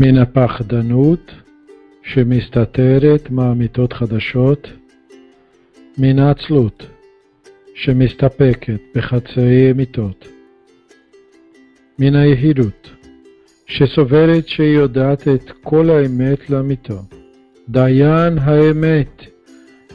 [0.00, 1.32] מן הפחדנות
[2.02, 4.68] שמסתתרת מאמיתות חדשות,
[5.98, 6.86] מן העצלות
[7.74, 10.28] שמסתפקת בחצאי אמיתות,
[11.98, 12.90] מן היהירות
[13.66, 16.98] שסוברת שהיא יודעת את כל האמת לאמיתו.
[17.68, 19.22] דיין האמת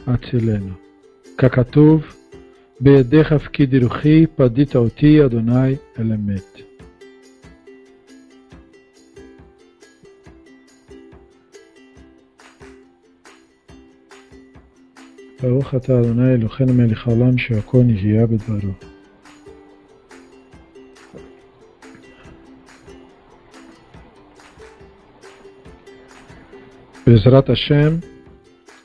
[0.06, 0.72] הצילנו.
[1.38, 2.02] ככתוב,
[2.80, 6.75] בידיך הפקיד רוחי, פדית אותי, אדוני, אל אמת.
[15.43, 18.71] ברוך אתה אדוני אלוהינו מלך העולם שהכל נהיה בדברו.
[27.07, 27.95] בעזרת השם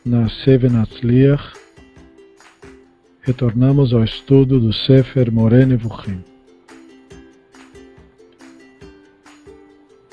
[0.07, 1.57] נעשה ונצליח.
[3.27, 6.23] Retornamos ao estudo do Sefer Moré Nevuchim.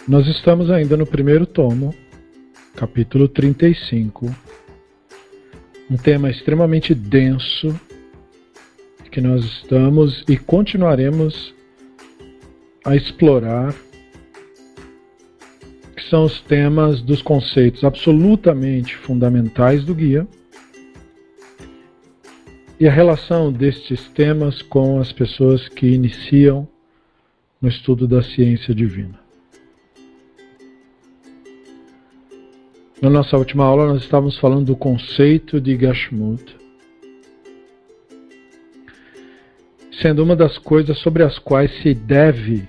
[0.07, 1.93] Nós estamos ainda no primeiro tomo,
[2.75, 4.35] capítulo 35,
[5.90, 7.78] um tema extremamente denso
[9.10, 11.54] que nós estamos e continuaremos
[12.84, 13.74] a explorar,
[15.96, 20.26] que são os temas dos conceitos absolutamente fundamentais do guia
[22.78, 26.68] e a relação destes temas com as pessoas que iniciam
[27.60, 29.27] no estudo da ciência divina.
[33.00, 36.56] Na nossa última aula, nós estávamos falando do conceito de Gashmut,
[40.02, 42.68] sendo uma das coisas sobre as quais se deve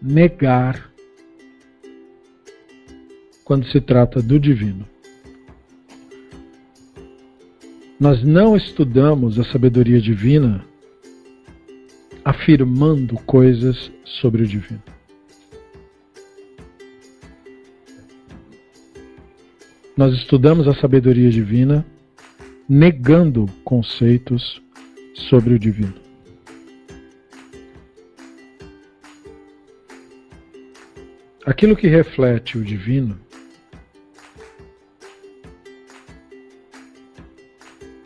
[0.00, 0.92] negar
[3.44, 4.86] quando se trata do divino.
[7.98, 10.64] Nós não estudamos a sabedoria divina
[12.24, 14.97] afirmando coisas sobre o divino.
[19.98, 21.84] Nós estudamos a sabedoria divina
[22.68, 24.62] negando conceitos
[25.12, 25.96] sobre o divino.
[31.44, 33.18] Aquilo que reflete o divino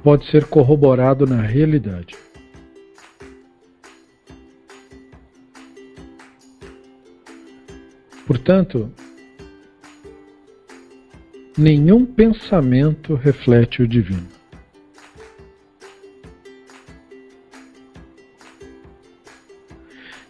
[0.03, 2.17] pode ser corroborado na realidade.
[8.27, 8.91] Portanto,
[11.57, 14.29] nenhum pensamento reflete o divino.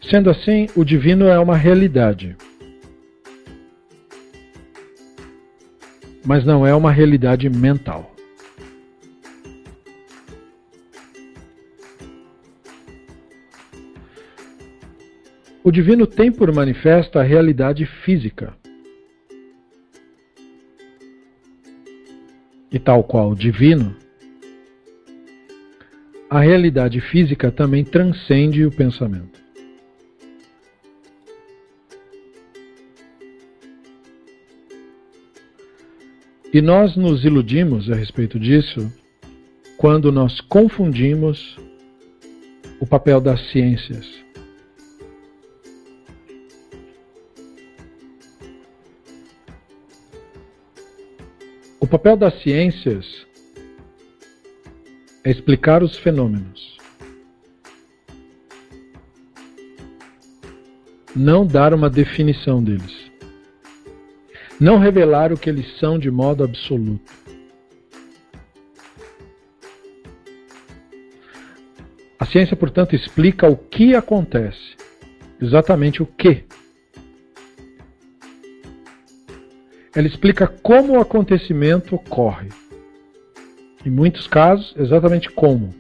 [0.01, 2.37] Sendo assim, o divino é uma realidade.
[6.25, 8.15] Mas não é uma realidade mental.
[15.65, 18.53] O divino tem por manifesto a realidade física.
[22.73, 23.95] E tal qual divino,
[26.31, 29.41] a realidade física também transcende o pensamento.
[36.53, 38.93] E nós nos iludimos a respeito disso
[39.77, 41.57] quando nós confundimos
[42.79, 44.23] o papel das ciências
[51.93, 53.27] papel das ciências
[55.23, 56.79] é explicar os fenômenos.
[61.15, 63.13] Não dar uma definição deles.
[64.59, 67.13] Não revelar o que eles são de modo absoluto.
[72.19, 74.77] A ciência, portanto, explica o que acontece,
[75.39, 76.47] exatamente o que
[79.95, 82.49] ela explica como o acontecimento ocorre.
[83.85, 85.75] Em muitos casos, exatamente como.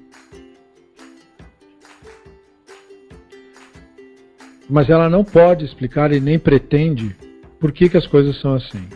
[4.69, 7.17] Mas ela não pode explicar e nem pretende
[7.59, 8.87] por que, que as coisas são assim.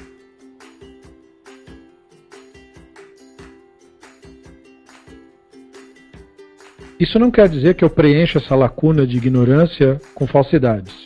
[6.98, 11.05] Isso não quer dizer que eu preencha essa lacuna de ignorância com falsidades.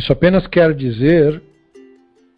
[0.00, 1.42] Isso apenas quer dizer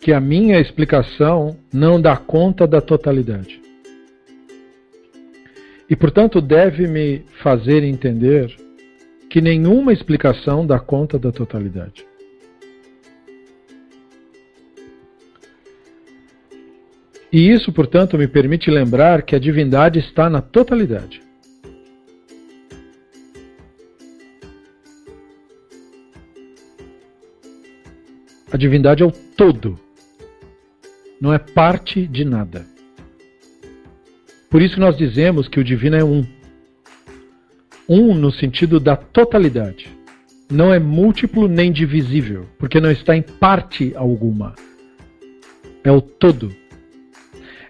[0.00, 3.62] que a minha explicação não dá conta da totalidade.
[5.88, 8.52] E, portanto, deve me fazer entender
[9.30, 12.04] que nenhuma explicação dá conta da totalidade.
[17.32, 21.21] E isso, portanto, me permite lembrar que a divindade está na totalidade.
[28.52, 29.80] A divindade é o todo,
[31.18, 32.66] não é parte de nada.
[34.50, 36.26] Por isso que nós dizemos que o divino é um.
[37.88, 39.88] Um no sentido da totalidade.
[40.50, 44.54] Não é múltiplo nem divisível, porque não está em parte alguma.
[45.82, 46.54] É o todo.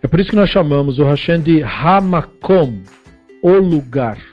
[0.02, 2.82] É por isso que nós chamamos o Hashem de Hamakom,
[3.40, 4.31] o lugar.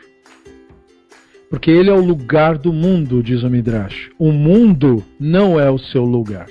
[1.50, 4.12] Porque ele é o lugar do mundo, diz o Midrash.
[4.19, 6.48] O mundo não é o seu lugar.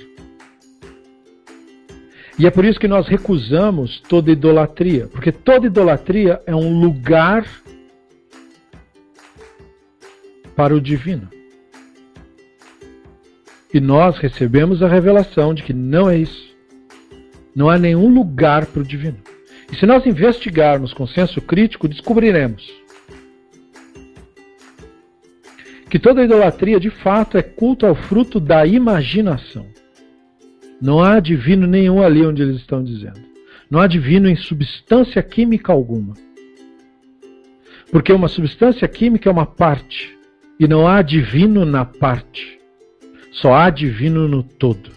[2.37, 7.45] E é por isso que nós recusamos toda idolatria, porque toda idolatria é um lugar
[10.55, 11.29] para o divino.
[13.73, 16.49] E nós recebemos a revelação de que não é isso.
[17.55, 19.17] Não há nenhum lugar para o divino.
[19.71, 22.78] E se nós investigarmos com senso crítico, descobriremos
[25.89, 29.65] que toda idolatria de fato é culto ao fruto da imaginação.
[30.79, 33.19] Não há divino nenhum ali onde eles estão dizendo.
[33.69, 36.13] Não há divino em substância química alguma.
[37.91, 40.15] Porque uma substância química é uma parte
[40.59, 42.59] e não há divino na parte.
[43.31, 44.91] Só há divino no todo.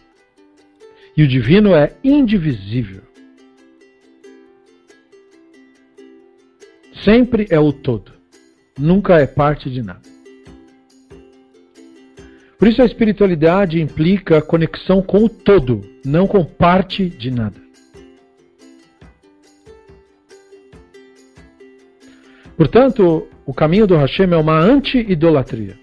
[1.17, 3.03] E o divino é indivisível.
[7.03, 8.13] Sempre é o todo.
[8.79, 10.12] Nunca é parte de nada.
[12.63, 17.61] Por isso a espiritualidade implica conexão com o todo, não com parte de nada.
[22.57, 25.77] Portanto, o caminho do Hashem é uma anti-idolatria.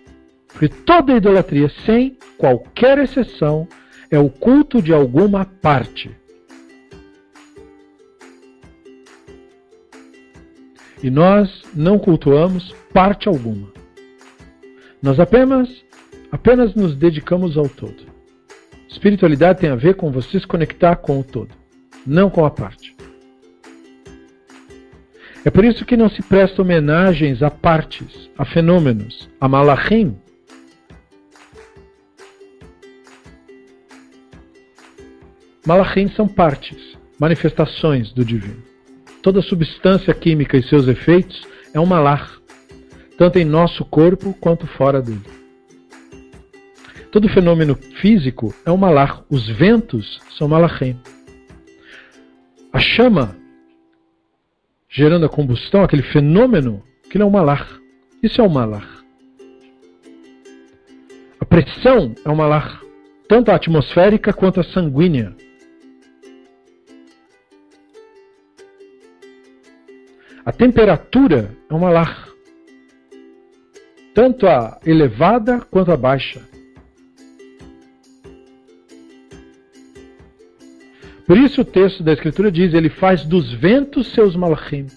[0.47, 3.67] Porque toda idolatria, sem qualquer exceção,
[4.09, 6.09] é o culto de alguma parte.
[11.03, 13.67] E nós não cultuamos parte alguma.
[15.03, 15.88] Nós apenas
[16.31, 18.05] Apenas nos dedicamos ao todo.
[18.87, 21.53] Espiritualidade tem a ver com você se conectar com o todo,
[22.05, 22.95] não com a parte.
[25.45, 30.17] É por isso que não se presta homenagens a partes, a fenômenos, a malachim.
[35.65, 38.61] Malachim são partes, manifestações do divino.
[39.21, 42.39] Toda substância química e seus efeitos é um malach,
[43.17, 45.38] tanto em nosso corpo quanto fora dele.
[47.11, 49.23] Todo fenômeno físico é um malach.
[49.29, 50.99] Os ventos são malachim.
[52.71, 53.35] A chama
[54.87, 57.79] gerando a combustão, aquele fenômeno, que é um malach.
[58.21, 58.87] Isso é um malach.
[61.39, 62.79] A pressão é um malach,
[63.27, 65.35] tanto a atmosférica quanto a sanguínea.
[70.45, 72.33] A temperatura é um malach,
[74.13, 76.48] tanto a elevada quanto a baixa.
[81.29, 84.87] Por isso o texto da Escritura diz: Ele faz dos ventos seus malachim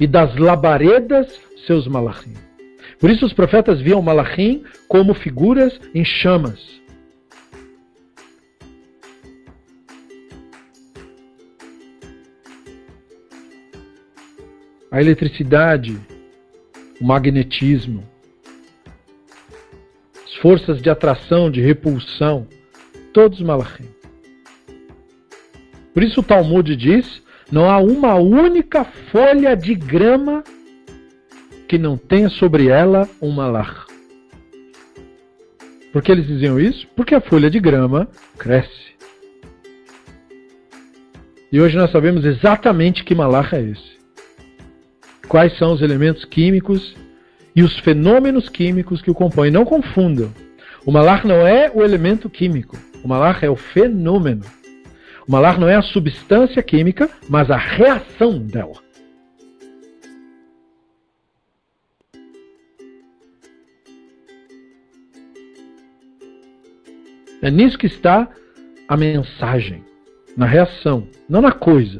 [0.00, 2.32] e das labaredas seus malachim.
[2.98, 6.82] Por isso os profetas viam malachim como figuras em chamas.
[14.90, 15.96] A eletricidade,
[17.00, 18.02] o magnetismo,
[20.24, 22.48] as forças de atração, de repulsão,
[23.12, 23.93] todos malachim.
[25.94, 30.42] Por isso o Talmud diz: não há uma única folha de grama
[31.68, 33.86] que não tenha sobre ela um malach.
[35.92, 36.86] Por que eles diziam isso?
[36.96, 38.92] Porque a folha de grama cresce.
[41.52, 43.94] E hoje nós sabemos exatamente que malach é esse.
[45.28, 46.96] Quais são os elementos químicos
[47.54, 49.50] e os fenômenos químicos que o compõem.
[49.50, 50.32] Não confundam.
[50.84, 52.76] O malach não é o elemento químico.
[53.02, 54.44] O malach é o fenômeno.
[55.26, 58.82] O malar não é a substância química, mas a reação dela.
[67.40, 68.28] É nisso que está
[68.88, 69.84] a mensagem,
[70.36, 71.98] na reação, não na coisa.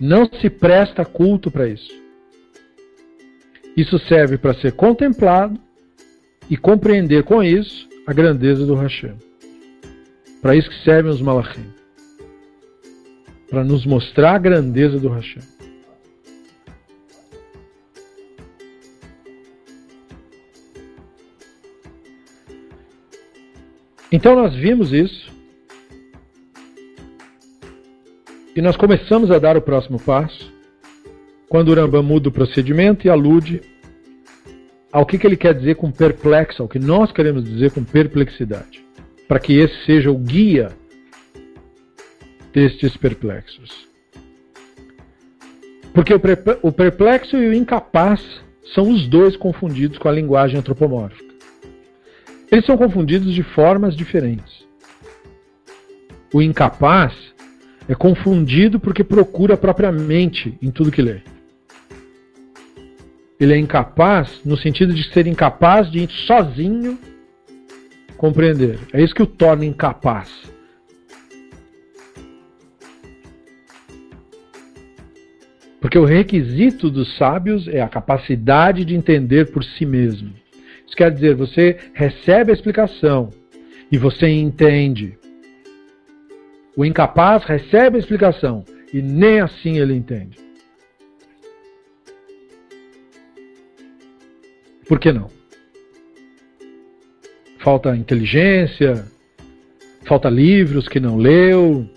[0.00, 1.92] Não se presta culto para isso.
[3.76, 5.58] Isso serve para ser contemplado
[6.48, 9.14] e compreender com isso a grandeza do Hashem.
[10.42, 11.66] Para isso que servem os malachim.
[13.48, 15.42] Para nos mostrar a grandeza do Hashem.
[24.12, 25.32] Então nós vimos isso.
[28.54, 30.52] E nós começamos a dar o próximo passo.
[31.48, 33.60] Quando o Rambam muda o procedimento e alude
[34.94, 38.80] ao que, que ele quer dizer com perplexo, ao que nós queremos dizer com perplexidade,
[39.26, 40.70] para que esse seja o guia
[42.52, 43.88] destes perplexos.
[45.92, 46.14] Porque
[46.62, 48.20] o perplexo e o incapaz
[48.72, 51.34] são os dois confundidos com a linguagem antropomórfica.
[52.48, 54.64] Eles são confundidos de formas diferentes.
[56.32, 57.12] O incapaz
[57.88, 61.33] é confundido porque procura propriamente em tudo que lê.
[63.38, 66.98] Ele é incapaz no sentido de ser incapaz de sozinho
[68.16, 68.78] compreender.
[68.92, 70.30] É isso que o torna incapaz.
[75.80, 80.32] Porque o requisito dos sábios é a capacidade de entender por si mesmo.
[80.86, 83.30] Isso quer dizer, você recebe a explicação
[83.92, 85.18] e você entende.
[86.76, 90.43] O incapaz recebe a explicação e nem assim ele entende.
[94.86, 95.30] Por que não?
[97.58, 99.06] Falta inteligência,
[100.04, 101.88] falta livros que não leu.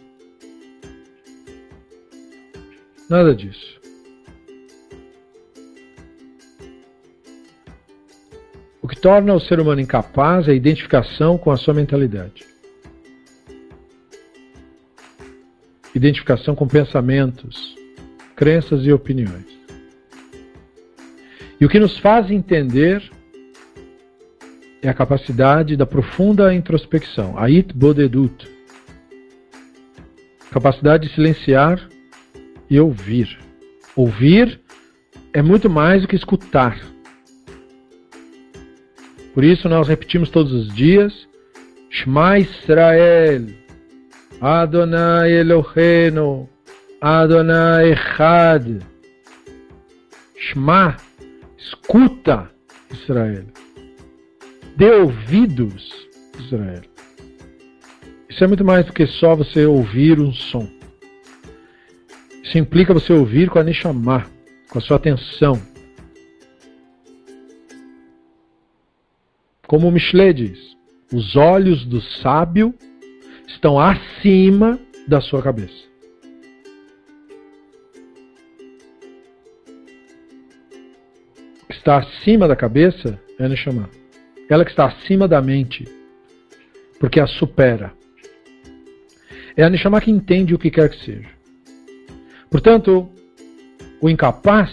[3.10, 3.77] Nada disso.
[8.82, 12.46] O que torna o ser humano incapaz é a identificação com a sua mentalidade.
[15.94, 17.75] Identificação com pensamentos,
[18.36, 19.57] crenças e opiniões.
[21.60, 23.04] E o que nos faz entender
[24.82, 28.48] é a capacidade da profunda introspecção, ait bodedut.
[30.52, 31.90] Capacidade de silenciar
[32.70, 33.40] e ouvir.
[33.96, 34.62] Ouvir
[35.34, 36.80] é muito mais do que escutar.
[39.34, 41.28] Por isso nós repetimos todos os dias:
[41.90, 43.48] Shema Israel,
[44.40, 46.48] Adonai Eloheinu,
[47.02, 48.80] Adonai Echad.
[50.36, 50.98] Shema,
[51.58, 52.50] escuta,
[52.92, 53.46] Israel.
[54.76, 56.08] Dê ouvidos,
[56.40, 56.84] Israel.
[58.30, 60.68] Isso é muito mais do que só você ouvir um som.
[62.44, 64.26] Isso implica você ouvir com a Neshama,
[64.70, 65.62] com a sua atenção,
[69.68, 70.78] Como o Michelet diz,
[71.14, 72.74] os olhos do sábio
[73.46, 75.87] estão acima da sua cabeça.
[81.88, 83.89] Está acima da cabeça é Neshama.
[84.50, 85.88] Ela que está acima da mente,
[87.00, 87.94] porque a supera.
[89.56, 91.29] É a Neshama que entende o que quer que seja.
[92.50, 93.10] Portanto,
[94.01, 94.70] o incapaz,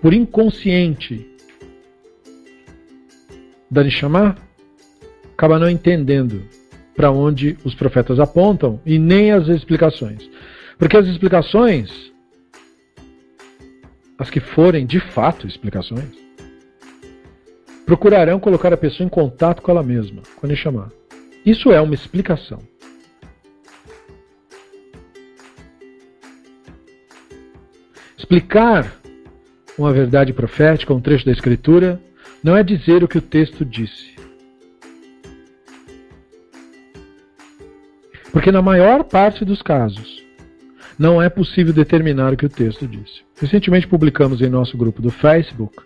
[0.00, 1.28] por inconsciente
[3.70, 4.36] da Neshama
[5.34, 6.42] acaba não entendendo
[6.96, 10.30] para onde os profetas apontam e nem as explicações.
[10.78, 12.09] Porque as explicações,
[14.20, 16.14] as que forem de fato explicações,
[17.86, 20.92] procurarão colocar a pessoa em contato com ela mesma, a Neshama.
[21.44, 22.58] Isso é uma explicação.
[28.18, 28.94] Explicar
[29.78, 31.98] uma verdade profética, um trecho da Escritura,
[32.44, 34.14] não é dizer o que o texto disse.
[38.30, 40.19] Porque na maior parte dos casos,
[41.00, 43.22] não é possível determinar o que o texto disse.
[43.40, 45.82] Recentemente publicamos em nosso grupo do Facebook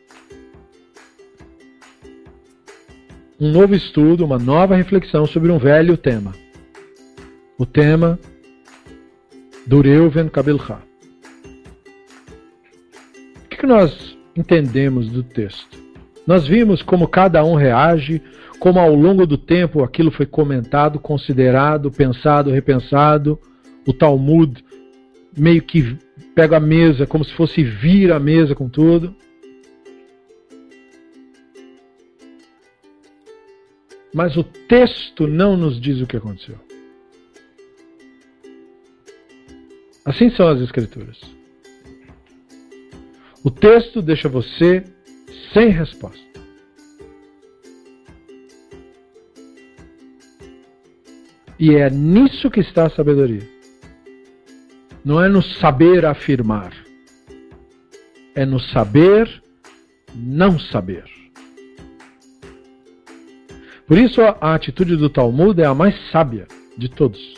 [3.41, 6.35] um novo estudo, uma nova reflexão sobre um velho tema.
[7.57, 8.19] O tema
[9.65, 10.79] do Reuven Kabelcha.
[13.45, 15.79] O que nós entendemos do texto?
[16.27, 18.21] Nós vimos como cada um reage,
[18.59, 23.39] como ao longo do tempo aquilo foi comentado, considerado, pensado, repensado.
[23.87, 24.64] O Talmud
[25.37, 25.97] meio que
[26.35, 29.15] pega a mesa como se fosse vir a mesa com tudo.
[34.13, 36.57] Mas o texto não nos diz o que aconteceu.
[40.05, 41.21] Assim são as Escrituras.
[43.43, 44.85] O texto deixa você
[45.53, 46.23] sem resposta.
[51.59, 53.54] E é nisso que está a sabedoria.
[55.05, 56.73] Não é no saber afirmar.
[58.35, 59.43] É no saber
[60.15, 61.05] não saber.
[63.87, 67.35] Por isso a atitude do Talmud é a mais sábia de todos.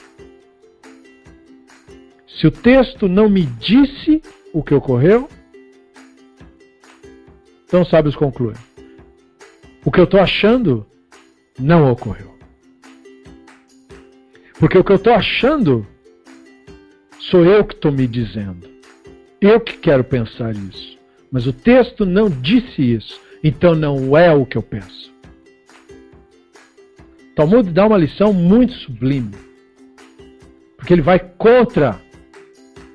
[2.29, 5.29] Se o texto não me disse o que ocorreu,
[7.65, 8.57] então sábios concluem.
[9.85, 10.87] O que eu estou achando
[11.59, 12.37] não ocorreu.
[14.59, 15.87] Porque o que eu estou achando
[17.31, 18.69] sou eu que estou me dizendo.
[19.41, 20.97] Eu que quero pensar isso.
[21.31, 23.21] Mas o texto não disse isso.
[23.43, 25.15] então não é o que eu penso.
[27.35, 29.35] Talmud dá uma lição muito sublime,
[30.77, 32.01] porque ele vai contra.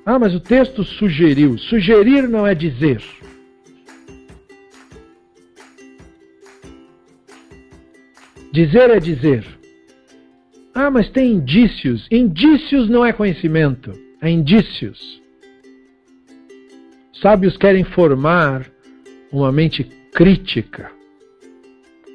[0.04, 1.60] Ah, mas o texto sugeriu.
[1.60, 3.04] Sugerir não é dizer.
[8.52, 9.46] Dizer é dizer.
[10.74, 12.08] Ah, mas tem indícios.
[12.10, 15.22] Indícios não é conhecimento, é indícios.
[17.22, 18.70] Sábios querem formar
[19.32, 20.92] uma mente crítica,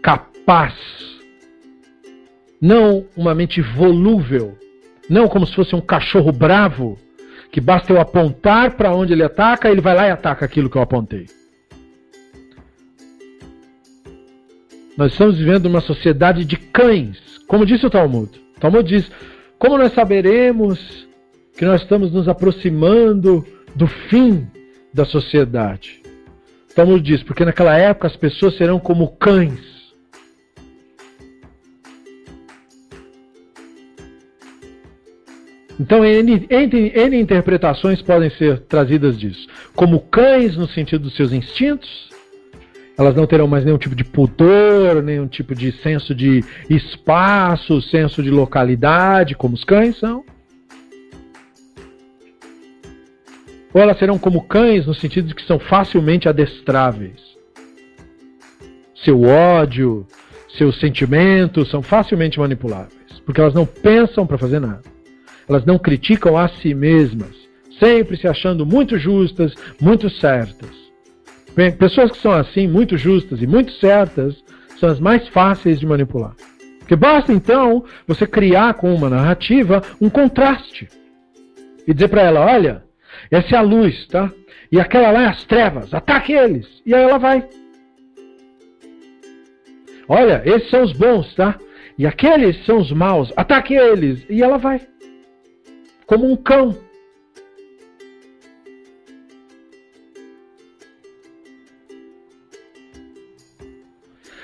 [0.02, 0.74] capaz,
[2.60, 4.56] não uma mente volúvel,
[5.08, 6.98] não como se fosse um cachorro bravo,
[7.50, 10.76] que basta eu apontar para onde ele ataca, ele vai lá e ataca aquilo que
[10.76, 11.26] eu apontei.
[14.96, 18.30] Nós estamos vivendo uma sociedade de cães, como disse o Talmud.
[18.56, 19.10] O Talmud diz:
[19.58, 21.06] como nós saberemos
[21.56, 23.44] que nós estamos nos aproximando
[23.74, 24.46] do fim
[24.92, 26.02] da sociedade?
[26.74, 29.76] Talmud diz: porque naquela época as pessoas serão como cães.
[35.78, 39.46] Então, N, N, N interpretações podem ser trazidas disso.
[39.74, 42.08] Como cães, no sentido dos seus instintos,
[42.96, 48.22] elas não terão mais nenhum tipo de pudor, nenhum tipo de senso de espaço, senso
[48.22, 50.24] de localidade, como os cães são.
[53.76, 57.20] Ou elas serão como cães no sentido de que são facilmente adestráveis.
[58.94, 60.06] Seu ódio,
[60.56, 64.80] seus sentimentos são facilmente manipuláveis, porque elas não pensam para fazer nada.
[65.46, 67.36] Elas não criticam a si mesmas,
[67.78, 70.70] sempre se achando muito justas, muito certas.
[71.78, 74.42] Pessoas que são assim, muito justas e muito certas,
[74.80, 76.34] são as mais fáceis de manipular.
[76.78, 80.88] Porque basta então você criar com uma narrativa um contraste
[81.86, 82.86] e dizer para ela: olha,
[83.30, 84.30] essa é a luz, tá?
[84.70, 86.66] E aquela lá é as trevas, ataque eles.
[86.84, 87.46] E aí ela vai.
[90.08, 91.58] Olha, esses são os bons, tá?
[91.98, 94.24] E aqueles são os maus, ataque eles.
[94.28, 94.80] E ela vai.
[96.06, 96.76] Como um cão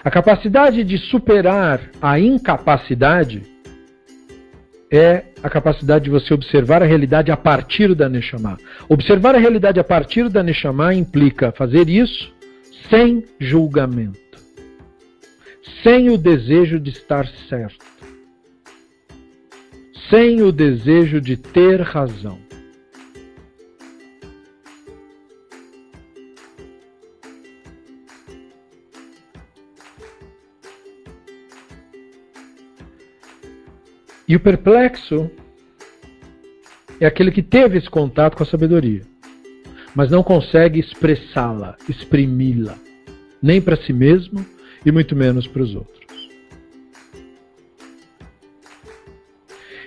[0.05, 3.52] A capacidade de superar a incapacidade
[4.93, 8.59] é a capacidade de você observar a realidade a partir da Neshama.
[8.91, 12.31] Observar a realidade a partir da Neshama implica fazer isso
[12.91, 14.21] sem julgamento,
[15.83, 17.87] sem o desejo de estar certo,
[20.11, 22.39] sem o desejo de ter razão.
[34.33, 35.31] E o perplexo
[36.99, 39.03] é aquele que teve esse contato com a sabedoria,
[39.95, 42.75] mas não consegue expressá-la, exprimi-la,
[43.42, 44.42] nem para si mesmo
[44.87, 46.31] e muito menos para os outros.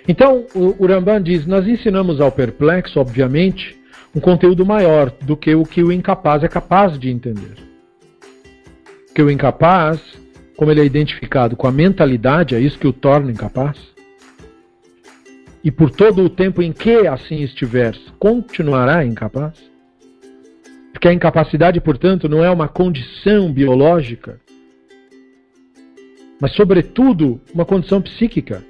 [0.07, 3.75] Então, o Ramban diz: nós ensinamos ao perplexo, obviamente,
[4.13, 7.55] um conteúdo maior do que o que o incapaz é capaz de entender.
[9.15, 9.99] Que o incapaz,
[10.55, 13.94] como ele é identificado com a mentalidade, é isso que o torna incapaz
[15.65, 19.59] e por todo o tempo em que assim estiver, continuará incapaz?
[20.93, 24.39] Porque a incapacidade, portanto, não é uma condição biológica,
[26.39, 28.63] mas, sobretudo, uma condição psíquica.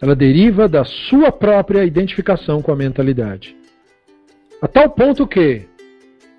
[0.00, 3.56] Ela deriva da sua própria identificação com a mentalidade.
[4.62, 5.66] A tal ponto que,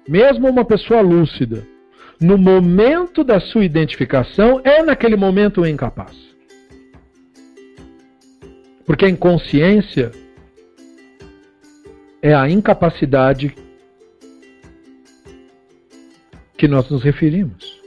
[0.08, 1.68] mesmo uma pessoa lúcida,
[2.22, 6.29] no momento da sua identificação, é naquele momento incapaz.
[8.90, 10.10] Porque a inconsciência
[12.24, 13.54] é a incapacidade
[16.58, 17.80] que nós nos referimos.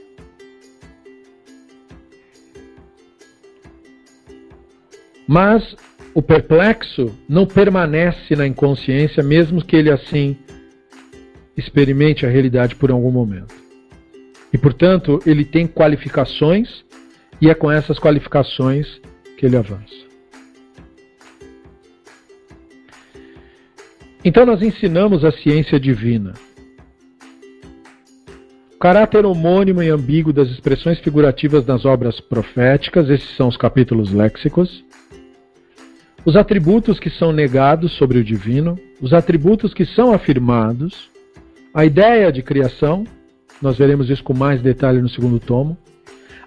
[5.27, 5.75] Mas
[6.13, 10.37] o perplexo não permanece na inconsciência, mesmo que ele assim
[11.57, 13.53] experimente a realidade por algum momento.
[14.53, 16.85] E, portanto, ele tem qualificações,
[17.41, 19.01] e é com essas qualificações
[19.37, 20.12] que ele avança.
[24.25, 26.33] Então nós ensinamos a ciência divina.
[28.73, 34.11] O caráter homônimo e ambíguo das expressões figurativas nas obras proféticas, esses são os capítulos
[34.13, 34.83] léxicos.
[36.25, 41.09] Os atributos que são negados sobre o divino, os atributos que são afirmados,
[41.73, 43.03] a ideia de criação,
[43.61, 45.77] nós veremos isso com mais detalhe no segundo tomo.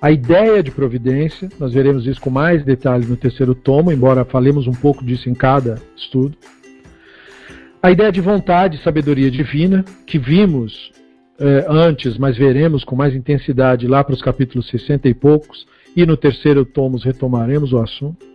[0.01, 4.67] A ideia de providência, nós veremos isso com mais detalhe no terceiro tomo, embora falemos
[4.67, 6.37] um pouco disso em cada estudo.
[7.87, 10.90] A ideia de vontade e sabedoria divina, que vimos
[11.38, 16.05] é, antes, mas veremos com mais intensidade lá para os capítulos 60 e poucos, e
[16.05, 18.27] no terceiro tomo retomaremos o assunto.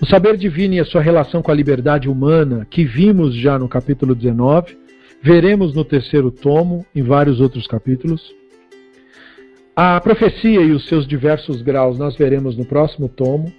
[0.00, 3.68] O saber divino e a sua relação com a liberdade humana, que vimos já no
[3.68, 4.78] capítulo 19,
[5.20, 8.22] veremos no terceiro tomo, em vários outros capítulos.
[9.74, 13.52] A profecia e os seus diversos graus nós veremos no próximo tomo.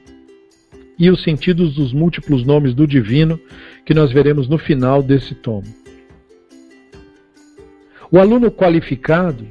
[0.97, 3.37] E os sentidos dos múltiplos nomes do divino,
[3.85, 5.67] que nós veremos no final desse tomo.
[8.11, 9.47] O aluno qualificado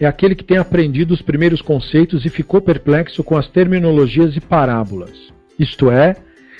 [0.00, 4.40] é aquele que tem aprendido os primeiros conceitos e ficou perplexo com as terminologias e
[4.40, 5.32] parábolas.
[5.58, 6.16] Isto é,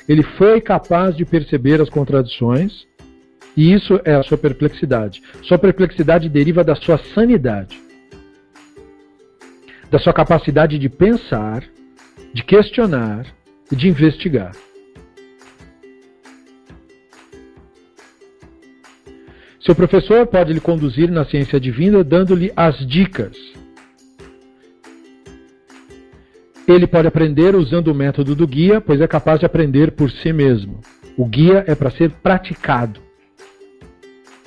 [0.08, 2.86] ele foi capaz de perceber as contradições,
[3.56, 5.22] e isso é a sua perplexidade.
[5.42, 7.80] Sua perplexidade deriva da sua sanidade,
[9.90, 11.64] da sua capacidade de pensar,
[12.32, 13.26] de questionar
[13.70, 14.52] e de investigar.
[19.68, 23.36] Seu professor pode lhe conduzir na ciência divina dando-lhe as dicas.
[26.66, 30.32] Ele pode aprender usando o método do guia, pois é capaz de aprender por si
[30.32, 30.80] mesmo.
[31.18, 32.98] O guia é para ser praticado,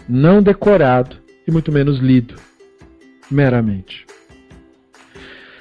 [0.10, 2.34] não decorado e muito menos lido
[3.30, 4.08] meramente.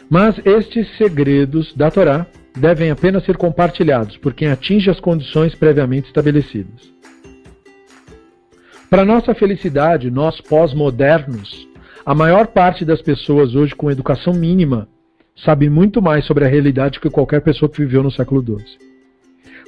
[0.08, 6.06] Mas estes segredos da Torá devem apenas ser compartilhados por quem atinge as condições previamente
[6.06, 6.99] estabelecidas.
[8.90, 11.68] Para nossa felicidade, nós pós-modernos,
[12.04, 14.88] a maior parte das pessoas hoje com educação mínima
[15.36, 18.78] sabe muito mais sobre a realidade que qualquer pessoa que viveu no século XII.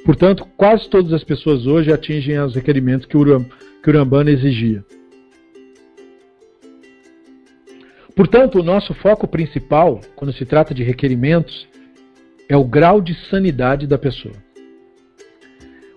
[0.04, 3.46] Portanto, quase todas as pessoas hoje atingem os requerimentos que o, Uram,
[3.80, 4.84] que o Urambana exigia.
[8.16, 11.68] Portanto, o nosso foco principal, quando se trata de requerimentos,
[12.48, 14.34] é o grau de sanidade da pessoa.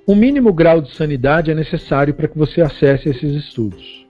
[0.08, 4.06] Um mínimo grau de sanidade é necessário para que você acesse esses estudos.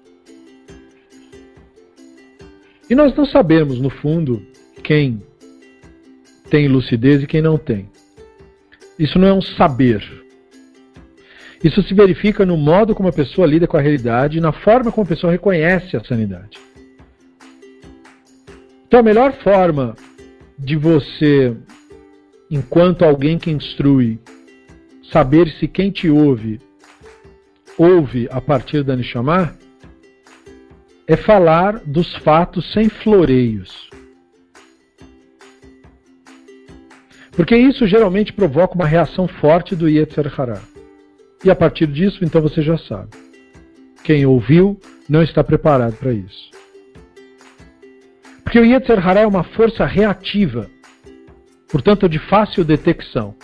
[2.89, 4.45] E nós não sabemos, no fundo,
[4.83, 5.21] quem
[6.49, 7.89] tem lucidez e quem não tem.
[8.99, 10.03] Isso não é um saber.
[11.63, 14.91] Isso se verifica no modo como a pessoa lida com a realidade e na forma
[14.91, 16.59] como a pessoa reconhece a sanidade.
[18.87, 19.95] Então, a melhor forma
[20.59, 21.55] de você,
[22.51, 24.19] enquanto alguém que instrui,
[25.11, 26.59] saber se quem te ouve
[27.77, 29.53] ouve a partir da Nishamah
[31.07, 33.89] é falar dos fatos sem floreios.
[37.31, 40.61] Porque isso geralmente provoca uma reação forte do Yetzer Hará.
[41.43, 43.09] E a partir disso, então você já sabe.
[44.03, 46.49] Quem ouviu não está preparado para isso.
[48.43, 50.69] Porque o Yetzer Hará é uma força reativa,
[51.67, 53.35] portanto de fácil detecção.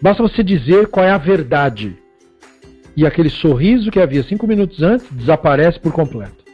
[0.00, 1.96] Basta você dizer qual é a verdade.
[2.96, 6.44] E aquele sorriso que havia cinco minutos antes desaparece por completo.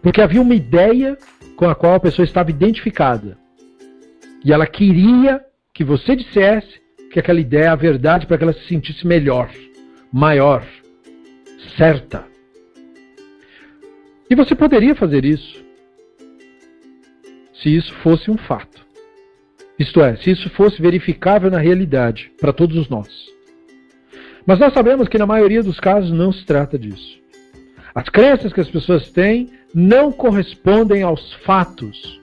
[0.00, 1.16] Porque havia uma ideia
[1.56, 3.38] com a qual a pessoa estava identificada.
[4.44, 6.80] E ela queria que você dissesse
[7.12, 9.50] que aquela ideia é a verdade para que ela se sentisse melhor,
[10.12, 10.66] maior,
[11.76, 12.24] certa.
[14.28, 15.62] E você poderia fazer isso
[17.54, 18.71] se isso fosse um fato.
[19.82, 23.08] Isto é, se isso fosse verificável na realidade para todos nós.
[24.46, 27.20] Mas nós sabemos que na maioria dos casos não se trata disso.
[27.92, 32.20] As crenças que as pessoas têm não correspondem aos fatos.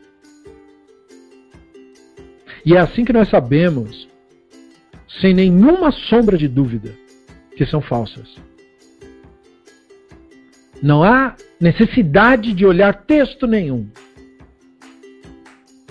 [2.66, 4.08] E é assim que nós sabemos,
[5.20, 6.94] sem nenhuma sombra de dúvida,
[7.58, 8.38] que são falsas.
[10.82, 13.86] Não há necessidade de olhar texto nenhum,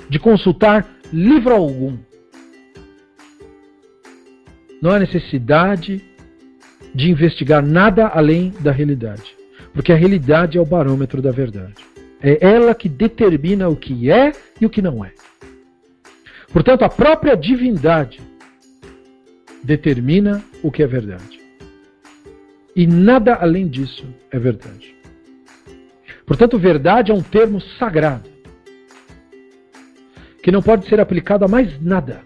[0.09, 1.97] de consultar livro algum.
[4.81, 6.05] Não há necessidade
[6.95, 9.37] de investigar nada além da realidade.
[9.73, 11.75] Porque a realidade é o barômetro da verdade.
[12.21, 15.13] É ela que determina o que é e o que não é.
[16.53, 18.21] Portanto, a própria divindade
[19.63, 21.41] determina o que é verdade.
[22.75, 24.95] E nada além disso é verdade.
[26.25, 28.38] Portanto, verdade é um termo sagrado
[30.49, 32.23] que não pode ser aplicado a mais nada.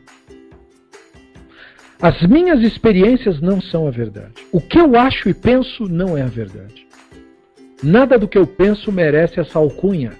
[2.01, 4.35] As minhas experiências não são a verdade.
[4.53, 6.87] O que eu acho e penso não é a verdade.
[7.83, 10.13] Nada do que eu penso merece essa alcunha.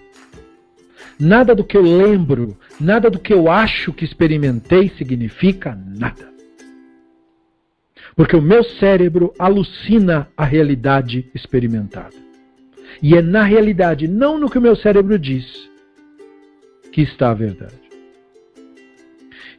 [1.17, 6.29] Nada do que eu lembro, nada do que eu acho que experimentei significa nada.
[8.17, 12.17] Porque o meu cérebro alucina a realidade experimentada.
[13.01, 15.71] E é na realidade, não no que o meu cérebro diz,
[16.91, 17.82] que está a verdade.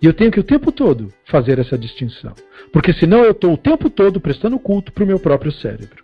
[0.04, 2.34] E eu tenho que o tempo todo fazer essa distinção.
[2.74, 6.04] Porque senão eu estou o tempo todo prestando culto para o meu próprio cérebro.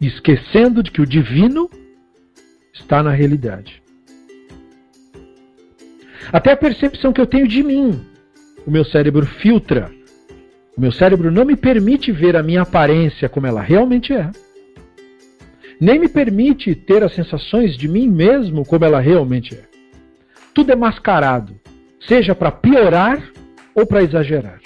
[0.00, 1.70] esquecendo de que o divino
[2.74, 3.80] está na realidade.
[6.32, 8.04] Até a percepção que eu tenho de mim,
[8.66, 9.92] o meu cérebro filtra.
[10.76, 14.28] O meu cérebro não me permite ver a minha aparência como ela realmente é.
[15.80, 19.62] Nem me permite ter as sensações de mim mesmo como ela realmente é.
[20.52, 21.58] Tudo é mascarado,
[22.06, 23.22] seja para piorar
[23.74, 24.60] ou para exagerar.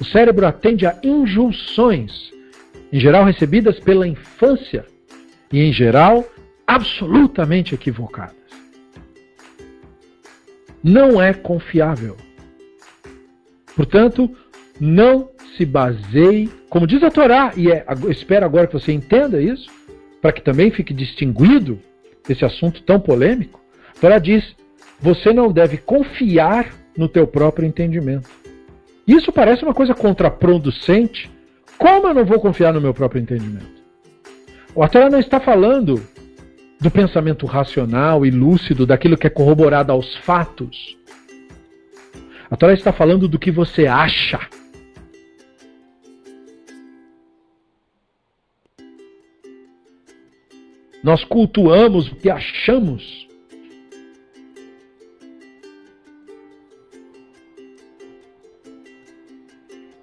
[0.00, 2.32] O cérebro atende a injunções,
[2.92, 4.84] em geral recebidas pela infância
[5.52, 6.28] e, em geral,
[6.66, 8.34] absolutamente equivocadas.
[10.82, 12.16] Não é confiável.
[13.74, 14.30] Portanto,
[14.80, 19.70] não se baseie, como diz a Torá, e é, espero agora que você entenda isso,
[20.20, 21.78] para que também fique distinguido
[22.28, 23.60] esse assunto tão polêmico.
[23.96, 24.56] A Torá diz:
[25.04, 28.26] você não deve confiar no teu próprio entendimento.
[29.06, 31.30] Isso parece uma coisa contraproducente.
[31.76, 33.84] Como eu não vou confiar no meu próprio entendimento?
[34.74, 36.02] O Torá não está falando
[36.80, 40.96] do pensamento racional e lúcido, daquilo que é corroborado aos fatos.
[42.50, 44.40] A Torá está falando do que você acha.
[51.02, 53.23] Nós cultuamos o que achamos.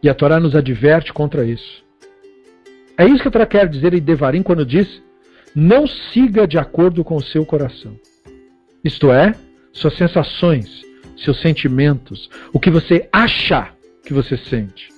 [0.04, 1.84] E a Torá nos adverte contra isso.
[2.98, 5.02] É isso que a Torá quer dizer em Devarim quando diz:
[5.56, 8.00] não siga de acordo com o seu coração.
[8.84, 9.36] Isto é,
[9.74, 10.82] suas sensações,
[11.18, 13.70] seus sentimentos, o que você acha
[14.04, 14.90] que você sente.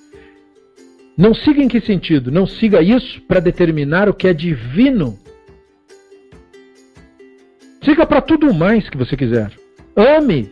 [1.18, 2.32] Não siga em que sentido?
[2.32, 5.20] Não siga isso para determinar o que é divino.
[7.84, 9.52] Siga para tudo mais que você quiser.
[9.96, 10.52] Ame.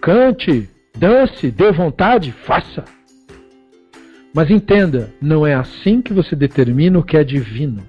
[0.00, 2.84] Cante, Dance, dê vontade, faça.
[4.32, 7.86] Mas entenda, não é assim que você determina o que é divino.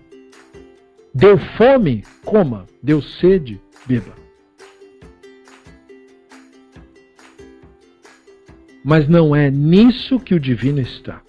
[1.13, 2.65] Deu fome, coma.
[2.84, 4.13] Deu sede, beba.
[8.84, 11.22] Mas não é nisso que o divino está.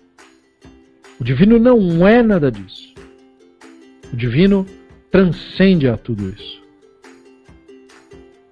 [1.20, 2.94] O divino não é nada disso.
[4.12, 4.66] O divino
[5.10, 6.62] transcende a tudo isso.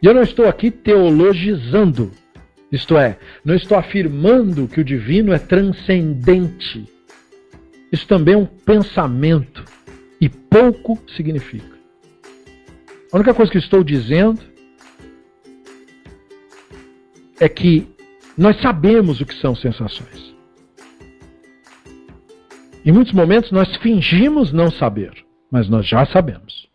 [0.03, 2.11] E eu não estou aqui teologizando
[2.71, 6.85] isto é, não estou afirmando que o divino é transcendente.
[7.93, 9.65] Isso também é um pensamento
[10.21, 11.77] e pouco significa.
[13.13, 14.41] A única coisa que estou dizendo
[17.39, 17.87] é que
[18.37, 20.35] nós sabemos o que são sensações.
[22.85, 25.13] Em muitos momentos nós fingimos não saber,
[25.51, 26.69] mas nós já sabemos.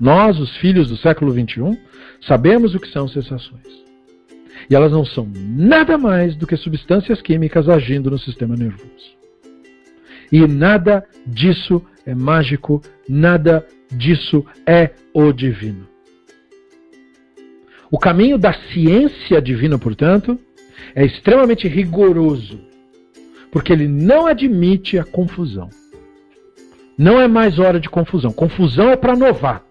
[0.00, 1.78] Nós, os filhos do século XXI,
[2.20, 3.85] sabemos o que são sensações.
[4.68, 9.16] E elas não são nada mais do que substâncias químicas agindo no sistema nervoso.
[10.30, 15.86] E nada disso é mágico, nada disso é o divino.
[17.90, 20.38] O caminho da ciência divina, portanto,
[20.94, 22.60] é extremamente rigoroso,
[23.50, 25.70] porque ele não admite a confusão.
[26.98, 28.32] Não é mais hora de confusão.
[28.32, 29.65] Confusão é para novato.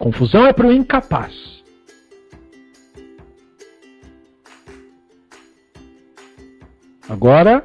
[0.00, 1.62] Confusão é para o incapaz.
[7.06, 7.62] Agora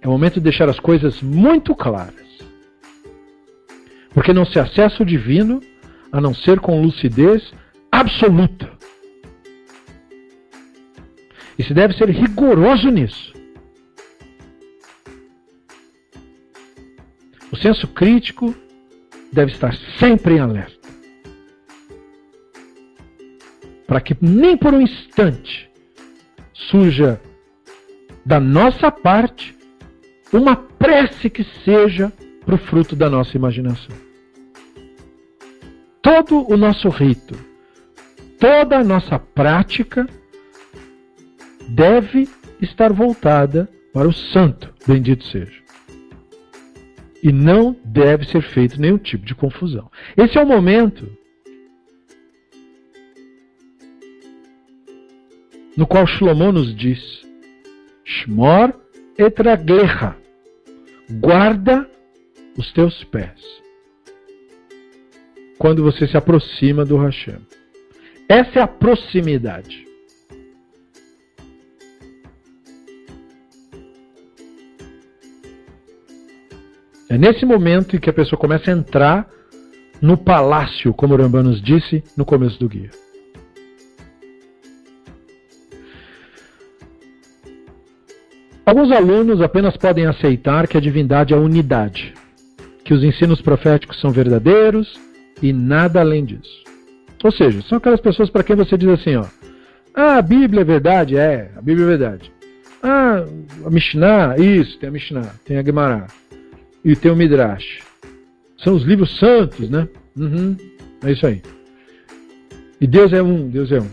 [0.00, 2.26] é o momento de deixar as coisas muito claras.
[4.14, 5.60] Porque não se acessa o divino
[6.10, 7.52] a não ser com lucidez
[7.90, 8.72] absoluta.
[11.58, 13.34] E se deve ser rigoroso nisso.
[17.52, 18.54] O senso crítico
[19.30, 20.81] deve estar sempre em alerta.
[23.92, 25.70] Para que nem por um instante
[26.54, 27.20] surja
[28.24, 29.54] da nossa parte
[30.32, 32.10] uma prece que seja
[32.42, 33.94] para o fruto da nossa imaginação.
[36.00, 37.36] Todo o nosso rito,
[38.40, 40.08] toda a nossa prática
[41.68, 42.26] deve
[42.62, 45.60] estar voltada para o santo, bendito seja.
[47.22, 49.90] E não deve ser feito nenhum tipo de confusão.
[50.16, 51.14] Esse é o momento
[55.76, 57.00] no qual Shlomo nos diz:
[58.04, 58.74] Shmor
[59.16, 60.16] etraglecha,
[61.10, 61.88] guarda
[62.56, 63.40] os teus pés.
[65.58, 67.38] Quando você se aproxima do Hashem.
[68.28, 69.86] Essa é a proximidade.
[77.08, 79.28] É nesse momento em que a pessoa começa a entrar
[80.00, 82.90] no palácio, como o nos disse no começo do guia.
[88.64, 92.14] Alguns alunos apenas podem aceitar que a divindade é a unidade,
[92.84, 94.98] que os ensinos proféticos são verdadeiros
[95.42, 96.62] e nada além disso.
[97.24, 99.26] Ou seja, são aquelas pessoas para quem você diz assim, ó,
[99.94, 101.16] ah, a Bíblia é verdade?
[101.16, 102.32] É, a Bíblia é verdade.
[102.82, 103.24] Ah,
[103.64, 104.36] a Mishnah?
[104.38, 106.06] Isso, tem a Mishnah, tem a Gemara.
[106.84, 107.80] E tem o Midrash.
[108.58, 109.88] São os livros santos, né?
[110.16, 110.56] Uhum,
[111.04, 111.42] é isso aí.
[112.80, 113.88] E Deus é um, Deus é um.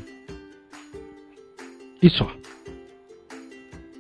[2.01, 2.38] E só.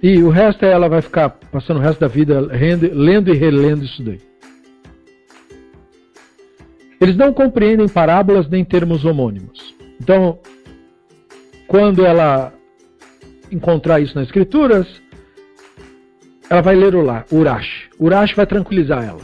[0.01, 3.83] E o resto é ela vai ficar passando o resto da vida lendo e relendo
[3.83, 4.21] isso daí.
[7.01, 9.75] Eles não compreendem parábolas nem termos homônimos.
[10.01, 10.39] Então,
[11.67, 12.53] quando ela
[13.51, 14.87] encontrar isso nas escrituras,
[16.49, 17.89] ela vai ler o lá, Urash.
[17.99, 19.21] Urash vai tranquilizar ela.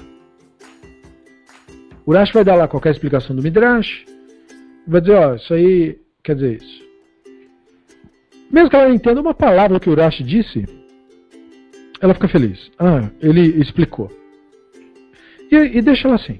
[2.06, 4.06] Urash vai dar lá qualquer explicação do Midrash,
[4.88, 6.85] vai dizer, ó, isso aí quer dizer isso.
[8.52, 10.66] Mesmo que ela entenda uma palavra que o Urash disse,
[12.00, 12.72] ela fica feliz.
[12.78, 14.12] Ah, ele explicou.
[15.52, 16.40] E, e deixa ela assim.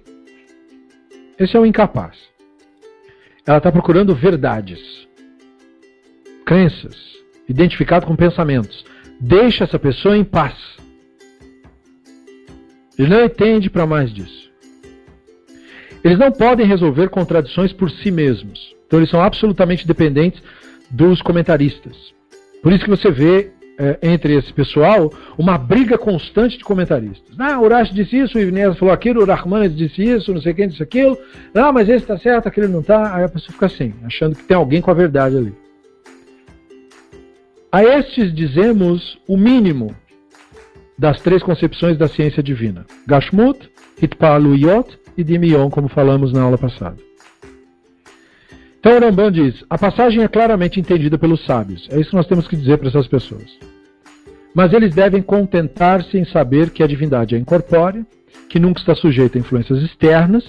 [1.40, 2.18] Esse é o incapaz.
[3.46, 5.06] Ela está procurando verdades
[6.46, 6.96] crenças,
[7.50, 8.86] identificado com pensamentos.
[9.20, 10.56] Deixa essa pessoa em paz.
[12.98, 14.52] Ele não entende para mais disso.
[16.04, 18.76] Eles não podem resolver contradições por si mesmos.
[18.86, 20.42] Então eles são absolutamente dependentes
[20.90, 22.14] dos comentaristas.
[22.62, 27.36] Por isso que você vê é, entre esse pessoal uma briga constante de comentaristas.
[27.38, 30.68] Ah, Urash disse isso, o Ivnez falou aquilo, o Rahmanes disse isso, não sei quem
[30.68, 31.18] disse aquilo.
[31.54, 33.16] Ah, mas esse está certo, aquele não está.
[33.16, 35.54] Aí a pessoa fica assim, achando que tem alguém com a verdade ali.
[37.72, 39.94] A estes dizemos o mínimo
[40.98, 43.70] das três concepções da ciência divina: Gashmut,
[44.02, 46.96] Hitpaluyot e Dimion, como falamos na aula passada.
[48.86, 51.88] Então o Rambam diz: a passagem é claramente entendida pelos sábios.
[51.90, 53.58] É isso que nós temos que dizer para essas pessoas.
[54.54, 58.06] Mas eles devem contentar-se em saber que a divindade é incorpórea,
[58.48, 60.44] que nunca está sujeita a influências externas,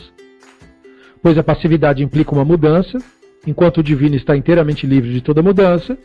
[1.22, 2.99] pois a passividade implica uma mudança,
[3.46, 5.96] enquanto o divino está inteiramente livre de toda mudança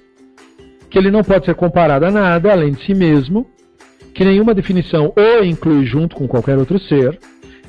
[0.90, 3.46] que ele não pode ser comparado a nada além de si mesmo,
[4.14, 7.18] que nenhuma definição o inclui junto com qualquer outro ser,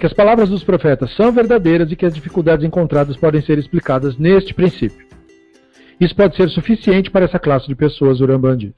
[0.03, 4.19] que as palavras dos profetas são verdadeiras e que as dificuldades encontradas podem ser explicadas
[4.19, 5.07] neste princípio.
[6.01, 8.19] Isso pode ser suficiente para essa classe de pessoas,
[8.59, 8.75] diz.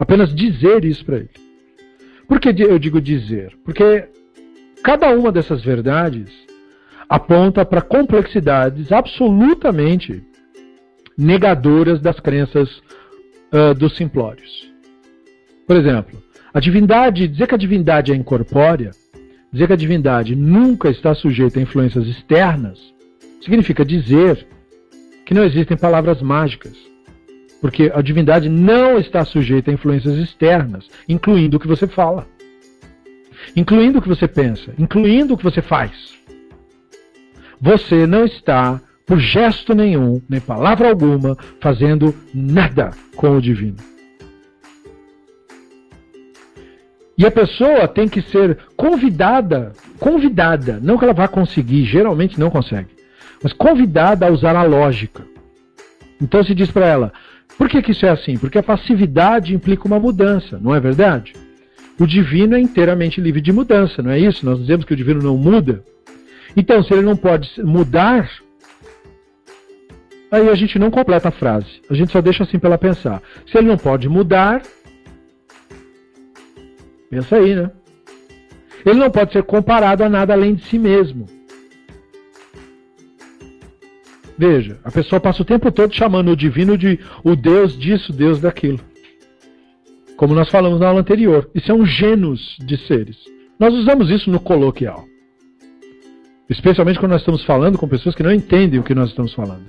[0.00, 1.28] Apenas dizer isso para ele.
[2.26, 3.54] Por que eu digo dizer?
[3.62, 4.08] Porque
[4.82, 6.30] cada uma dessas verdades
[7.06, 10.24] aponta para complexidades absolutamente
[11.18, 12.78] negadoras das crenças
[13.52, 14.72] uh, dos simplórios.
[15.66, 16.18] Por exemplo,
[16.54, 18.92] a divindade, dizer que a divindade é incorpórea,
[19.52, 22.78] dizer que a divindade nunca está sujeita a influências externas,
[23.40, 24.46] significa dizer
[25.26, 26.76] que não existem palavras mágicas.
[27.60, 32.26] Porque a divindade não está sujeita a influências externas, incluindo o que você fala,
[33.54, 36.14] incluindo o que você pensa, incluindo o que você faz.
[37.60, 43.76] Você não está por gesto nenhum, nem palavra alguma, fazendo nada com o divino.
[47.22, 52.50] E a pessoa tem que ser convidada, convidada, não que ela vá conseguir, geralmente não
[52.50, 52.88] consegue,
[53.40, 55.22] mas convidada a usar a lógica.
[56.20, 57.12] Então se diz para ela:
[57.56, 58.36] por que, que isso é assim?
[58.36, 61.34] Porque a passividade implica uma mudança, não é verdade?
[61.96, 64.44] O divino é inteiramente livre de mudança, não é isso?
[64.44, 65.84] Nós dizemos que o divino não muda.
[66.56, 68.28] Então, se ele não pode mudar,
[70.28, 71.82] Aí a gente não completa a frase.
[71.90, 73.22] A gente só deixa assim para ela pensar.
[73.46, 74.62] Se ele não pode mudar,
[77.12, 77.70] pensa aí, né?
[78.86, 81.26] Ele não pode ser comparado a nada além de si mesmo.
[84.36, 88.40] Veja, a pessoa passa o tempo todo chamando o divino de o Deus disso, Deus
[88.40, 88.80] daquilo.
[90.16, 91.50] Como nós falamos na aula anterior.
[91.54, 93.18] Isso é um gênus de seres.
[93.60, 95.04] Nós usamos isso no coloquial.
[96.48, 99.66] Especialmente quando nós estamos falando com pessoas que não entendem o que nós estamos falando.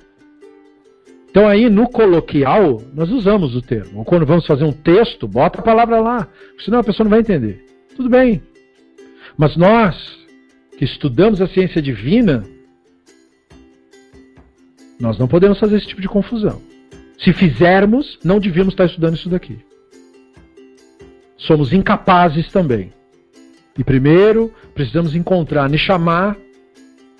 [1.34, 4.04] Então aí no coloquial nós usamos o termo.
[4.04, 6.28] Quando vamos fazer um texto, bota a palavra lá,
[6.64, 7.66] senão a pessoa não vai entender.
[7.96, 8.40] Tudo bem.
[9.36, 9.96] Mas nós
[10.78, 12.44] que estudamos a ciência divina,
[15.00, 16.62] nós não podemos fazer esse tipo de confusão.
[17.18, 19.58] Se fizermos, não devíamos estar estudando isso daqui.
[21.36, 22.92] Somos incapazes também.
[23.76, 26.36] E primeiro precisamos encontrar Nishamá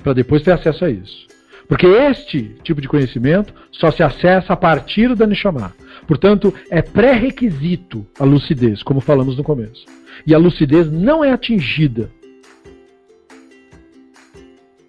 [0.04, 1.33] para depois ter acesso a isso.
[1.68, 5.74] Porque este tipo de conhecimento só se acessa a partir da Neshama.
[6.06, 9.86] Portanto, é pré-requisito a lucidez, como falamos no começo.
[10.26, 12.10] E a lucidez não é atingida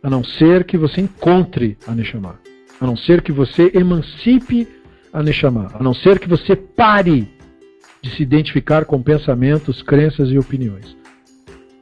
[0.03, 2.39] a não ser que você encontre a Neshama.
[2.80, 4.67] A não ser que você emancipe
[5.11, 5.71] a Neshama.
[5.73, 7.28] A não ser que você pare
[8.01, 10.95] de se identificar com pensamentos, crenças e opiniões.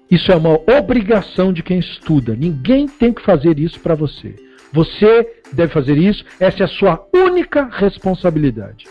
[0.10, 2.36] Isso é uma obrigação de quem estuda.
[2.36, 4.36] Ninguém tem que fazer isso para você.
[4.74, 8.88] Você deve fazer isso, essa é a sua única responsabilidade.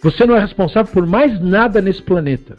[0.00, 2.56] Você não é responsável por mais nada nesse planeta.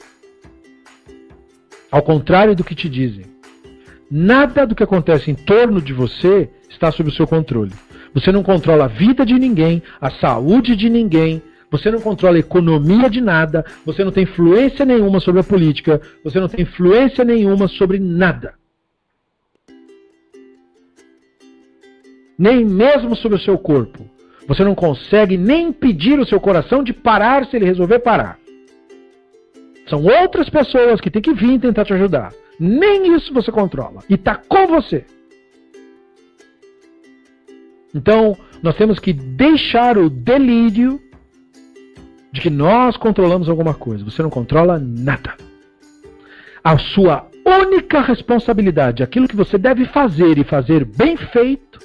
[1.89, 3.23] Ao contrário do que te dizem.
[4.11, 7.71] Nada do que acontece em torno de você está sob o seu controle.
[8.13, 11.41] Você não controla a vida de ninguém, a saúde de ninguém,
[11.71, 16.01] você não controla a economia de nada, você não tem influência nenhuma sobre a política,
[16.23, 18.53] você não tem influência nenhuma sobre nada.
[22.37, 24.09] Nem mesmo sobre o seu corpo.
[24.47, 28.37] Você não consegue nem impedir o seu coração de parar se ele resolver parar.
[29.87, 32.33] São outras pessoas que têm que vir tentar te ajudar.
[32.59, 34.01] Nem isso você controla.
[34.09, 35.05] E está com você.
[37.93, 40.99] Então, nós temos que deixar o delírio
[42.31, 44.03] de que nós controlamos alguma coisa.
[44.03, 45.35] Você não controla nada.
[46.63, 51.79] A sua única responsabilidade, aquilo que você deve fazer e fazer bem feito,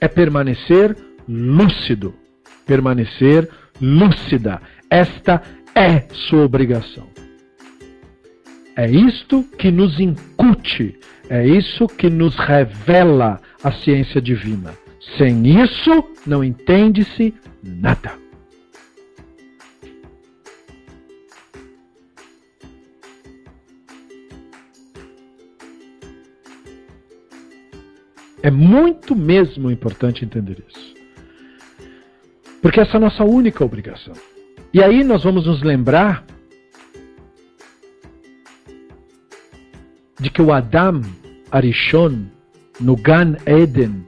[0.00, 0.96] é permanecer
[1.28, 2.14] lúcido.
[2.66, 3.48] Permanecer
[3.80, 4.60] lúcida.
[4.90, 5.42] Esta
[5.74, 7.06] é sua obrigação.
[8.76, 10.98] É isto que nos incute,
[11.30, 14.74] é isso que nos revela a ciência divina.
[15.16, 17.32] Sem isso, não entende-se
[17.62, 18.25] nada.
[28.42, 30.94] É muito mesmo importante entender isso.
[32.60, 34.14] Porque essa é a nossa única obrigação.
[34.72, 36.24] E aí nós vamos nos lembrar
[40.20, 41.02] de que o Adam
[41.50, 42.26] Arishon,
[42.80, 44.06] no Gan Eden,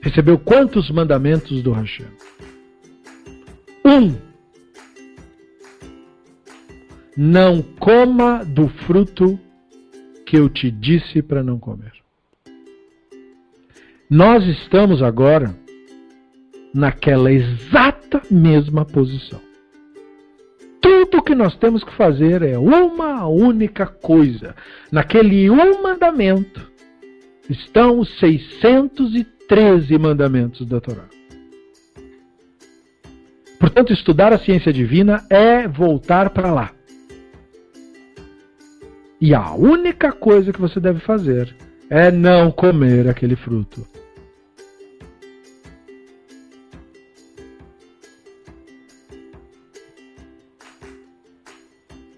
[0.00, 2.06] recebeu quantos mandamentos do Hashem?
[3.84, 4.14] Um.
[7.16, 9.38] Não coma do fruto
[10.26, 12.03] que eu te disse para não comer.
[14.08, 15.54] Nós estamos agora
[16.74, 19.40] naquela exata mesma posição.
[20.80, 24.54] Tudo que nós temos que fazer é uma única coisa.
[24.92, 26.70] Naquele um mandamento
[27.48, 31.04] estão os 613 mandamentos da Torá.
[33.58, 36.72] Portanto, estudar a ciência divina é voltar para lá.
[39.18, 41.56] E a única coisa que você deve fazer
[41.96, 43.86] é não comer aquele fruto.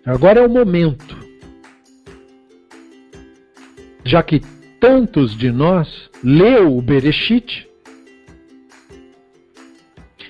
[0.02, 1.14] Agora é o momento.
[4.02, 4.40] Já que
[4.80, 7.68] tantos de nós leu o Bereshit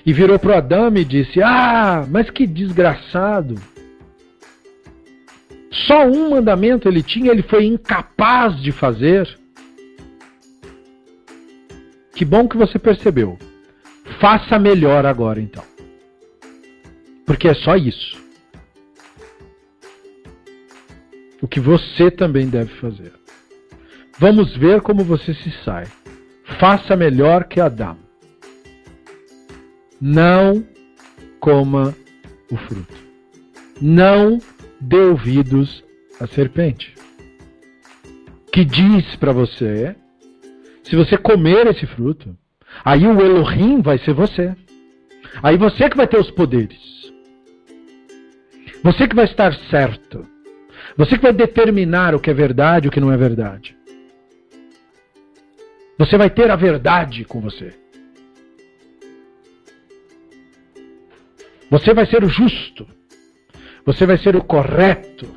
[0.05, 3.55] e virou para Adão e disse: Ah, mas que desgraçado!
[5.85, 9.37] Só um mandamento ele tinha, ele foi incapaz de fazer.
[12.15, 13.37] Que bom que você percebeu.
[14.19, 15.63] Faça melhor agora então.
[17.25, 18.27] Porque é só isso
[21.41, 23.13] o que você também deve fazer.
[24.19, 25.85] Vamos ver como você se sai.
[26.59, 27.97] Faça melhor que Adão.
[30.01, 30.65] Não
[31.39, 31.95] coma
[32.51, 32.95] o fruto.
[33.81, 34.39] Não
[34.79, 35.83] dê ouvidos
[36.19, 36.93] à serpente.
[38.51, 39.95] Que diz para você:
[40.83, 42.35] se você comer esse fruto,
[42.83, 44.55] aí o Elohim vai ser você.
[45.43, 47.11] Aí você que vai ter os poderes.
[48.83, 50.25] Você que vai estar certo.
[50.95, 53.77] Você que vai determinar o que é verdade e o que não é verdade.
[55.97, 57.73] Você vai ter a verdade com você.
[61.69, 62.87] Você vai ser o justo.
[63.87, 65.33] Você vai ser o correto.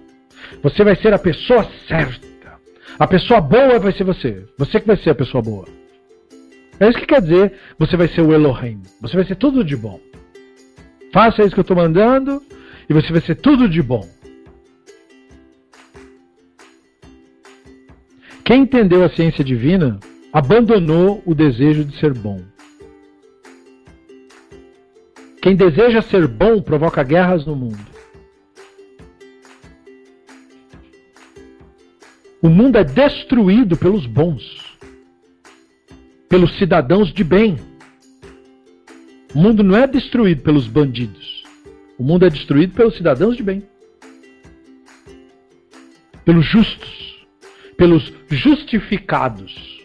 [0.61, 2.59] Você vai ser a pessoa certa.
[2.98, 4.44] A pessoa boa vai ser você.
[4.59, 5.66] Você que vai ser a pessoa boa.
[6.80, 8.82] É isso que quer dizer, você vai ser o Elohim.
[9.01, 10.01] Você vai ser tudo de bom.
[11.12, 12.42] Faça isso que eu estou mandando
[12.88, 14.07] e você vai ser tudo de bom.
[18.44, 20.01] Quem entendeu a ciência divina
[20.32, 22.40] abandonou o desejo de ser bom.
[25.40, 27.99] Quem deseja ser bom provoca guerras no mundo.
[32.43, 34.78] O mundo é destruído pelos bons,
[36.28, 37.57] pelos cidadãos de bem.
[39.34, 41.45] O mundo não é destruído pelos bandidos.
[41.99, 43.62] O mundo é destruído pelos cidadãos de bem,
[46.24, 47.01] pelos justos
[47.80, 49.80] pelos justificados.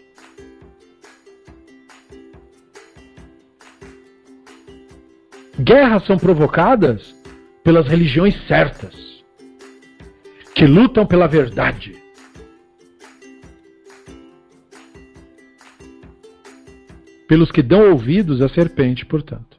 [5.58, 7.14] Guerras são provocadas
[7.64, 8.94] pelas religiões certas,
[10.54, 11.96] que lutam pela verdade.
[17.28, 19.56] Pelos que dão ouvidos à serpente, portanto.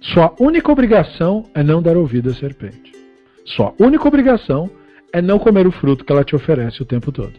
[0.00, 2.92] Sua única obrigação é não dar ouvido à serpente.
[3.44, 4.70] Sua única obrigação
[5.12, 7.34] é não comer o fruto que ela te oferece o tempo todo.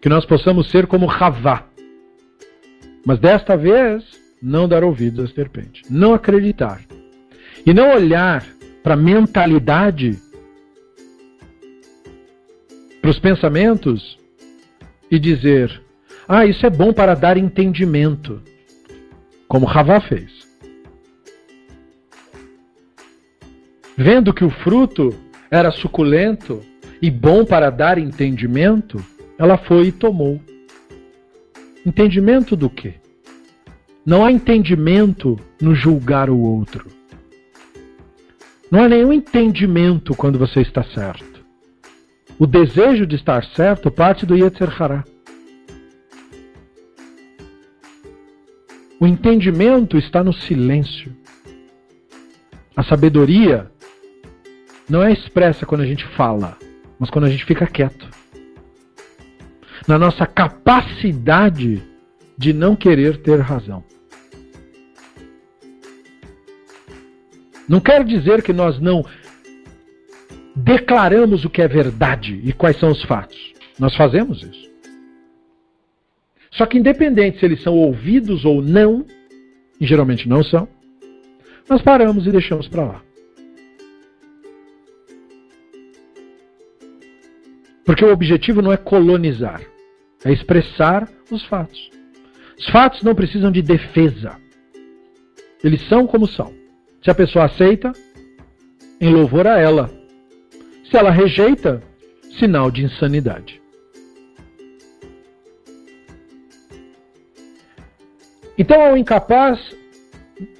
[0.00, 1.66] Que nós possamos ser como Ravá.
[3.06, 4.04] Mas desta vez,
[4.42, 5.82] não dar ouvidos à serpente.
[5.88, 6.80] Não acreditar.
[7.64, 8.44] E não olhar
[8.82, 10.18] para a mentalidade,
[13.02, 14.16] para os pensamentos
[15.10, 15.82] e dizer:
[16.26, 18.40] Ah, isso é bom para dar entendimento.
[19.48, 20.30] Como Ravá fez.
[23.98, 25.14] Vendo que o fruto
[25.50, 26.60] era suculento
[27.02, 29.04] e bom para dar entendimento,
[29.36, 30.40] ela foi e tomou.
[31.84, 32.94] Entendimento do quê?
[34.06, 36.86] Não há entendimento no julgar o outro.
[38.70, 41.31] Não há nenhum entendimento quando você está certo.
[42.42, 45.04] O desejo de estar certo parte do Yetzer Hará.
[48.98, 51.16] O entendimento está no silêncio.
[52.74, 53.70] A sabedoria
[54.88, 56.58] não é expressa quando a gente fala,
[56.98, 58.08] mas quando a gente fica quieto.
[59.86, 61.80] Na nossa capacidade
[62.36, 63.84] de não querer ter razão.
[67.68, 69.06] Não quer dizer que nós não
[70.54, 73.52] declaramos o que é verdade e quais são os fatos.
[73.78, 74.70] Nós fazemos isso.
[76.50, 79.06] Só que, independente se eles são ouvidos ou não,
[79.80, 80.68] e geralmente não são,
[81.68, 83.02] nós paramos e deixamos para lá.
[87.84, 89.62] Porque o objetivo não é colonizar,
[90.24, 91.90] é expressar os fatos.
[92.58, 94.38] Os fatos não precisam de defesa.
[95.64, 96.52] Eles são como são.
[97.02, 97.92] Se a pessoa aceita,
[99.00, 99.90] em louvor a ela.
[100.92, 101.82] Se ela rejeita,
[102.38, 103.60] sinal de insanidade.
[108.56, 109.58] Então, ao incapaz,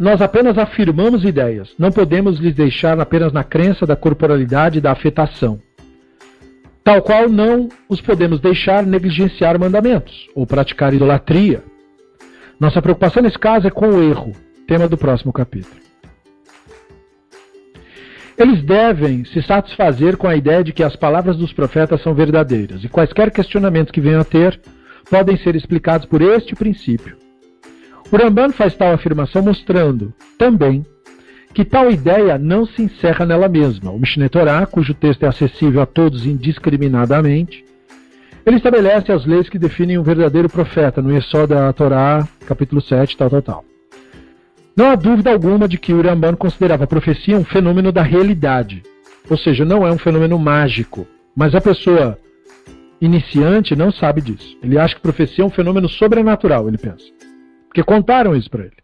[0.01, 1.73] nós apenas afirmamos ideias.
[1.79, 5.61] Não podemos lhes deixar apenas na crença da corporalidade e da afetação
[6.85, 11.63] tal qual não os podemos deixar negligenciar mandamentos ou praticar idolatria.
[12.59, 14.33] Nossa preocupação nesse caso é com o erro,
[14.67, 15.81] tema do próximo capítulo.
[18.43, 22.83] Eles devem se satisfazer com a ideia de que as palavras dos profetas são verdadeiras
[22.83, 24.61] e quaisquer questionamentos que venham a ter
[25.09, 27.17] podem ser explicados por este princípio.
[28.11, 30.85] O Ramban faz tal afirmação mostrando, também,
[31.55, 33.93] que tal ideia não se encerra nela mesma.
[33.93, 37.65] O Mishneh Torah, cujo texto é acessível a todos indiscriminadamente,
[38.45, 41.13] ele estabelece as leis que definem o verdadeiro profeta, no
[41.47, 43.72] da Torá, capítulo 7, tal, tal, tal.
[44.77, 48.83] Não há dúvida alguma de que Ramban considerava a profecia um fenômeno da realidade,
[49.29, 51.07] ou seja, não é um fenômeno mágico,
[51.37, 52.19] mas a pessoa
[53.01, 54.57] iniciante não sabe disso.
[54.63, 57.05] Ele acha que profecia é um fenômeno sobrenatural, ele pensa.
[57.69, 58.77] Porque contaram isso para ele.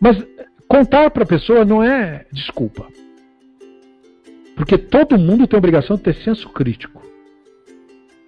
[0.00, 0.22] Mas
[0.68, 2.86] Contar para a pessoa não é desculpa.
[4.56, 7.02] Porque todo mundo tem a obrigação de ter senso crítico.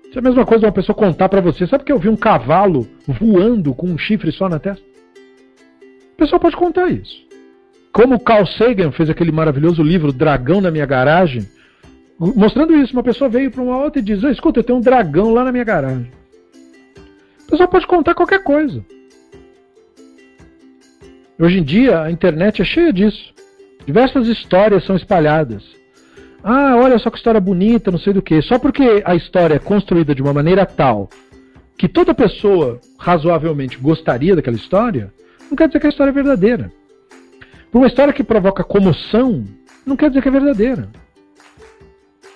[0.04, 1.66] Isso é a mesma coisa de uma pessoa contar para você.
[1.66, 4.84] Sabe que eu vi um cavalo voando com um chifre só na testa?
[6.16, 7.26] A pessoa pode contar isso.
[7.92, 11.46] Como Carl Sagan fez aquele maravilhoso livro Dragão na minha garagem,
[12.18, 12.94] mostrando isso.
[12.94, 15.52] Uma pessoa veio para uma outra e diz: Escuta, eu tenho um dragão lá na
[15.52, 16.10] minha garagem.
[17.46, 18.84] A pessoa pode contar qualquer coisa.
[21.38, 23.34] Hoje em dia, a internet é cheia disso.
[23.84, 25.62] Diversas histórias são espalhadas.
[26.42, 28.40] Ah, olha só que história bonita, não sei do que.
[28.40, 31.10] Só porque a história é construída de uma maneira tal
[31.76, 35.12] que toda pessoa razoavelmente gostaria daquela história,
[35.50, 36.72] não quer dizer que a história é verdadeira.
[37.70, 39.44] Por uma história que provoca comoção,
[39.84, 40.88] não quer dizer que é verdadeira.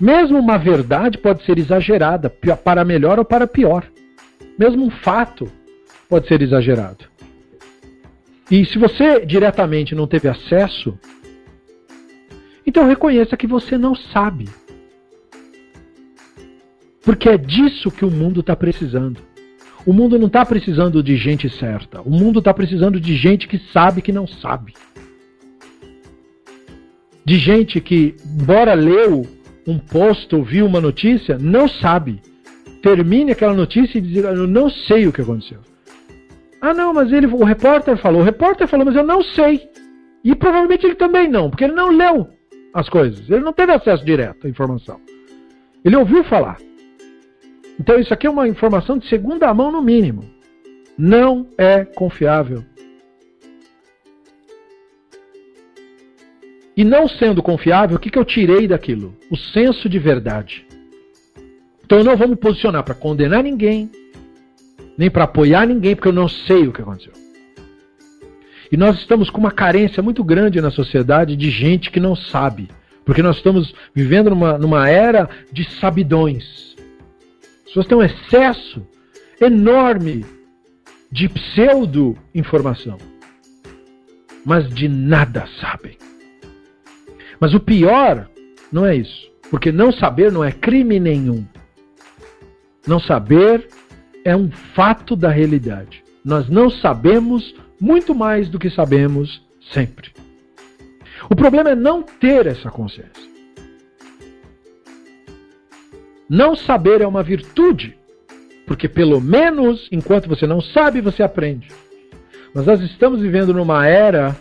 [0.00, 3.84] Mesmo uma verdade pode ser exagerada, para melhor ou para pior.
[4.58, 5.50] Mesmo um fato
[6.08, 7.04] pode ser exagerado.
[8.50, 10.98] E se você diretamente não teve acesso,
[12.66, 14.48] então reconheça que você não sabe.
[17.02, 19.29] Porque é disso que o mundo está precisando.
[19.86, 22.00] O mundo não está precisando de gente certa.
[22.02, 24.74] O mundo está precisando de gente que sabe que não sabe.
[27.24, 29.26] De gente que, embora leu
[29.66, 32.20] um post ou viu uma notícia, não sabe.
[32.82, 35.60] Termine aquela notícia e diz: Eu não sei o que aconteceu.
[36.60, 38.20] Ah, não, mas ele, o repórter falou.
[38.20, 39.68] O repórter falou, mas eu não sei.
[40.22, 42.28] E provavelmente ele também não, porque ele não leu
[42.74, 43.28] as coisas.
[43.30, 45.00] Ele não teve acesso direto à informação.
[45.82, 46.58] Ele ouviu falar.
[47.80, 50.22] Então isso aqui é uma informação de segunda mão no mínimo.
[50.98, 52.62] Não é confiável.
[56.76, 59.16] E não sendo confiável, o que, que eu tirei daquilo?
[59.30, 60.66] O senso de verdade.
[61.82, 63.90] Então eu não vou me posicionar para condenar ninguém,
[64.98, 67.14] nem para apoiar ninguém, porque eu não sei o que aconteceu.
[68.70, 72.68] E nós estamos com uma carência muito grande na sociedade de gente que não sabe.
[73.06, 76.69] Porque nós estamos vivendo numa, numa era de sabidões.
[77.70, 78.84] As pessoas têm um excesso
[79.40, 80.26] enorme
[81.08, 82.98] de pseudo-informação.
[84.44, 85.96] Mas de nada sabem.
[87.38, 88.28] Mas o pior
[88.72, 89.30] não é isso.
[89.52, 91.46] Porque não saber não é crime nenhum.
[92.88, 93.68] Não saber
[94.24, 96.02] é um fato da realidade.
[96.24, 100.10] Nós não sabemos muito mais do que sabemos sempre.
[101.30, 103.29] O problema é não ter essa consciência.
[106.30, 107.98] Não saber é uma virtude,
[108.64, 111.66] porque pelo menos enquanto você não sabe, você aprende.
[112.54, 114.36] Mas nós estamos vivendo numa era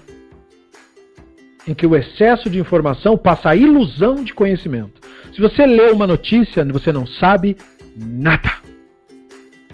[1.68, 5.02] em que o excesso de informação passa a ilusão de conhecimento.
[5.34, 7.58] Se você lê uma notícia, você não sabe
[7.96, 8.52] nada.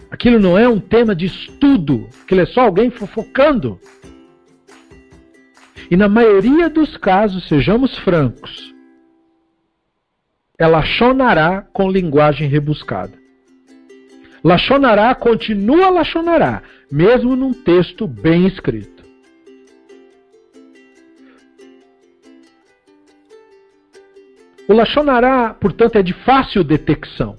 [0.10, 3.78] Aquilo não é um tema de estudo, aquilo é só alguém fofocando.
[5.92, 8.74] E na maioria dos casos, sejamos francos,
[10.58, 13.14] ela chonará com linguagem rebuscada.
[14.44, 19.04] Lachonará continua lachonará, mesmo num texto bem escrito.
[24.68, 27.36] O lachonará, portanto, é de fácil detecção,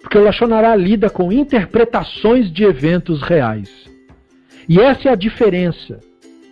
[0.00, 3.68] porque o lachonará lida com interpretações de eventos reais.
[4.68, 6.00] E essa é a diferença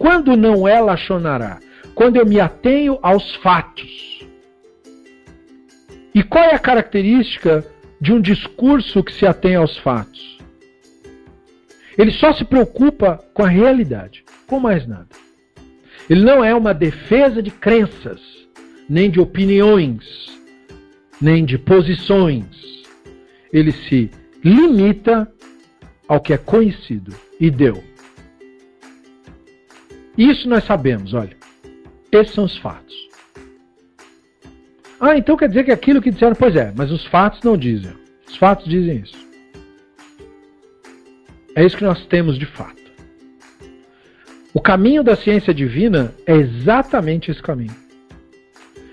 [0.01, 1.59] quando não é Lachonará?
[1.95, 4.10] Quando eu me atenho aos fatos.
[6.15, 7.65] E qual é a característica
[8.01, 10.39] de um discurso que se atém aos fatos?
[11.97, 15.09] Ele só se preocupa com a realidade, com mais nada.
[16.09, 18.21] Ele não é uma defesa de crenças,
[18.89, 20.31] nem de opiniões,
[21.21, 22.47] nem de posições.
[23.53, 24.11] Ele se
[24.43, 25.31] limita
[26.09, 27.85] ao que é conhecido e deu.
[30.17, 31.37] Isso nós sabemos, olha.
[32.11, 33.10] Esses são os fatos.
[35.01, 37.93] Ah, então quer dizer que aquilo que disseram, pois é, mas os fatos não dizem.
[38.29, 39.17] Os fatos dizem isso.
[41.55, 42.81] É isso que nós temos de fato.
[44.53, 47.75] O caminho da ciência divina é exatamente esse caminho.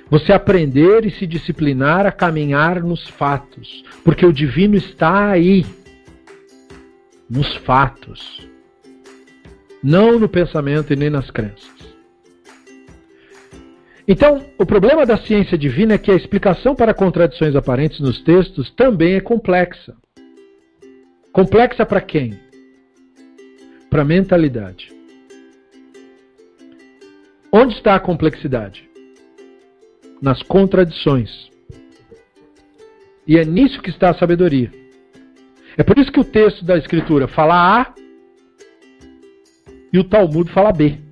[0.09, 5.65] Você aprender e se disciplinar a caminhar nos fatos, porque o divino está aí,
[7.29, 8.47] nos fatos
[9.83, 11.76] não no pensamento e nem nas crenças.
[14.07, 18.71] Então, o problema da ciência divina é que a explicação para contradições aparentes nos textos
[18.71, 19.97] também é complexa.
[21.33, 22.39] Complexa para quem?
[23.89, 24.95] Para a mentalidade.
[27.51, 28.89] Onde está a complexidade?
[30.21, 31.51] Nas contradições.
[33.27, 34.71] E é nisso que está a sabedoria.
[35.77, 37.93] É por isso que o texto da Escritura fala A
[39.91, 41.06] e o Talmud fala B.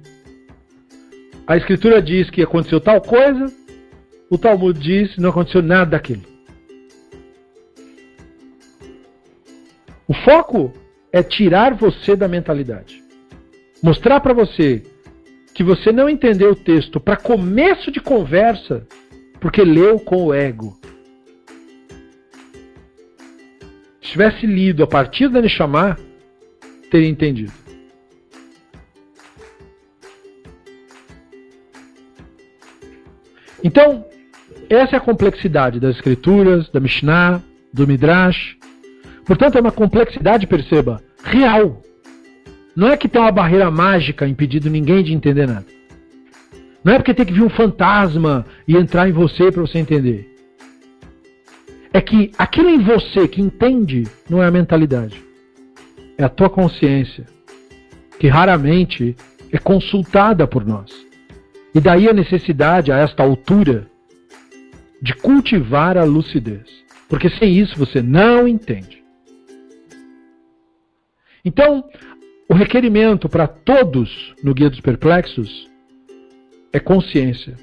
[1.47, 3.53] A escritura diz que aconteceu tal coisa,
[4.29, 6.23] o Talmud diz que não aconteceu nada daquilo.
[10.07, 10.73] O foco
[11.11, 13.03] é tirar você da mentalidade.
[13.81, 14.83] Mostrar para você
[15.53, 18.85] que você não entendeu o texto para começo de conversa,
[19.39, 20.77] porque leu com o ego.
[24.01, 25.97] Se tivesse lido a partir da Neshama,
[26.89, 27.64] teria entendido.
[33.65, 34.05] Então,
[34.69, 37.41] essa é a complexidade das escrituras, da Mishnah,
[37.73, 38.55] do Midrash.
[39.25, 41.81] Portanto, é uma complexidade, perceba, real.
[42.75, 45.65] Não é que tem uma barreira mágica impedindo ninguém de entender nada.
[46.83, 50.31] Não é porque tem que vir um fantasma e entrar em você para você entender.
[51.91, 55.23] É que aquilo em você que entende não é a mentalidade.
[56.19, 57.25] É a tua consciência,
[58.19, 59.15] que raramente
[59.51, 61.04] é consultada por nós.
[61.75, 63.85] E daí a necessidade, a esta altura,
[65.01, 66.63] de cultivar a lucidez.
[67.09, 69.03] Porque sem isso você não entende.
[71.43, 71.83] Então,
[72.49, 75.69] o requerimento para todos no Guia dos Perplexos
[76.71, 77.55] é consciência.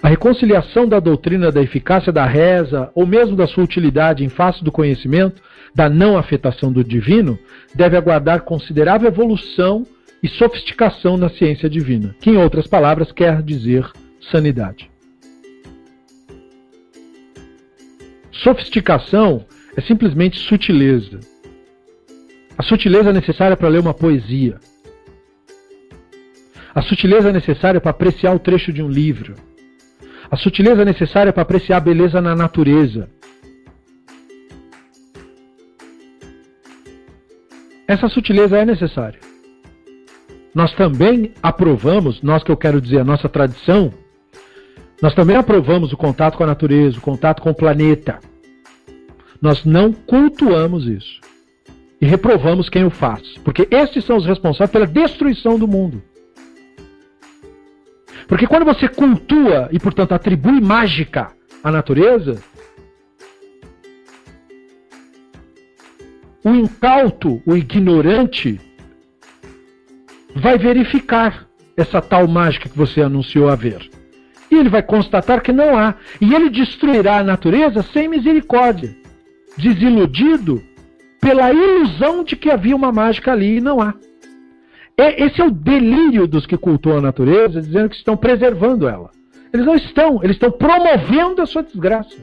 [0.00, 4.62] A reconciliação da doutrina da eficácia da reza, ou mesmo da sua utilidade em face
[4.62, 5.42] do conhecimento,
[5.74, 7.36] da não afetação do divino,
[7.74, 9.84] deve aguardar considerável evolução
[10.22, 13.90] e sofisticação na ciência divina, que, em outras palavras, quer dizer
[14.20, 14.90] sanidade.
[18.30, 19.44] Sofisticação
[19.76, 21.20] é simplesmente sutileza.
[22.56, 24.58] A sutileza é necessária para ler uma poesia.
[26.74, 29.34] A sutileza é necessária para apreciar o trecho de um livro.
[30.30, 33.08] A sutileza é necessária para apreciar a beleza na natureza.
[37.88, 39.29] Essa sutileza é necessária.
[40.54, 43.92] Nós também aprovamos, nós que eu quero dizer, a nossa tradição,
[45.00, 48.18] nós também aprovamos o contato com a natureza, o contato com o planeta.
[49.40, 51.20] Nós não cultuamos isso.
[52.00, 53.22] E reprovamos quem o faz.
[53.44, 56.02] Porque estes são os responsáveis pela destruição do mundo.
[58.26, 61.32] Porque quando você cultua e, portanto, atribui mágica
[61.64, 62.42] à natureza,
[66.44, 68.60] o incauto, o ignorante,
[70.34, 73.88] vai verificar essa tal mágica que você anunciou haver.
[74.50, 75.94] E ele vai constatar que não há.
[76.20, 78.94] E ele destruirá a natureza sem misericórdia,
[79.56, 80.62] desiludido
[81.20, 83.94] pela ilusão de que havia uma mágica ali e não há.
[84.96, 89.10] É, esse é o delírio dos que cultuam a natureza, dizendo que estão preservando ela.
[89.52, 92.16] Eles não estão, eles estão promovendo a sua desgraça.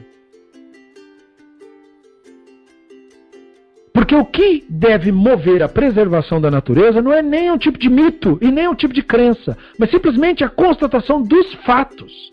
[3.98, 7.90] Porque o que deve mover a preservação da natureza não é nem um tipo de
[7.90, 12.32] mito e nem um tipo de crença, mas simplesmente a constatação dos fatos.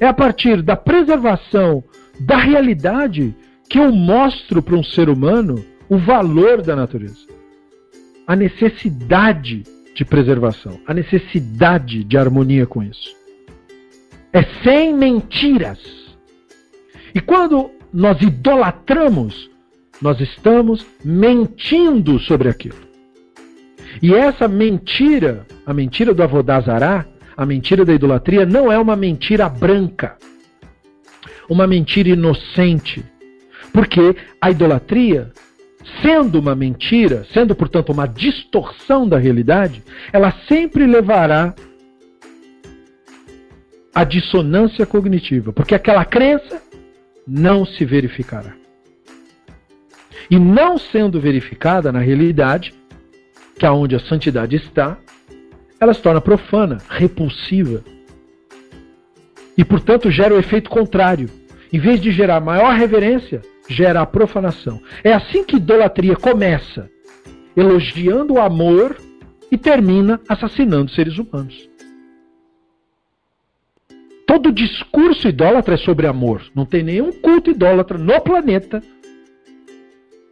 [0.00, 1.84] É a partir da preservação
[2.18, 3.36] da realidade
[3.68, 7.28] que eu mostro para um ser humano o valor da natureza
[8.26, 13.14] a necessidade de preservação, a necessidade de harmonia com isso.
[14.32, 15.80] É sem mentiras.
[17.14, 19.49] E quando nós idolatramos,
[20.00, 22.78] nós estamos mentindo sobre aquilo.
[24.00, 27.04] E essa mentira, a mentira do Avodazará,
[27.36, 30.16] a mentira da idolatria, não é uma mentira branca,
[31.48, 33.04] uma mentira inocente.
[33.72, 35.32] Porque a idolatria
[36.02, 39.82] sendo uma mentira, sendo, portanto, uma distorção da realidade,
[40.12, 41.54] ela sempre levará
[43.94, 46.62] à dissonância cognitiva, porque aquela crença
[47.26, 48.59] não se verificará.
[50.30, 52.72] E não sendo verificada na realidade,
[53.58, 54.96] que é onde a santidade está,
[55.80, 57.82] ela se torna profana, repulsiva.
[59.58, 61.28] E, portanto, gera o efeito contrário.
[61.72, 64.80] Em vez de gerar maior reverência, gera a profanação.
[65.02, 66.88] É assim que idolatria começa,
[67.56, 68.96] elogiando o amor
[69.50, 71.68] e termina assassinando seres humanos.
[74.26, 76.42] Todo discurso idólatra é sobre amor.
[76.54, 78.80] Não tem nenhum culto idólatra no planeta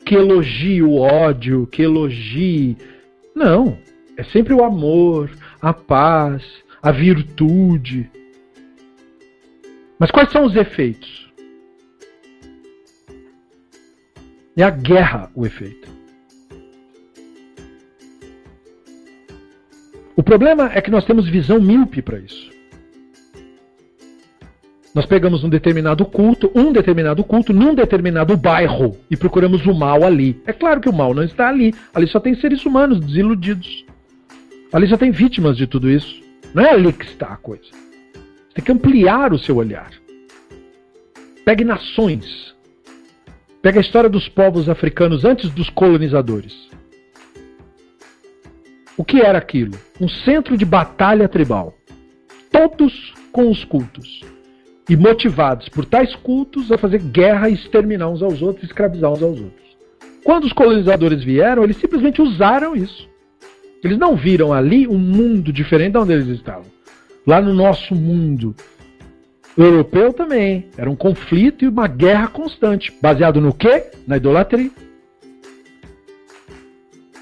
[0.09, 2.79] que elogie o ódio, que elogie.
[3.35, 3.79] Não.
[4.17, 5.31] É sempre o amor,
[5.61, 6.43] a paz,
[6.83, 8.11] a virtude.
[9.99, 11.31] Mas quais são os efeitos?
[14.57, 15.89] É a guerra o efeito.
[20.17, 22.51] O problema é que nós temos visão míope para isso.
[24.95, 30.03] Nós pegamos um determinado culto, um determinado culto, num determinado bairro e procuramos o mal
[30.03, 30.41] ali.
[30.47, 31.75] É claro que o mal não está ali.
[31.95, 33.85] Ali só tem seres humanos desiludidos.
[34.73, 36.21] Ali só tem vítimas de tudo isso.
[36.55, 37.71] Não é ali que está a coisa.
[37.71, 39.91] Você tem que ampliar o seu olhar.
[41.45, 42.55] Pegue nações.
[43.61, 46.69] Pega a história dos povos africanos antes dos colonizadores.
[48.97, 49.79] O que era aquilo?
[50.01, 51.75] Um centro de batalha tribal.
[52.51, 54.23] Todos com os cultos.
[54.89, 59.23] E motivados por tais cultos a fazer guerra e exterminar uns aos outros, escravizar uns
[59.23, 59.69] aos outros.
[60.25, 63.09] Quando os colonizadores vieram, eles simplesmente usaram isso.
[63.83, 66.67] Eles não viram ali um mundo diferente de onde eles estavam.
[67.27, 68.55] Lá no nosso mundo,
[69.57, 70.67] europeu também.
[70.77, 72.93] Era um conflito e uma guerra constante.
[73.01, 73.85] Baseado no quê?
[74.07, 74.71] Na idolatria.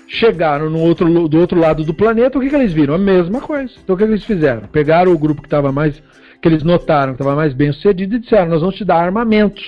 [0.06, 2.94] Chegaram no outro, do outro lado do planeta, o que, que eles viram?
[2.94, 3.72] A mesma coisa.
[3.82, 4.68] Então o que, que eles fizeram?
[4.68, 6.02] Pegaram o grupo que estava mais.
[6.46, 9.64] Que eles notaram que estava mais bem sucedido e disseram: Nós vamos te dar armamentos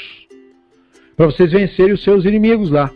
[1.17, 2.89] para vocês vencerem os seus inimigos lá.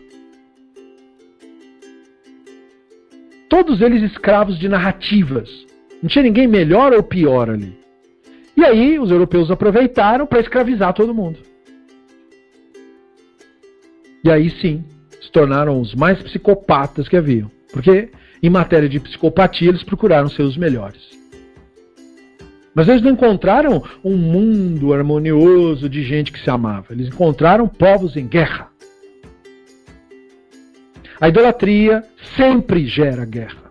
[3.49, 5.67] Todos eles escravos de narrativas.
[6.01, 7.77] Não tinha ninguém melhor ou pior ali.
[8.57, 11.41] E aí os europeus aproveitaram para escravizar todo mundo.
[14.25, 14.85] E aí sim,
[15.21, 17.51] se tornaram os mais psicopatas que haviam.
[17.73, 18.11] Porque
[18.41, 21.22] em matéria de psicopatia eles procuraram ser os melhores.
[22.75, 26.87] Mas eles não encontraram um mundo harmonioso de gente que se amava.
[26.91, 28.69] Eles encontraram povos em guerra.
[31.21, 32.03] A idolatria
[32.37, 33.71] sempre gera guerra.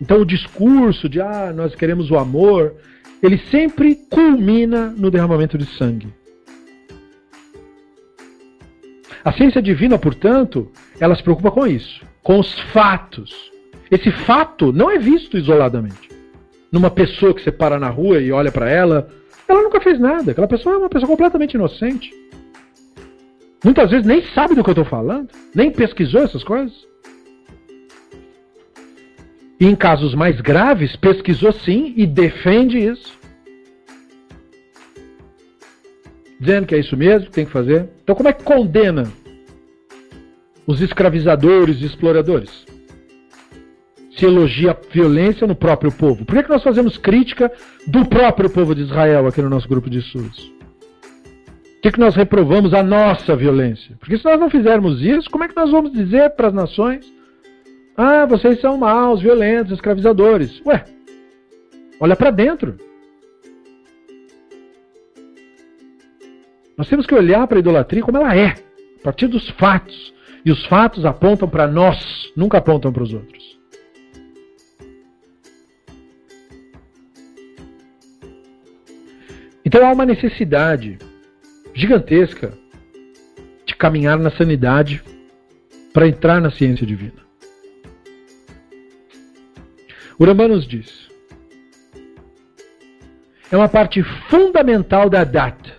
[0.00, 2.74] Então o discurso de ah, nós queremos o amor
[3.22, 6.12] ele sempre culmina no derramamento de sangue.
[9.24, 10.70] A ciência divina, portanto,
[11.00, 13.50] ela se preocupa com isso, com os fatos.
[13.90, 16.08] Esse fato não é visto isoladamente.
[16.70, 19.08] Numa pessoa que você para na rua e olha para ela,
[19.48, 20.32] ela nunca fez nada.
[20.32, 22.12] Aquela pessoa é uma pessoa completamente inocente.
[23.64, 26.86] Muitas vezes nem sabe do que eu estou falando, nem pesquisou essas coisas.
[29.58, 33.16] E em casos mais graves, pesquisou sim e defende isso.
[36.38, 37.88] Dizendo que é isso mesmo, que tem que fazer.
[38.02, 39.10] Então, como é que condena
[40.66, 42.66] os escravizadores e exploradores?
[44.16, 46.24] Se elogia violência no próprio povo.
[46.24, 47.52] Por que, que nós fazemos crítica
[47.86, 50.52] do próprio povo de Israel aqui no nosso grupo de estudos?
[51.74, 53.96] Por que, que nós reprovamos a nossa violência?
[54.00, 57.16] Porque se nós não fizermos isso, como é que nós vamos dizer para as nações
[57.96, 60.60] ah, vocês são maus, violentos, escravizadores.
[60.66, 60.84] Ué,
[61.98, 62.76] olha para dentro.
[66.76, 70.14] Nós temos que olhar para a idolatria como ela é, a partir dos fatos.
[70.44, 73.55] E os fatos apontam para nós, nunca apontam para os outros.
[79.66, 80.96] Então há uma necessidade
[81.74, 82.52] gigantesca
[83.66, 85.02] de caminhar na sanidade
[85.92, 87.26] para entrar na ciência divina.
[90.20, 91.08] Urambá nos diz:
[93.50, 95.74] é uma parte fundamental da Dat.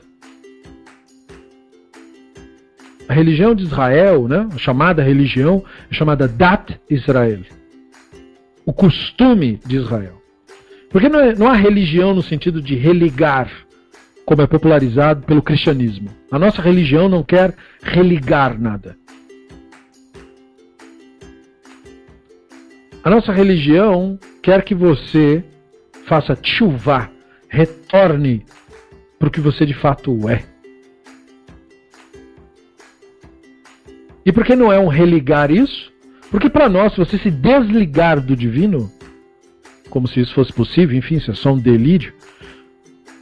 [3.08, 7.40] A religião de Israel, né, a chamada religião, é chamada Dat Israel.
[8.66, 10.22] O costume de Israel.
[10.90, 13.50] Porque não, é, não há religião no sentido de religar,
[14.28, 16.10] como é popularizado pelo cristianismo.
[16.30, 18.98] A nossa religião não quer religar nada.
[23.02, 25.46] A nossa religião quer que você
[26.06, 27.10] faça chuva,
[27.48, 28.46] retorne
[29.18, 30.44] para o que você de fato é.
[34.26, 35.90] E por que não é um religar isso?
[36.30, 38.92] Porque para nós, se você se desligar do divino,
[39.90, 42.14] como se isso fosse possível, enfim, isso é só um delírio,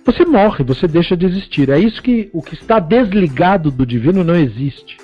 [0.06, 1.70] você morre, você deixa de existir.
[1.70, 4.98] É isso que o que está desligado do divino não existe.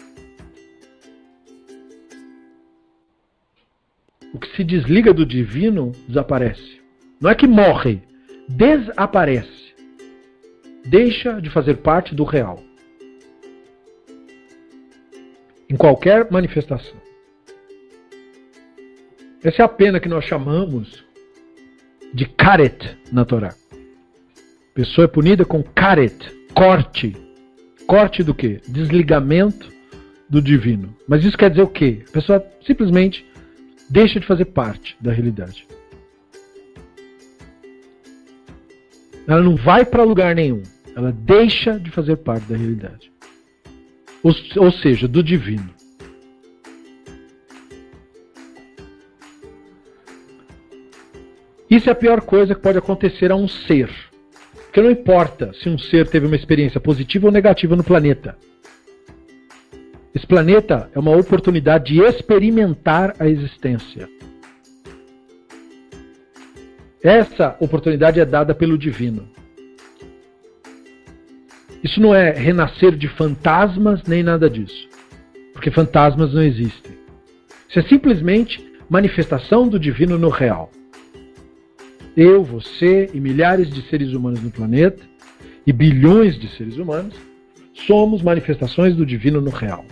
[4.32, 6.80] O que se desliga do divino desaparece.
[7.20, 8.02] Não é que morre,
[8.48, 9.74] desaparece.
[10.86, 12.64] Deixa de fazer parte do real.
[15.68, 16.96] Em qualquer manifestação.
[19.44, 21.04] Essa é a pena que nós chamamos
[22.14, 23.61] de karet na Torá.
[24.74, 26.16] Pessoa é punida com karet,
[26.54, 27.16] corte.
[27.86, 28.62] Corte do quê?
[28.68, 29.70] Desligamento
[30.30, 30.96] do divino.
[31.06, 32.04] Mas isso quer dizer o quê?
[32.08, 33.26] A pessoa simplesmente
[33.90, 35.68] deixa de fazer parte da realidade.
[39.28, 40.64] Ela não vai para lugar nenhum.
[40.96, 43.12] Ela deixa de fazer parte da realidade.
[44.24, 45.70] Ou, ou seja, do divino.
[51.70, 54.11] Isso é a pior coisa que pode acontecer a um ser.
[54.72, 58.38] Porque não importa se um ser teve uma experiência positiva ou negativa no planeta.
[60.16, 64.08] Esse planeta é uma oportunidade de experimentar a existência.
[67.04, 69.28] Essa oportunidade é dada pelo divino.
[71.84, 74.88] Isso não é renascer de fantasmas nem nada disso.
[75.52, 76.94] Porque fantasmas não existem.
[77.68, 80.72] Isso é simplesmente manifestação do divino no real.
[82.16, 85.02] Eu, você e milhares de seres humanos no planeta,
[85.66, 87.16] e bilhões de seres humanos,
[87.86, 89.86] somos manifestações do divino no real.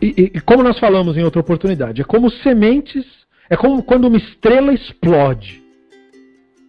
[0.00, 3.04] E, e, como nós falamos em outra oportunidade, é como sementes,
[3.48, 5.62] é como quando uma estrela explode.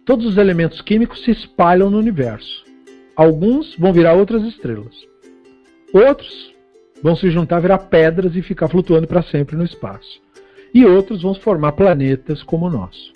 [0.04, 2.64] Todos os elementos químicos se espalham no universo.
[3.16, 4.94] Alguns vão virar outras estrelas.
[5.92, 6.52] Outros
[7.02, 10.20] vão se juntar, virar pedras e ficar flutuando para sempre no espaço.
[10.74, 13.12] E outros vão formar planetas como o nosso.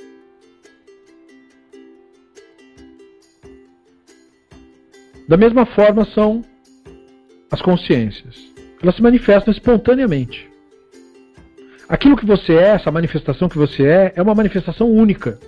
[5.28, 6.42] Da mesma forma são
[7.50, 10.48] as consciências elas se manifestam espontaneamente.
[11.88, 15.38] Aquilo que você é, essa manifestação que você é, é uma manifestação única.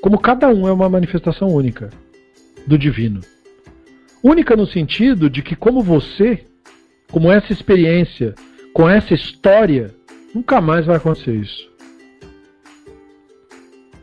[0.00, 1.90] Como cada um é uma manifestação única
[2.66, 3.20] do divino.
[4.22, 6.44] Única no sentido de que, como você,
[7.10, 8.34] como essa experiência,
[8.72, 9.94] com essa história,
[10.34, 11.68] nunca mais vai acontecer isso.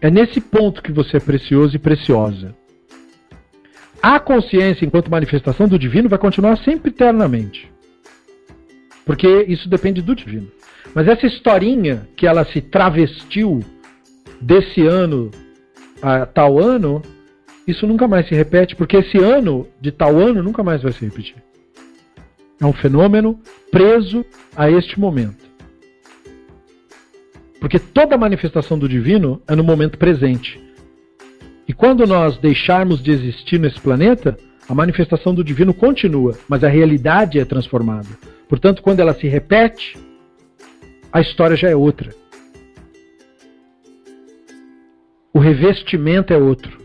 [0.02, 2.56] É nesse ponto que você é precioso e preciosa.
[4.02, 7.72] A consciência, enquanto manifestação do divino, vai continuar sempre eternamente.
[9.06, 10.52] Porque isso depende do divino.
[10.94, 13.64] Mas essa historinha que ela se travestiu
[14.40, 15.32] desse ano
[16.02, 17.02] a tal ano,
[17.68, 21.04] isso nunca mais se repete, porque esse ano de tal ano nunca mais vai se
[21.04, 21.38] repetir.
[22.60, 23.40] É um fenômeno
[23.72, 25.45] preso a este momento.
[27.66, 30.62] Porque toda manifestação do divino é no momento presente.
[31.68, 34.38] E quando nós deixarmos de existir nesse planeta,
[34.70, 38.08] a manifestação do divino continua, mas a realidade é transformada.
[38.48, 39.98] Portanto, quando ela se repete,
[41.12, 42.14] a história já é outra.
[45.34, 46.78] O revestimento é outro.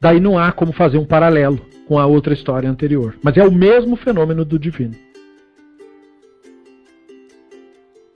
[0.00, 3.18] Daí não há como fazer um paralelo com a outra história anterior.
[3.22, 4.94] Mas é o mesmo fenômeno do divino.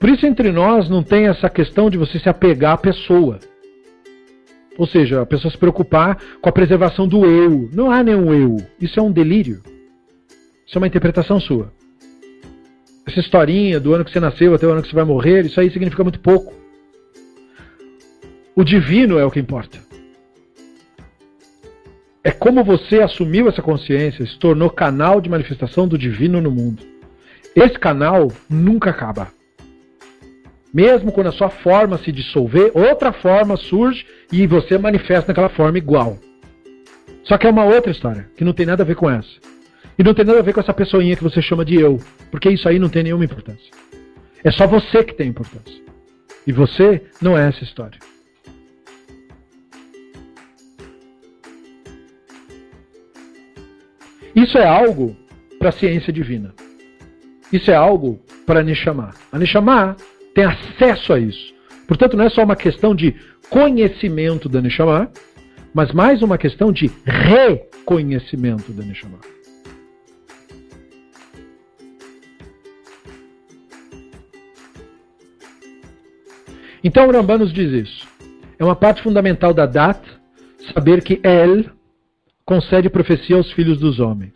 [0.01, 3.39] Por isso, entre nós, não tem essa questão de você se apegar à pessoa.
[4.75, 7.69] Ou seja, a pessoa se preocupar com a preservação do eu.
[7.71, 8.57] Não há nenhum eu.
[8.81, 9.61] Isso é um delírio.
[10.65, 11.71] Isso é uma interpretação sua.
[13.05, 15.59] Essa historinha do ano que você nasceu até o ano que você vai morrer, isso
[15.59, 16.51] aí significa muito pouco.
[18.55, 19.77] O divino é o que importa.
[22.23, 26.81] É como você assumiu essa consciência, se tornou canal de manifestação do divino no mundo.
[27.55, 29.40] Esse canal nunca acaba.
[30.73, 35.77] Mesmo quando a sua forma se dissolver, outra forma surge e você manifesta naquela forma
[35.77, 36.17] igual.
[37.23, 39.29] Só que é uma outra história, que não tem nada a ver com essa.
[39.97, 41.99] E não tem nada a ver com essa pessoinha que você chama de eu,
[42.31, 43.69] porque isso aí não tem nenhuma importância.
[44.43, 45.81] É só você que tem importância.
[46.47, 47.99] E você não é essa história.
[54.35, 55.15] Isso é algo
[55.59, 56.55] para a ciência divina.
[57.51, 59.13] Isso é algo para Neshama.
[59.31, 59.95] A Neshama
[60.33, 61.53] tem acesso a isso.
[61.87, 63.15] Portanto, não é só uma questão de
[63.49, 65.11] conhecimento da Neshama,
[65.73, 69.19] mas mais uma questão de reconhecimento da Neshama.
[76.83, 78.07] Então o Rambam nos diz isso.
[78.57, 80.01] É uma parte fundamental da Dat
[80.73, 81.65] saber que El
[82.45, 84.33] concede profecia aos filhos dos homens.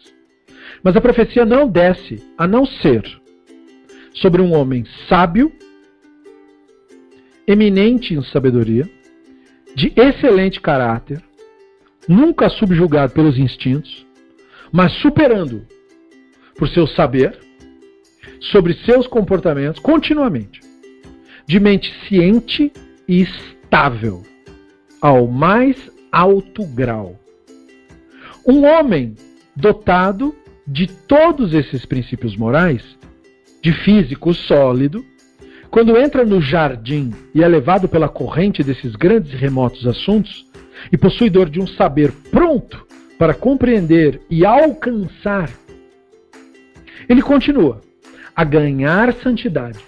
[0.83, 3.03] Mas a profecia não desce a não ser
[4.13, 5.51] sobre um homem sábio
[7.47, 8.89] eminente em sabedoria,
[9.75, 11.21] de excelente caráter,
[12.07, 14.05] nunca subjugado pelos instintos,
[14.71, 15.65] mas superando
[16.57, 17.37] por seu saber
[18.39, 20.61] sobre seus comportamentos continuamente,
[21.45, 22.71] de mente ciente
[23.07, 24.23] e estável
[25.01, 25.77] ao mais
[26.11, 27.19] alto grau.
[28.47, 29.15] Um homem
[29.55, 30.35] dotado
[30.67, 32.97] de todos esses princípios morais,
[33.61, 35.05] de físico sólido,
[35.75, 40.49] quando entra no jardim e é levado pela corrente desses grandes e remotos assuntos,
[40.89, 42.87] e possuidor de um saber pronto
[43.19, 45.49] para compreender e alcançar,
[47.09, 47.81] ele continua
[48.33, 49.79] a ganhar santidade,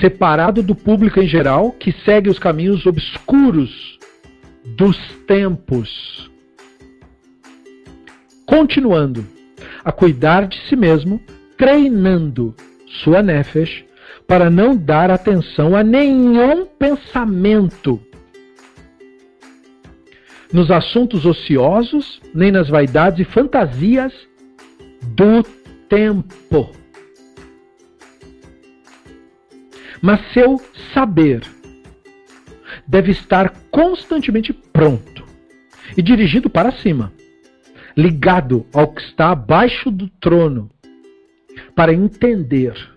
[0.00, 3.98] separado do público em geral que segue os caminhos obscuros
[4.64, 6.30] dos tempos.
[8.46, 9.26] Continuando
[9.84, 11.20] a cuidar de si mesmo,
[11.58, 12.54] treinando
[13.02, 13.85] sua nefesh
[14.26, 18.00] para não dar atenção a nenhum pensamento
[20.52, 24.12] nos assuntos ociosos, nem nas vaidades e fantasias
[25.02, 25.42] do
[25.88, 26.72] tempo.
[30.00, 30.60] Mas seu
[30.92, 31.42] saber
[32.86, 35.24] deve estar constantemente pronto
[35.96, 37.12] e dirigido para cima,
[37.96, 40.70] ligado ao que está abaixo do trono,
[41.74, 42.95] para entender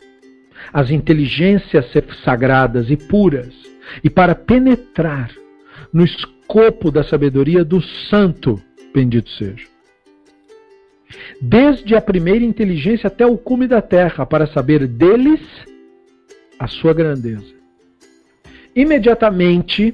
[0.74, 1.86] as inteligências
[2.24, 3.54] sagradas e puras
[4.04, 5.32] e para penetrar
[5.92, 8.62] no escopo da sabedoria do Santo,
[8.94, 9.68] bendito seja.
[11.42, 15.42] Desde a primeira inteligência até o cume da terra, para saber deles
[16.60, 17.54] a sua grandeza.
[18.76, 19.94] Imediatamente,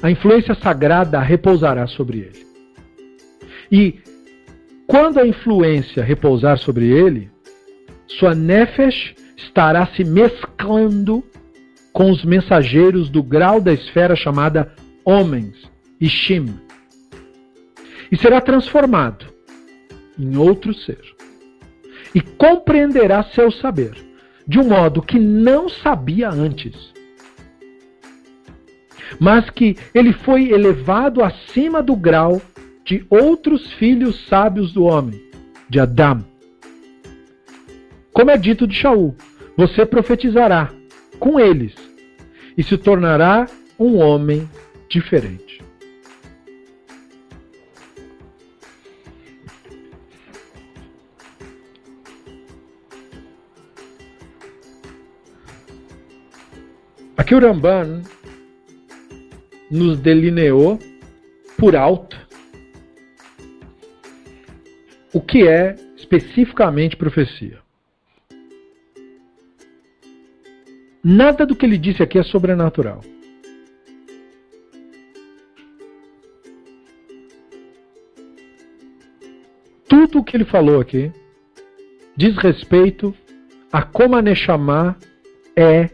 [0.00, 2.46] a influência sagrada repousará sobre ele.
[3.70, 4.00] E
[4.86, 7.30] quando a influência repousar sobre ele,
[8.06, 11.24] sua nefesh estará se mesclando
[11.92, 14.72] com os mensageiros do grau da esfera chamada
[15.04, 15.54] homens,
[16.00, 16.54] Ishim,
[18.10, 19.26] e será transformado
[20.18, 21.00] em outro ser.
[22.14, 23.94] E compreenderá seu saber
[24.46, 26.94] de um modo que não sabia antes.
[29.18, 32.40] Mas que ele foi elevado acima do grau
[32.84, 35.20] de outros filhos sábios do homem,
[35.68, 36.24] de Adão
[38.16, 39.14] como é dito de Shaul,
[39.58, 40.72] você profetizará
[41.18, 41.74] com eles
[42.56, 43.46] e se tornará
[43.78, 44.48] um homem
[44.88, 45.62] diferente.
[57.18, 58.02] Aqui o Ramban
[59.70, 60.78] nos delineou
[61.58, 62.16] por alto
[65.12, 67.65] o que é especificamente profecia.
[71.08, 73.00] Nada do que ele disse aqui é sobrenatural.
[79.88, 81.12] Tudo o que ele falou aqui
[82.16, 83.14] diz respeito
[83.70, 84.98] a como a Neshama
[85.54, 85.90] é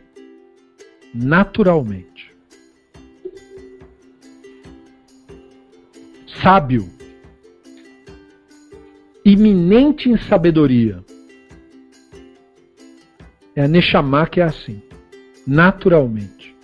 [1.14, 2.34] naturalmente.
[6.42, 6.88] Sábio,
[9.22, 11.04] iminente em sabedoria.
[13.54, 14.82] É a Neshama que é assim,
[15.46, 16.54] naturalmente.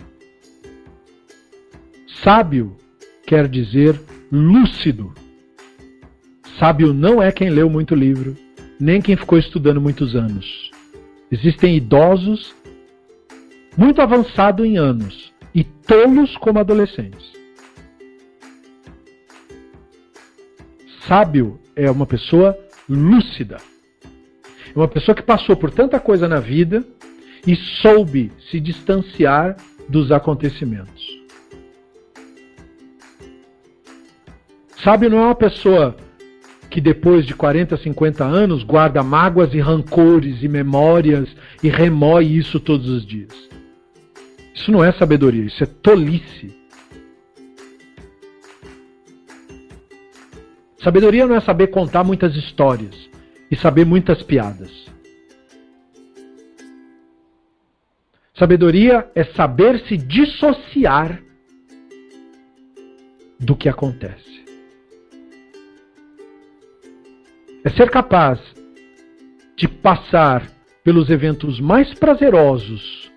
[2.22, 2.76] Sábio
[3.26, 4.00] quer dizer
[4.30, 5.12] lúcido.
[6.58, 8.36] Sábio não é quem leu muito livro,
[8.80, 10.70] nem quem ficou estudando muitos anos.
[11.30, 12.54] Existem idosos
[13.76, 17.32] muito avançados em anos e tolos como adolescentes.
[21.06, 22.58] Sábio é uma pessoa
[22.88, 23.58] lúcida.
[24.04, 26.84] É uma pessoa que passou por tanta coisa na vida
[27.46, 29.56] e soube se distanciar
[29.88, 31.18] dos acontecimentos.
[34.82, 35.96] Sábio não é uma pessoa
[36.70, 41.28] que depois de 40, 50 anos guarda mágoas e rancores e memórias
[41.62, 43.32] e remói isso todos os dias.
[44.54, 46.56] Isso não é sabedoria, isso é tolice.
[50.82, 52.94] Sabedoria não é saber contar muitas histórias
[53.50, 54.86] e saber muitas piadas.
[58.38, 61.22] Sabedoria é saber se dissociar
[63.40, 64.28] do que acontece.
[67.64, 68.40] é ser capaz
[69.56, 70.50] de passar
[70.82, 73.12] pelos eventos mais prazerosos,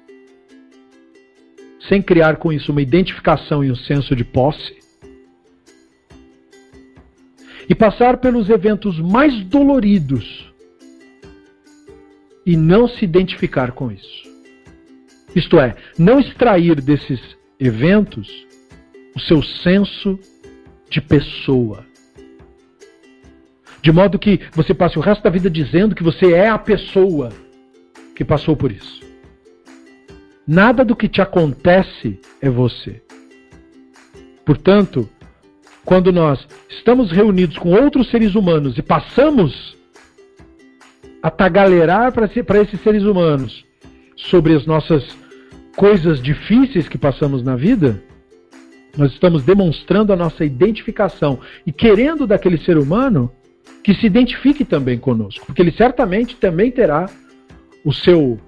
[1.88, 4.78] sem criar com isso uma identificação e um senso de posse,
[7.70, 10.52] e passar pelos eventos mais doloridos
[12.46, 14.21] e não se identificar com isso.
[15.36, 17.20] Isto é, não extrair desses
[17.60, 18.48] eventos
[19.16, 20.20] o seu senso
[20.90, 21.86] de pessoa
[23.82, 27.30] de modo que você passe o resto da vida dizendo que você é a pessoa
[28.16, 29.02] que passou por isso.
[30.48, 33.02] Nada do que te acontece é você.
[34.46, 35.10] Portanto,
[35.84, 39.76] quando nós estamos reunidos com outros seres humanos e passamos
[41.24, 43.66] a tagalerar para esses seres humanos
[44.30, 45.04] sobre as nossas
[45.76, 48.02] coisas difíceis que passamos na vida,
[48.98, 53.32] nós estamos demonstrando a nossa identificação e querendo daquele ser humano
[53.84, 57.10] que se identifique também conosco, porque ele certamente também terá
[57.84, 58.40] o seu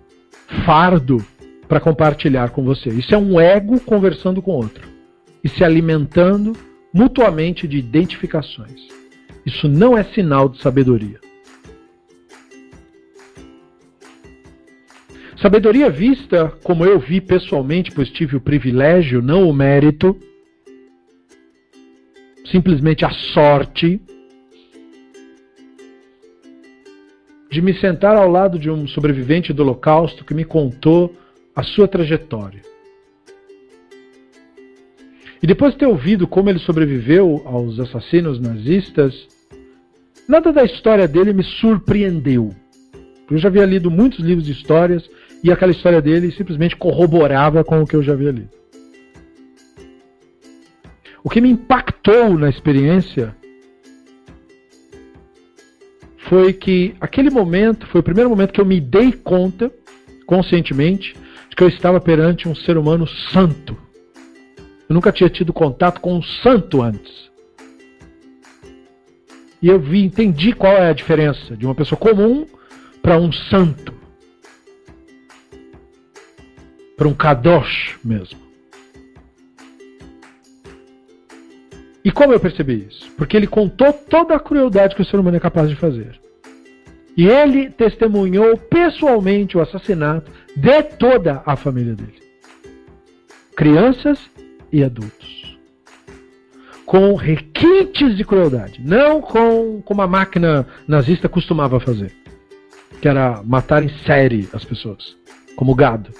[0.66, 1.26] fardo
[1.68, 2.90] para compartilhar com você.
[2.90, 4.88] Isso é um ego conversando com outro
[5.44, 6.54] e se alimentando
[6.94, 8.88] mutuamente de identificações.
[9.46, 11.23] Isso não é sinal de sabedoria.
[15.44, 20.18] Sabedoria vista, como eu vi pessoalmente, pois tive o privilégio, não o mérito,
[22.50, 24.02] simplesmente a sorte
[27.52, 31.14] de me sentar ao lado de um sobrevivente do Holocausto que me contou
[31.54, 32.62] a sua trajetória.
[35.42, 39.28] E depois de ter ouvido como ele sobreviveu aos assassinos nazistas,
[40.26, 42.56] nada da história dele me surpreendeu.
[43.30, 45.04] Eu já havia lido muitos livros de histórias
[45.44, 48.50] e aquela história dele simplesmente corroborava com o que eu já havia lido.
[51.22, 53.36] O que me impactou na experiência
[56.18, 59.72] foi que aquele momento foi o primeiro momento que eu me dei conta,
[60.26, 61.16] conscientemente,
[61.50, 63.78] de que eu estava perante um ser humano santo.
[64.88, 67.32] Eu nunca tinha tido contato com um santo antes.
[69.62, 72.46] E eu vi, entendi qual é a diferença de uma pessoa comum
[73.02, 74.03] para um santo.
[76.98, 78.44] Para um kadosh mesmo.
[82.06, 83.10] E como eu percebi isso?
[83.18, 86.20] Porque ele contou toda a crueldade que o ser humano é capaz de fazer.
[87.16, 92.22] E ele testemunhou pessoalmente o assassinato de toda a família dele.
[93.56, 94.20] Crianças
[94.72, 95.58] e adultos.
[96.86, 98.82] Com requintes de crueldade.
[98.84, 102.12] Não com como a máquina nazista costumava fazer.
[103.00, 105.16] Que era matar em série as pessoas.
[105.56, 106.12] Como gado.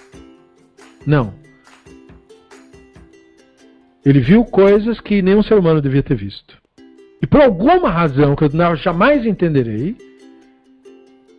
[1.06, 1.34] Não.
[4.06, 6.58] Ele viu coisas que nenhum ser humano devia ter visto.
[7.22, 9.96] E por alguma razão que eu jamais entenderei,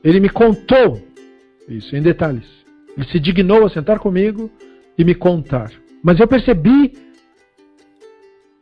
[0.03, 1.03] ele me contou
[1.69, 2.47] isso em detalhes.
[2.97, 4.51] Ele se dignou a sentar comigo
[4.97, 5.71] e me contar.
[6.03, 6.93] Mas eu percebi,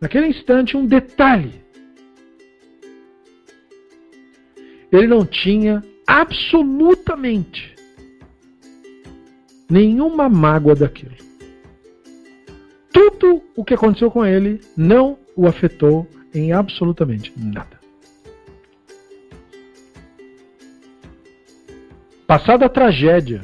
[0.00, 1.62] naquele instante, um detalhe.
[4.92, 7.71] ele não tinha absolutamente
[9.72, 11.16] nenhuma mágoa daquilo.
[12.92, 17.80] Tudo o que aconteceu com ele não o afetou em absolutamente nada.
[22.26, 23.40] Passada a tragédia,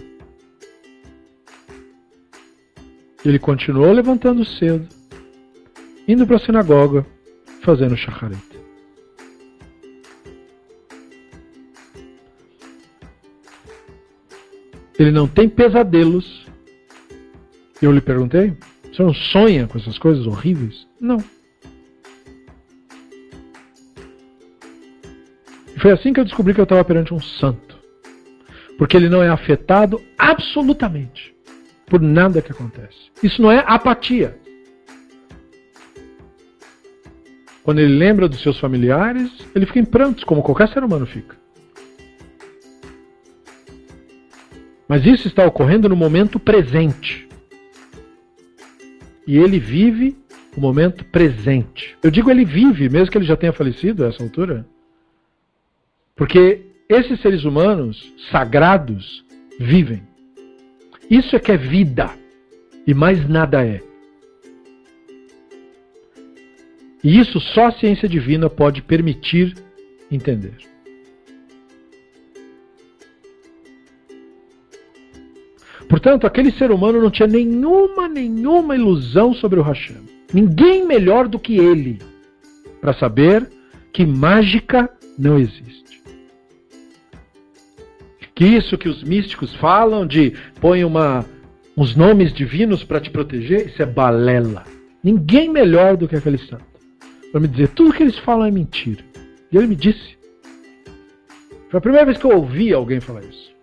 [3.25, 4.87] ele continuou levantando cedo,
[6.07, 7.07] indo para a sinagoga,
[7.63, 8.58] fazendo shacharit.
[14.99, 16.47] Ele não tem pesadelos.
[17.81, 18.53] Eu lhe perguntei:
[18.91, 20.87] você não sonha com essas coisas horríveis?
[21.01, 21.23] Não.
[25.75, 27.79] E foi assim que eu descobri que eu estava perante um santo.
[28.77, 31.35] Porque ele não é afetado absolutamente
[31.87, 33.11] por nada que acontece.
[33.23, 34.37] Isso não é apatia.
[37.63, 41.37] Quando ele lembra dos seus familiares, ele fica em prantos, como qualquer ser humano fica.
[44.89, 47.29] Mas isso está ocorrendo no momento presente.
[49.27, 50.17] E ele vive
[50.57, 51.97] o momento presente.
[52.03, 54.67] Eu digo ele vive, mesmo que ele já tenha falecido a essa altura.
[56.17, 59.25] Porque esses seres humanos sagrados
[59.61, 60.03] vivem.
[61.11, 62.11] Isso é que é vida.
[62.87, 63.83] E mais nada é.
[67.05, 69.55] E isso só a ciência divina pode permitir
[70.11, 70.57] entender.
[75.89, 79.97] Portanto, aquele ser humano não tinha nenhuma, nenhuma ilusão sobre o Hashem.
[80.33, 81.99] Ninguém melhor do que ele
[82.81, 83.49] para saber
[83.91, 86.03] que mágica não existe.
[88.35, 91.25] Que isso que os místicos falam de põe uma,
[91.77, 94.65] uns nomes divinos para te proteger, isso é balela.
[95.03, 96.69] Ninguém melhor do que aquele santo
[97.33, 99.03] para me dizer tudo que eles falam é mentira.
[99.51, 100.17] E ele me disse.
[101.71, 103.58] Foi a primeira vez que eu ouvi alguém falar isso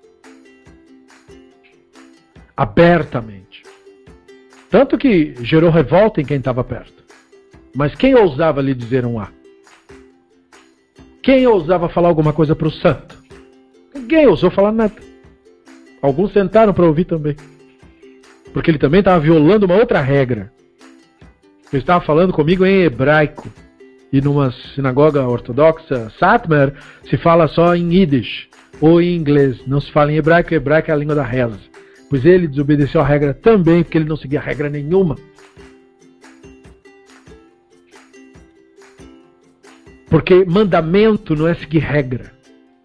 [2.56, 3.64] abertamente.
[4.70, 7.04] Tanto que gerou revolta em quem estava perto.
[7.76, 9.30] Mas quem ousava lhe dizer um A?
[11.22, 13.16] Quem ousava falar alguma coisa para o santo?
[13.94, 14.96] Ninguém ousou falar nada.
[16.02, 17.36] Alguns tentaram para ouvir também.
[18.54, 20.52] Porque ele também estava violando uma outra regra.
[21.72, 23.50] Ele estava falando comigo em hebraico.
[24.14, 26.74] E numa sinagoga ortodoxa, Satmar,
[27.04, 28.48] se fala só em Yiddish
[28.80, 29.66] ou em inglês.
[29.68, 31.76] Não se fala em hebraico, hebraico é a língua da reza
[32.10, 35.16] pois ele desobedeceu a regra também, porque ele não seguia regra nenhuma.
[40.10, 42.32] Porque mandamento não é seguir regra.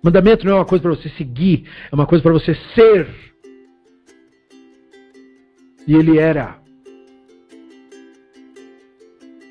[0.03, 3.07] Mandamento não é uma coisa para você seguir, é uma coisa para você ser.
[5.87, 6.59] E ele era.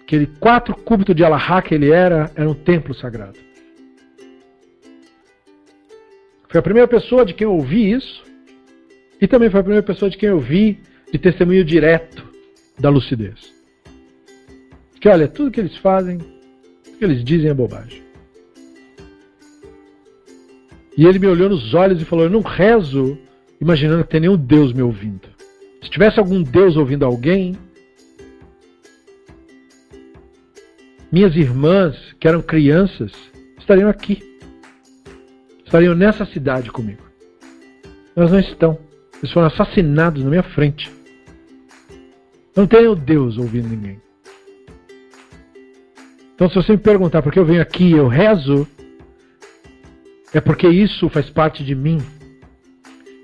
[0.02, 3.38] Aquele quatro cúbitos de Alahá que ele era, era um templo sagrado.
[6.50, 8.29] Foi a primeira pessoa de quem eu ouvi isso.
[9.22, 10.80] E também foi a primeira pessoa de quem eu vi
[11.12, 12.24] de testemunho direto
[12.80, 13.54] da lucidez.
[15.00, 18.04] Que olha, tudo que eles fazem, tudo que eles dizem é bobagem.
[20.98, 23.18] E ele me olhou nos olhos e falou: Eu não rezo
[23.62, 25.28] imaginando que tem nenhum Deus me ouvindo.
[25.82, 27.58] Se tivesse algum Deus ouvindo alguém,
[31.12, 33.12] minhas irmãs, que eram crianças,
[33.58, 34.22] estariam aqui.
[35.66, 37.04] Estariam nessa cidade comigo.
[38.16, 38.89] Elas não estão.
[39.20, 40.92] Eles foram assassinados na minha frente.
[42.56, 44.02] Não tenho Deus ouvindo ninguém.
[46.36, 48.66] Então, se você me perguntar por que eu venho aqui eu rezo,
[50.34, 52.00] é porque isso faz parte de mim.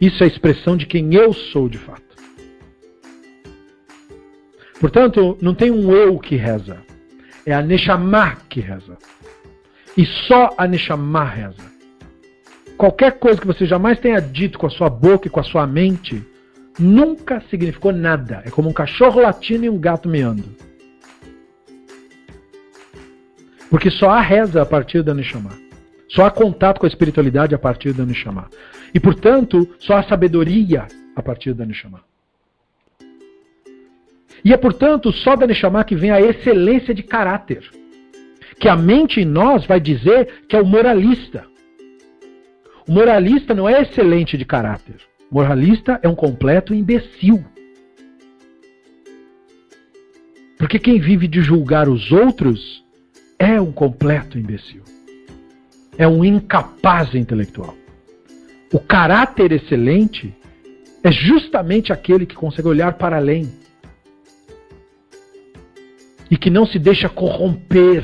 [0.01, 2.03] Isso é a expressão de quem eu sou de fato.
[4.79, 6.77] Portanto, não tem um eu que reza.
[7.45, 8.97] É a Neshama que reza.
[9.95, 11.74] E só a Neshama reza.
[12.77, 15.65] Qualquer coisa que você jamais tenha dito com a sua boca e com a sua
[15.65, 16.23] mente
[16.77, 18.41] nunca significou nada.
[18.45, 20.43] É como um cachorro latindo e um gato meando.
[23.69, 25.51] Porque só há reza a partir da Neshama.
[26.07, 28.49] Só há contato com a espiritualidade a partir da Neshama.
[28.93, 32.01] E, portanto, só há sabedoria a partir da Neshama.
[34.43, 37.69] E é, portanto, só da Neshama que vem a excelência de caráter.
[38.59, 41.45] Que a mente em nós vai dizer que é o moralista.
[42.87, 44.97] O moralista não é excelente de caráter.
[45.31, 47.43] O moralista é um completo imbecil.
[50.57, 52.83] Porque quem vive de julgar os outros
[53.39, 54.83] é um completo imbecil.
[55.97, 57.75] É um incapaz intelectual.
[58.71, 60.33] O caráter excelente
[61.03, 63.51] é justamente aquele que consegue olhar para além
[66.29, 68.03] e que não se deixa corromper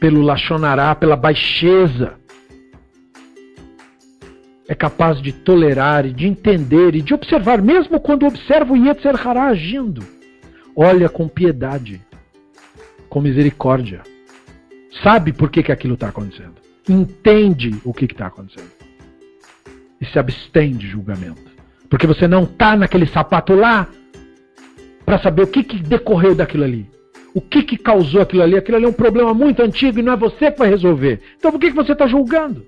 [0.00, 2.14] pelo lachonará, pela baixeza.
[4.68, 9.26] É capaz de tolerar e de entender e de observar, mesmo quando observa o Yetzer
[9.26, 10.04] Hará agindo.
[10.76, 12.00] Olha com piedade,
[13.08, 14.02] com misericórdia.
[15.02, 16.56] Sabe por que, que aquilo está acontecendo.
[16.88, 18.70] Entende o que está acontecendo.
[20.00, 21.48] E se abstém de julgamento.
[21.88, 23.88] Porque você não está naquele sapato lá
[25.04, 26.88] para saber o que, que decorreu daquilo ali.
[27.34, 28.56] O que, que causou aquilo ali?
[28.56, 31.20] Aquilo ali é um problema muito antigo e não é você que vai resolver.
[31.36, 32.66] Então por que, que você está julgando?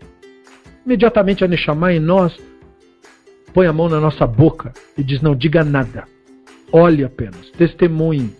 [0.84, 2.38] Imediatamente a Neshama em nós
[3.52, 6.04] põe a mão na nossa boca e diz: Não diga nada.
[6.72, 8.34] Olhe apenas, testemunhe.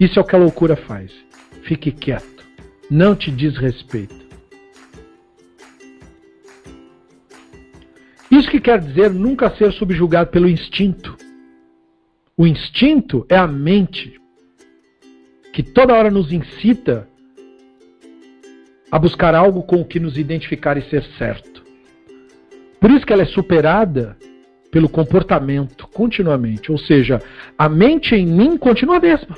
[0.00, 1.12] Isso é o que a loucura faz.
[1.62, 2.44] Fique quieto.
[2.90, 4.16] Não te diz respeito.
[8.30, 11.16] Isso que quer dizer nunca ser subjugado pelo instinto.
[12.36, 14.18] O instinto é a mente
[15.52, 17.08] que toda hora nos incita
[18.90, 21.62] a buscar algo com o que nos identificar e ser certo.
[22.80, 24.16] Por isso que ela é superada
[24.70, 26.70] pelo comportamento continuamente.
[26.70, 27.20] Ou seja,
[27.56, 29.36] a mente em mim continua a mesma.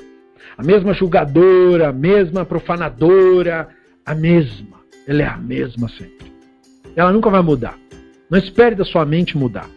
[0.57, 3.69] A mesma julgadora, a mesma profanadora,
[4.05, 4.81] a mesma.
[5.07, 6.31] Ela é a mesma sempre.
[6.95, 7.79] Ela nunca vai mudar.
[8.29, 9.69] Não espere da sua mente mudar.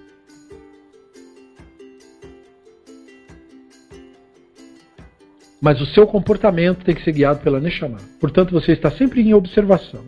[5.64, 7.98] Mas o seu comportamento tem que ser guiado pela Neshama.
[8.20, 10.02] Portanto, você está sempre em observação.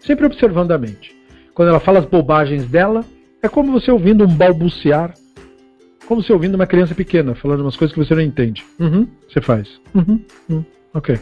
[0.00, 1.14] Sempre observando a mente.
[1.54, 3.04] Quando ela fala as bobagens dela,
[3.40, 5.14] é como você ouvindo um balbuciar.
[6.08, 8.66] Como você ouvindo uma criança pequena falando umas coisas que você não entende.
[8.80, 9.80] Uhum, você faz.
[9.94, 10.20] Uhum,
[10.50, 11.20] uhum, ok.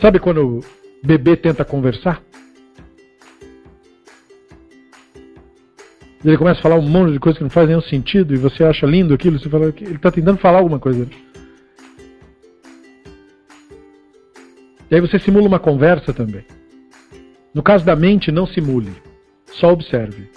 [0.00, 0.64] Sabe quando o
[1.04, 2.22] bebê tenta conversar?
[6.24, 8.62] Ele começa a falar um monte de coisa que não faz nenhum sentido e você
[8.62, 11.08] acha lindo aquilo, você fala que ele está tentando falar alguma coisa.
[14.88, 16.44] E aí você simula uma conversa também.
[17.52, 18.92] No caso da mente, não simule,
[19.46, 20.30] só observe.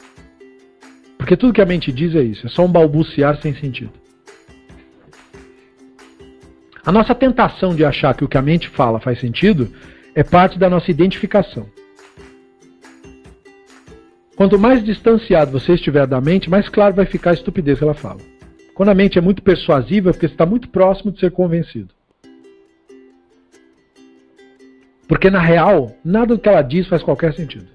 [1.18, 3.91] Porque tudo que a mente diz é isso, é só um balbuciar sem sentido.
[6.86, 9.72] A nossa tentação de achar que o que a mente fala faz sentido
[10.14, 11.68] é parte da nossa identificação.
[14.36, 17.94] Quanto mais distanciado você estiver da mente, mais claro vai ficar a estupidez que ela
[17.94, 18.20] fala.
[18.74, 21.94] Quando a mente é muito persuasiva, é porque está muito próximo de ser convencido.
[25.07, 27.68] Porque na real, nada do que ela diz faz qualquer sentido.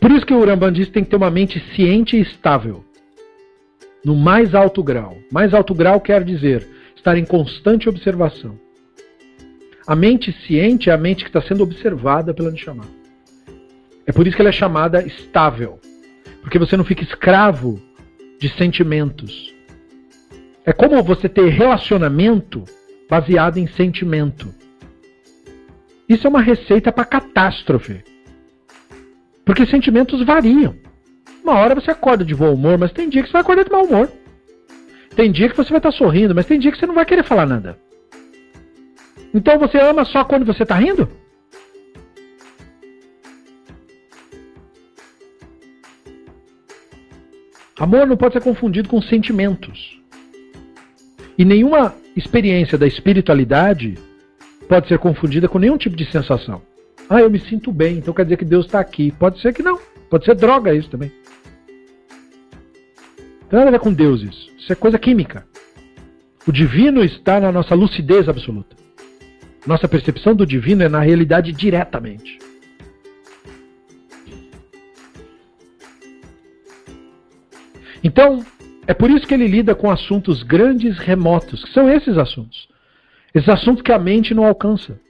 [0.00, 2.84] Por isso que o Ramban diz que tem que ter uma mente ciente e estável.
[4.04, 5.16] No mais alto grau.
[5.30, 6.66] Mais alto grau quer dizer
[6.96, 8.58] estar em constante observação.
[9.86, 12.84] A mente ciente é a mente que está sendo observada pela Neshama.
[14.04, 15.78] É por isso que ela é chamada estável.
[16.42, 17.80] Porque você não fica escravo
[18.40, 19.54] de sentimentos.
[20.64, 22.64] É como você ter relacionamento
[23.08, 24.52] baseado em sentimento.
[26.08, 28.02] Isso é uma receita para catástrofe.
[29.44, 30.74] Porque sentimentos variam.
[31.44, 33.70] Uma hora você acorda de bom humor, mas tem dia que você vai acordar de
[33.70, 34.10] mau humor.
[35.14, 37.22] Tem dia que você vai estar sorrindo, mas tem dia que você não vai querer
[37.22, 37.78] falar nada.
[39.36, 41.06] Então você ama só quando você está rindo?
[47.78, 50.00] Amor não pode ser confundido com sentimentos.
[51.36, 53.98] E nenhuma experiência da espiritualidade
[54.66, 56.62] pode ser confundida com nenhum tipo de sensação.
[57.06, 59.12] Ah, eu me sinto bem, então quer dizer que Deus está aqui.
[59.12, 59.78] Pode ser que não.
[60.08, 61.12] Pode ser droga isso também.
[63.42, 64.50] Não tem nada a ver com Deus isso.
[64.56, 65.46] Isso é coisa química.
[66.48, 68.85] O divino está na nossa lucidez absoluta.
[69.66, 72.38] Nossa percepção do divino é na realidade diretamente.
[78.02, 78.44] Então,
[78.86, 82.68] é por isso que ele lida com assuntos grandes, remotos, que são esses assuntos.
[83.34, 85.00] Esses assuntos que a mente não alcança.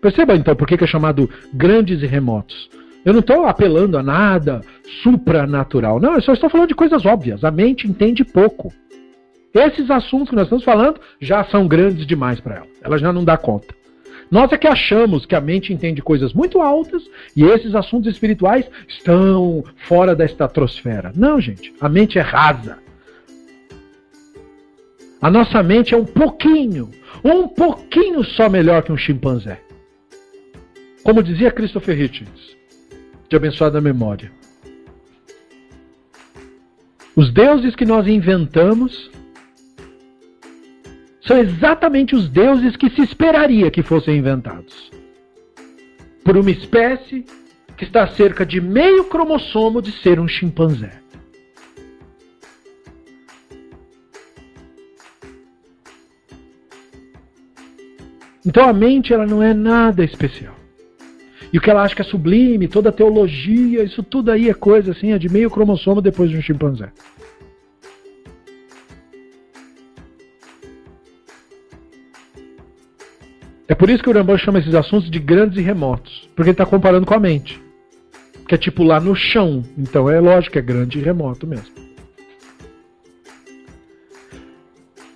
[0.00, 2.70] Perceba então por que é chamado grandes e remotos.
[3.04, 4.60] Eu não estou apelando a nada
[5.02, 6.00] supranatural.
[6.00, 7.42] Não, eu só estou falando de coisas óbvias.
[7.42, 8.72] A mente entende pouco.
[9.52, 12.66] Esses assuntos que nós estamos falando já são grandes demais para ela.
[12.82, 13.74] Ela já não dá conta.
[14.30, 17.02] Nós é que achamos que a mente entende coisas muito altas
[17.36, 21.12] e esses assuntos espirituais estão fora da estratosfera.
[21.14, 22.78] Não, gente, a mente é rasa.
[25.20, 26.90] A nossa mente é um pouquinho,
[27.24, 29.60] um pouquinho só melhor que um chimpanzé.
[31.02, 32.56] Como dizia Christopher Hitchens,
[33.28, 34.32] de abençoada memória.
[37.16, 39.10] Os deuses que nós inventamos
[41.26, 44.90] são exatamente os deuses que se esperaria que fossem inventados.
[46.22, 47.24] Por uma espécie
[47.76, 50.92] que está a cerca de meio cromossomo de ser um chimpanzé.
[58.46, 60.54] Então a mente ela não é nada especial.
[61.50, 64.54] E o que ela acha que é sublime, toda a teologia, isso tudo aí é
[64.54, 66.92] coisa assim, é de meio cromossomo depois de um chimpanzé.
[73.66, 76.54] É por isso que o Rambam chama esses assuntos de grandes e remotos, porque ele
[76.54, 77.62] está comparando com a mente.
[78.46, 81.74] Que é tipo lá no chão, então é lógico é grande e remoto mesmo.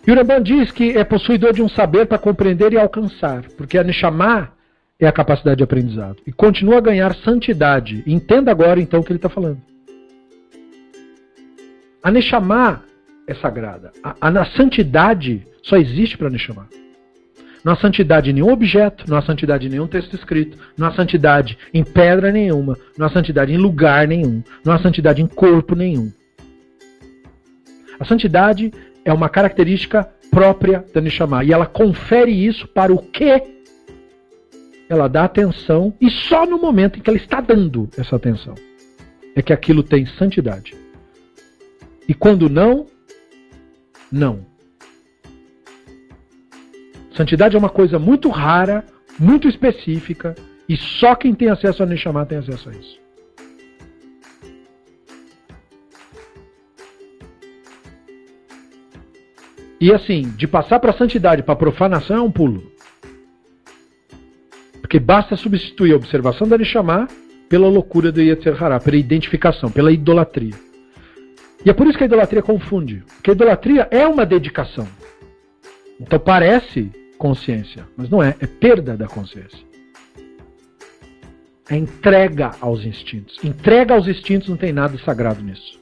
[0.06, 3.76] E o Rambam diz que é possuidor de um saber para compreender e alcançar, porque
[3.76, 4.50] a Neshama
[4.98, 6.16] é a capacidade de aprendizado.
[6.26, 8.02] E continua a ganhar santidade.
[8.06, 9.60] Entenda agora então o que ele está falando.
[12.02, 12.82] A Neshama
[13.26, 13.92] é sagrada.
[14.02, 16.66] A, a, a santidade só existe para Neshama.
[17.68, 20.92] Não há santidade em nenhum objeto, não há santidade em nenhum texto escrito, não há
[20.94, 25.74] santidade em pedra nenhuma, não há santidade em lugar nenhum, não há santidade em corpo
[25.74, 26.10] nenhum.
[28.00, 28.72] A santidade
[29.04, 33.42] é uma característica própria da Neshama e ela confere isso para o que
[34.88, 38.54] ela dá atenção e só no momento em que ela está dando essa atenção
[39.36, 40.74] é que aquilo tem santidade.
[42.08, 42.86] E quando não,
[44.10, 44.46] não.
[47.18, 48.84] Santidade é uma coisa muito rara,
[49.18, 50.36] muito específica,
[50.68, 53.00] e só quem tem acesso a Neshama tem acesso a isso.
[59.80, 62.70] E assim, de passar para santidade, para profanação é um pulo.
[64.80, 67.08] Porque basta substituir a observação da Neshama
[67.48, 70.54] pela loucura do Yetzer Hará, pela identificação, pela idolatria.
[71.66, 73.02] E é por isso que a idolatria confunde.
[73.16, 74.86] Porque a idolatria é uma dedicação.
[76.00, 77.86] Então parece consciência.
[77.96, 79.58] Mas não é, é perda da consciência.
[81.68, 83.38] É entrega aos instintos.
[83.44, 85.78] Entrega aos instintos não tem nada sagrado nisso.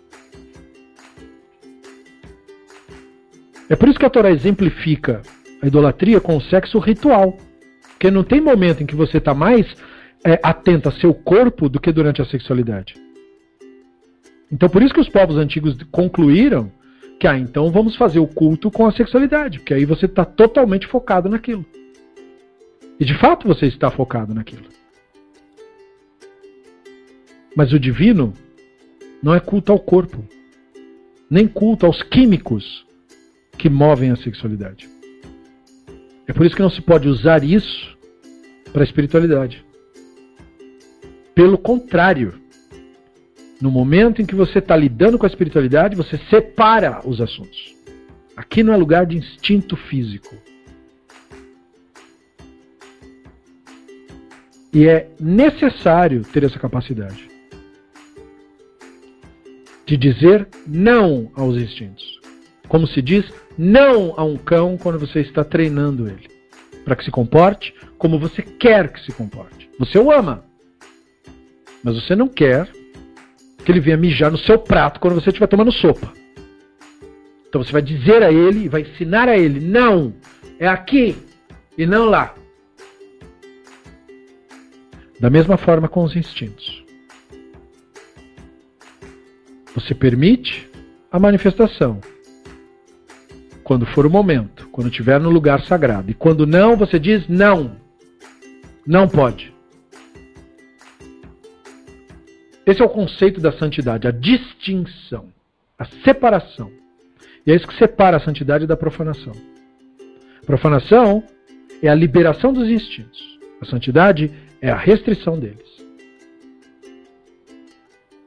[3.68, 5.22] É por isso que a Torá exemplifica
[5.62, 7.36] a idolatria com o sexo ritual.
[7.90, 9.66] Porque não tem momento em que você está mais
[10.24, 12.94] é, atento a seu corpo do que durante a sexualidade.
[14.50, 16.70] Então por isso que os povos antigos concluíram
[17.18, 20.86] que, ah, então vamos fazer o culto com a sexualidade, porque aí você está totalmente
[20.86, 21.64] focado naquilo.
[22.98, 24.66] E de fato você está focado naquilo.
[27.54, 28.34] Mas o divino
[29.22, 30.22] não é culto ao corpo,
[31.30, 32.86] nem culto aos químicos
[33.56, 34.88] que movem a sexualidade.
[36.26, 37.96] É por isso que não se pode usar isso
[38.72, 39.64] para a espiritualidade.
[41.34, 42.34] Pelo contrário,
[43.60, 47.74] no momento em que você está lidando com a espiritualidade, você separa os assuntos.
[48.36, 50.36] Aqui não é lugar de instinto físico.
[54.72, 57.30] E é necessário ter essa capacidade
[59.86, 62.20] de dizer não aos instintos.
[62.68, 63.24] Como se diz
[63.56, 66.28] não a um cão quando você está treinando ele.
[66.84, 69.70] Para que se comporte como você quer que se comporte.
[69.78, 70.44] Você o ama.
[71.82, 72.68] Mas você não quer
[73.66, 76.12] que ele venha mijar no seu prato quando você estiver tomando sopa.
[77.48, 80.14] Então você vai dizer a ele, vai ensinar a ele: não,
[80.60, 81.16] é aqui
[81.76, 82.32] e não lá.
[85.18, 86.84] Da mesma forma com os instintos.
[89.74, 90.70] Você permite
[91.10, 92.00] a manifestação
[93.64, 96.08] quando for o momento, quando estiver no lugar sagrado.
[96.08, 97.76] E quando não, você diz não.
[98.86, 99.55] Não pode.
[102.66, 105.28] Esse é o conceito da santidade, a distinção,
[105.78, 106.72] a separação.
[107.46, 109.32] E é isso que separa a santidade da profanação.
[110.44, 111.22] Profanação
[111.80, 113.38] é a liberação dos instintos.
[113.60, 115.76] A santidade é a restrição deles.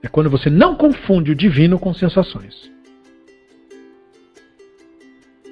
[0.01, 2.71] É quando você não confunde o divino com sensações.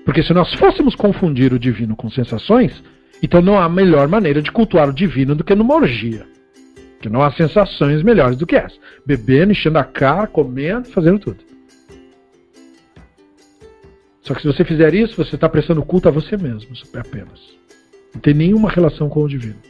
[0.05, 2.81] Porque se nós fôssemos confundir o divino com sensações,
[3.21, 6.25] então não há melhor maneira de cultuar o divino do que numa orgia.
[6.99, 8.75] Que não há sensações melhores do que essa.
[9.05, 11.43] Bebendo, enchendo a cara, comendo, fazendo tudo.
[14.21, 17.57] Só que se você fizer isso, você está prestando culto a você mesmo, apenas.
[18.13, 19.61] Não tem nenhuma relação com o divino.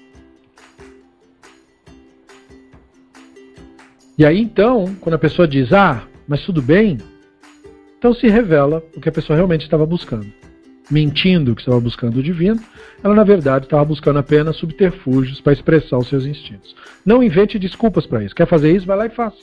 [4.18, 6.98] E aí então, quando a pessoa diz, ah, mas tudo bem,
[8.00, 10.47] então se revela o que a pessoa realmente estava buscando
[10.90, 12.62] mentindo que estava buscando o divino,
[13.04, 16.76] ela na verdade estava buscando apenas subterfúgios para expressar os seus instintos.
[17.06, 18.36] Não invente desculpas para isso.
[18.36, 18.86] Quer fazer isso?
[18.86, 19.38] Vai lá e faça.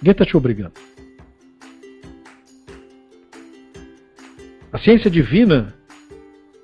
[0.00, 0.72] Ninguém está te obrigando.
[4.72, 5.74] A ciência divina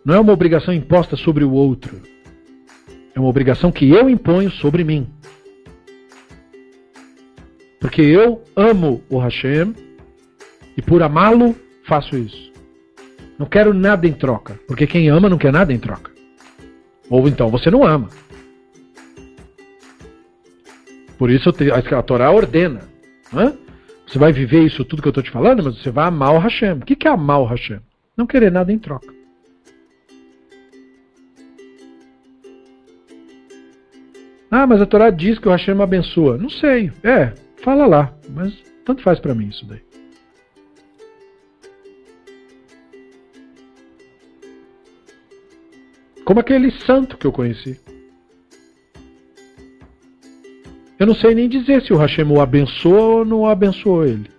[0.05, 2.01] não é uma obrigação imposta sobre o outro.
[3.15, 5.09] É uma obrigação que eu imponho sobre mim.
[7.81, 9.75] Porque eu amo o Hashem
[10.77, 11.55] e por amá-lo
[11.87, 12.54] faço isso.
[13.39, 16.13] Não quero nada em troca, porque quem ama não quer nada em troca.
[17.11, 18.09] Ou então você não ama.
[21.19, 22.81] Por isso a Torá ordena.
[24.07, 26.39] Você vai viver isso tudo que eu estou te falando, mas você vai amar o
[26.39, 26.75] Hashem.
[26.75, 27.81] O que é amar o Hashem?
[28.17, 29.13] Não querer nada em troca.
[34.51, 36.39] Ah, mas a Torá diz que o Hashem abençoa.
[36.39, 36.93] Não sei.
[37.03, 37.33] É,
[37.63, 38.15] fala lá.
[38.31, 38.55] Mas
[38.85, 39.84] tanto faz para mim isso daí.
[46.25, 47.79] Como aquele santo que eu conheci.
[50.99, 54.31] Eu não sei nem dizer se o Hashem o abençoou ou não abençoou ele.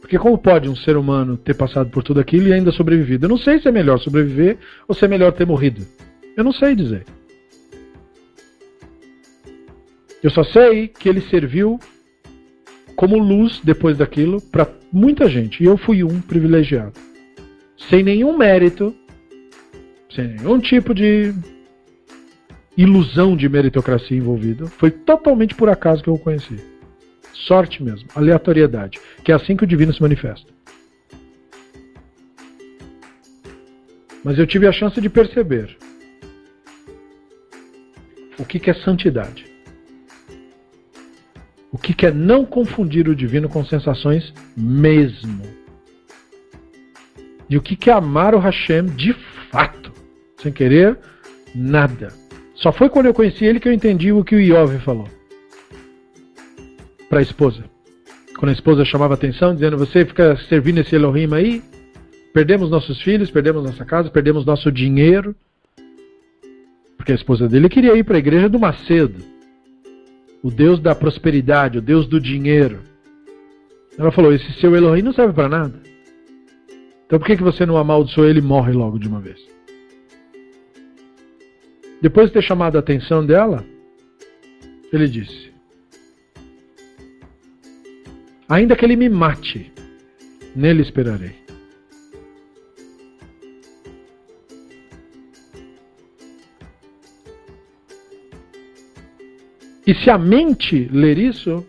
[0.00, 3.26] Porque como pode um ser humano ter passado por tudo aquilo e ainda sobrevivido?
[3.26, 5.86] Eu não sei se é melhor sobreviver ou se é melhor ter morrido.
[6.36, 7.04] Eu não sei dizer.
[10.22, 11.78] Eu só sei que ele serviu
[12.96, 15.62] como luz depois daquilo para muita gente.
[15.62, 16.98] E eu fui um privilegiado.
[17.88, 18.94] Sem nenhum mérito,
[20.10, 21.34] sem nenhum tipo de
[22.76, 24.66] ilusão de meritocracia envolvida.
[24.66, 26.56] Foi totalmente por acaso que eu o conheci.
[27.32, 30.52] Sorte mesmo, aleatoriedade, que é assim que o divino se manifesta.
[34.24, 35.76] Mas eu tive a chance de perceber
[38.38, 39.46] o que, é santidade.
[41.72, 45.42] O que, que é não confundir o divino com sensações mesmo.
[47.50, 49.12] E o que, que é amar o Hashem de
[49.50, 49.92] fato,
[50.42, 50.98] sem querer
[51.54, 52.08] nada.
[52.54, 55.08] Só foi quando eu conheci ele que eu entendi o que o Iov falou
[57.08, 57.64] para a esposa.
[58.38, 61.62] Quando a esposa chamava atenção, dizendo: Você fica servindo esse Elohim aí,
[62.32, 65.34] perdemos nossos filhos, perdemos nossa casa, perdemos nosso dinheiro.
[66.96, 69.24] Porque a esposa dele queria ir para a igreja do Macedo,
[70.42, 72.80] o Deus da prosperidade, o Deus do dinheiro.
[73.98, 75.80] Ela falou: Esse seu Elohim não serve para nada.
[77.06, 79.40] Então por que, que você não amaldiçoa ele e morre logo de uma vez?
[82.00, 83.64] Depois de ter chamado a atenção dela,
[84.92, 85.52] ele disse:
[88.48, 89.72] Ainda que ele me mate,
[90.54, 91.36] nele esperarei.
[99.86, 101.66] E se a mente ler isso,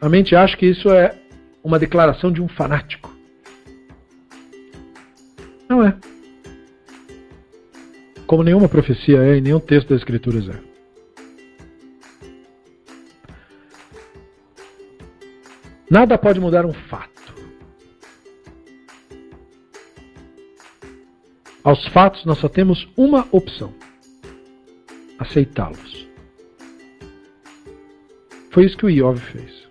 [0.00, 1.16] a mente acha que isso é
[1.62, 3.14] uma declaração de um fanático.
[5.68, 5.96] Não é
[8.30, 10.60] como nenhuma profecia é e nenhum texto das Escrituras é.
[15.90, 17.34] Nada pode mudar um fato.
[21.64, 23.74] Aos fatos nós só temos uma opção:
[25.18, 26.08] aceitá-los.
[28.52, 29.68] Foi isso que o Iov fez.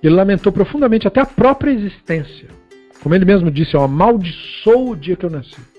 [0.00, 2.48] Ele lamentou profundamente até a própria existência.
[3.02, 5.73] Como ele mesmo disse, eu amaldiçoo o dia que eu nasci.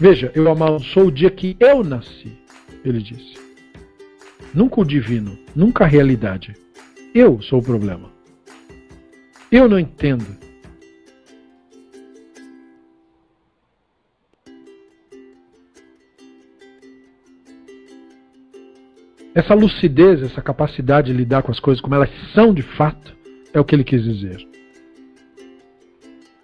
[0.00, 2.32] Veja, eu amaldiçoo o dia que eu nasci,
[2.82, 3.34] ele disse.
[4.54, 6.56] Nunca o divino, nunca a realidade.
[7.14, 8.10] Eu sou o problema.
[9.52, 10.24] Eu não entendo.
[19.34, 23.14] Essa lucidez, essa capacidade de lidar com as coisas como elas são de fato,
[23.52, 24.48] é o que ele quis dizer.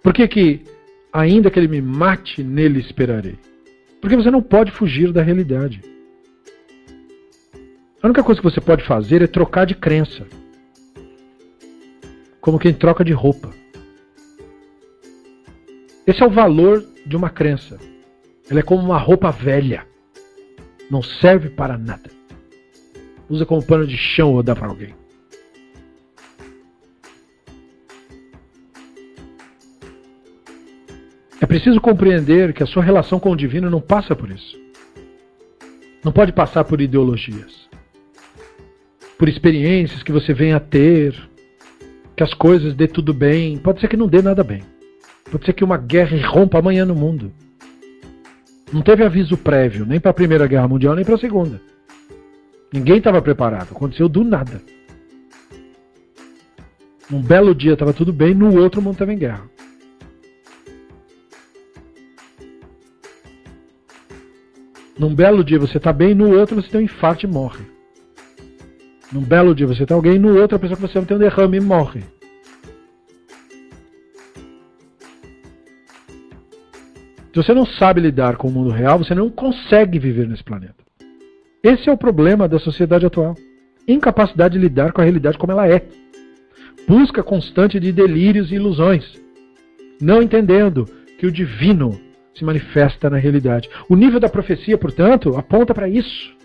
[0.03, 0.76] Por que, que
[1.11, 3.37] ainda que ele me mate, nele esperarei?
[4.01, 5.81] Porque você não pode fugir da realidade.
[8.01, 10.27] A única coisa que você pode fazer é trocar de crença.
[12.39, 13.51] Como quem troca de roupa.
[16.05, 17.77] Esse é o valor de uma crença.
[18.49, 19.85] Ela é como uma roupa velha.
[20.89, 22.09] Não serve para nada.
[23.29, 24.93] Usa como pano de chão ou dá para alguém.
[31.39, 34.57] É preciso compreender que a sua relação com o divino não passa por isso.
[36.03, 37.67] Não pode passar por ideologias,
[39.17, 41.15] por experiências que você venha a ter,
[42.15, 43.57] que as coisas dê tudo bem.
[43.57, 44.63] Pode ser que não dê nada bem.
[45.31, 47.31] Pode ser que uma guerra irrompa amanhã no mundo.
[48.71, 51.61] Não teve aviso prévio, nem para a Primeira Guerra Mundial, nem para a Segunda.
[52.73, 53.71] Ninguém estava preparado.
[53.71, 54.61] Aconteceu do nada.
[57.11, 59.43] Um belo dia estava tudo bem, no outro mundo estava em guerra.
[64.99, 67.63] Num belo dia você está bem, no outro você tem um infarto e morre.
[69.11, 71.57] Num belo dia você tem alguém, no outro a pessoa que você tem um derrame
[71.57, 72.03] e morre.
[77.31, 80.83] Se você não sabe lidar com o mundo real, você não consegue viver nesse planeta.
[81.61, 83.35] Esse é o problema da sociedade atual.
[83.87, 85.85] Incapacidade de lidar com a realidade como ela é.
[86.87, 89.21] Busca constante de delírios e ilusões.
[90.01, 90.85] não entendendo
[91.19, 91.99] que o divino
[92.37, 93.69] se manifesta na realidade.
[93.89, 96.35] O nível da profecia, portanto, aponta para isso.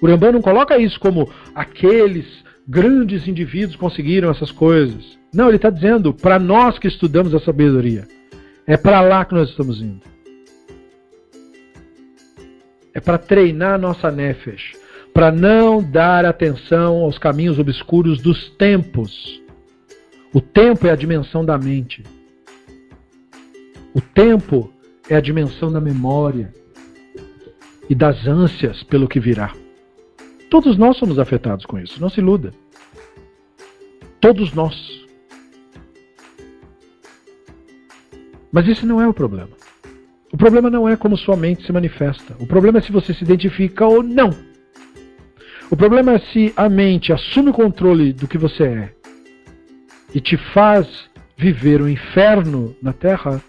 [0.00, 2.26] O Rambam não coloca isso como aqueles
[2.66, 5.18] grandes indivíduos conseguiram essas coisas.
[5.32, 8.06] Não, ele está dizendo para nós que estudamos a sabedoria.
[8.66, 10.02] É para lá que nós estamos indo.
[12.94, 14.76] É para treinar nossa nefesh,
[15.12, 19.42] para não dar atenção aos caminhos obscuros dos tempos.
[20.32, 22.02] O tempo é a dimensão da mente.
[23.98, 24.72] O tempo
[25.10, 26.54] é a dimensão da memória
[27.90, 29.52] e das ânsias pelo que virá.
[30.48, 32.52] Todos nós somos afetados com isso, não se iluda.
[34.20, 35.04] Todos nós.
[38.52, 39.50] Mas esse não é o problema.
[40.32, 42.36] O problema não é como sua mente se manifesta.
[42.38, 44.30] O problema é se você se identifica ou não.
[45.72, 48.94] O problema é se a mente assume o controle do que você é
[50.14, 53.42] e te faz viver o inferno na Terra,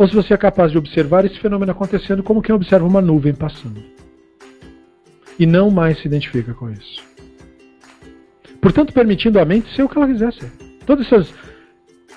[0.00, 3.34] ou se você é capaz de observar esse fenômeno acontecendo como quem observa uma nuvem
[3.34, 3.82] passando
[5.38, 7.04] e não mais se identifica com isso.
[8.62, 10.50] Portanto, permitindo a mente ser o que ela quiser ser.
[10.86, 11.34] Todas essas,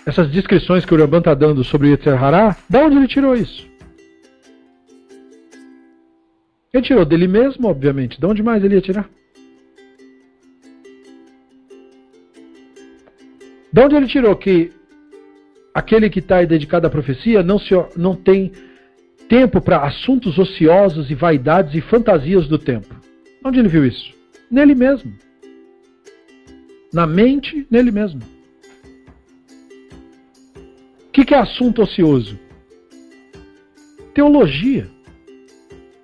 [0.05, 3.35] essas descrições que o Rambam está dando sobre o Yetzer Hará, da onde ele tirou
[3.35, 3.67] isso?
[6.73, 8.17] Ele tirou dele mesmo, obviamente.
[8.17, 9.09] De onde mais ele ia tirar?
[13.73, 14.71] De onde ele tirou que
[15.73, 18.51] aquele que está dedicado à profecia não, se, não tem
[19.27, 22.95] tempo para assuntos ociosos e vaidades e fantasias do tempo?
[23.43, 24.13] Onde ele viu isso?
[24.49, 25.13] Nele mesmo.
[26.93, 28.21] Na mente, nele mesmo.
[31.07, 32.39] O que, que é assunto ocioso?
[34.13, 34.87] Teologia.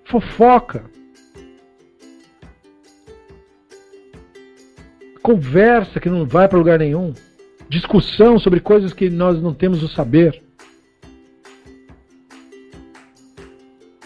[0.05, 0.89] Fofoca.
[5.21, 7.13] Conversa que não vai para lugar nenhum.
[7.69, 10.41] Discussão sobre coisas que nós não temos o saber.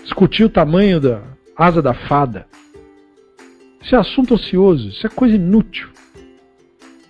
[0.03, 1.23] Discutir o tamanho da
[1.55, 2.45] asa da fada.
[3.81, 5.89] Isso é assunto ocioso, isso é coisa inútil.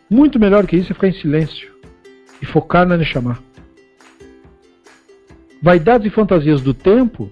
[0.07, 1.73] Muito melhor que isso é ficar em silêncio
[2.39, 3.39] e focar na Neshama.
[5.59, 7.31] Vaidades e fantasias do tempo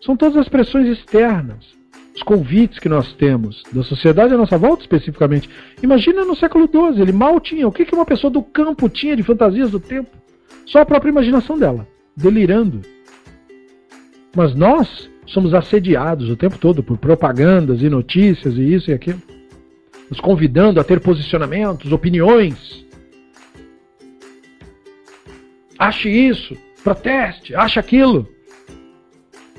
[0.00, 1.75] são todas as pressões externas,
[2.16, 5.50] os convites que nós temos da sociedade à nossa volta especificamente.
[5.82, 7.68] Imagina no século XII, ele mal tinha.
[7.68, 10.08] O que uma pessoa do campo tinha de fantasias do tempo?
[10.64, 11.86] Só a própria imaginação dela,
[12.16, 12.80] delirando.
[14.34, 19.20] Mas nós somos assediados o tempo todo por propagandas e notícias e isso e aquilo,
[20.08, 22.86] nos convidando a ter posicionamentos, opiniões.
[25.78, 28.26] Ache isso, proteste, ache aquilo.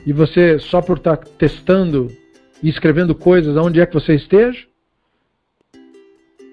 [0.03, 2.07] E você, só por estar tá testando
[2.61, 4.65] e escrevendo coisas aonde é que você esteja,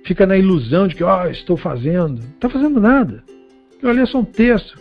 [0.04, 2.20] fica na ilusão de que, ó, oh, estou fazendo.
[2.20, 3.24] Não está fazendo nada.
[3.82, 4.78] Olha, é só um texto.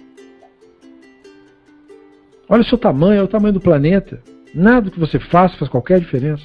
[2.47, 4.21] Olha o seu tamanho, olha o tamanho do planeta.
[4.53, 6.43] Nada que você faça faz qualquer diferença.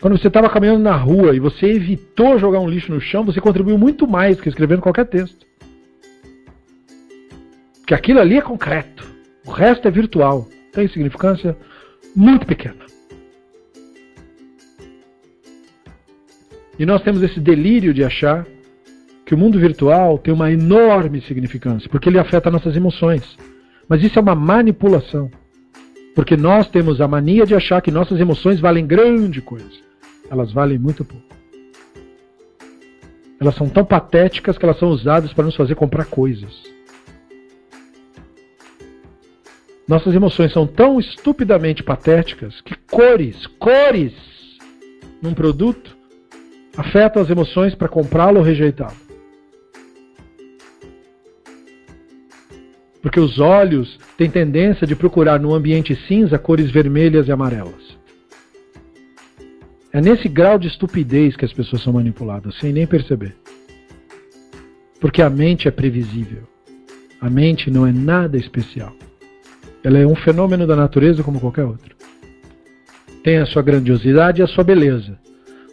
[0.00, 3.40] Quando você estava caminhando na rua e você evitou jogar um lixo no chão, você
[3.40, 5.46] contribuiu muito mais que escrevendo qualquer texto.
[7.78, 9.06] Porque aquilo ali é concreto.
[9.46, 10.48] O resto é virtual.
[10.72, 11.56] Tem significância
[12.16, 12.86] muito pequena.
[16.78, 18.46] E nós temos esse delírio de achar
[19.24, 23.36] que o mundo virtual tem uma enorme significância, porque ele afeta nossas emoções.
[23.88, 25.30] Mas isso é uma manipulação.
[26.14, 29.68] Porque nós temos a mania de achar que nossas emoções valem grande coisa.
[30.30, 31.26] Elas valem muito pouco.
[33.38, 36.75] Elas são tão patéticas que elas são usadas para nos fazer comprar coisas.
[39.88, 44.12] Nossas emoções são tão estupidamente patéticas que cores, cores
[45.22, 45.96] num produto
[46.76, 49.06] afetam as emoções para comprá-lo ou rejeitá-lo.
[53.06, 57.96] porque os olhos têm tendência de procurar no ambiente cinza cores vermelhas e amarelas.
[59.92, 63.36] É nesse grau de estupidez que as pessoas são manipuladas, sem nem perceber.
[65.00, 66.42] Porque a mente é previsível.
[67.20, 68.92] A mente não é nada especial.
[69.86, 71.94] Ela é um fenômeno da natureza como qualquer outro.
[73.22, 75.16] Tem a sua grandiosidade e a sua beleza,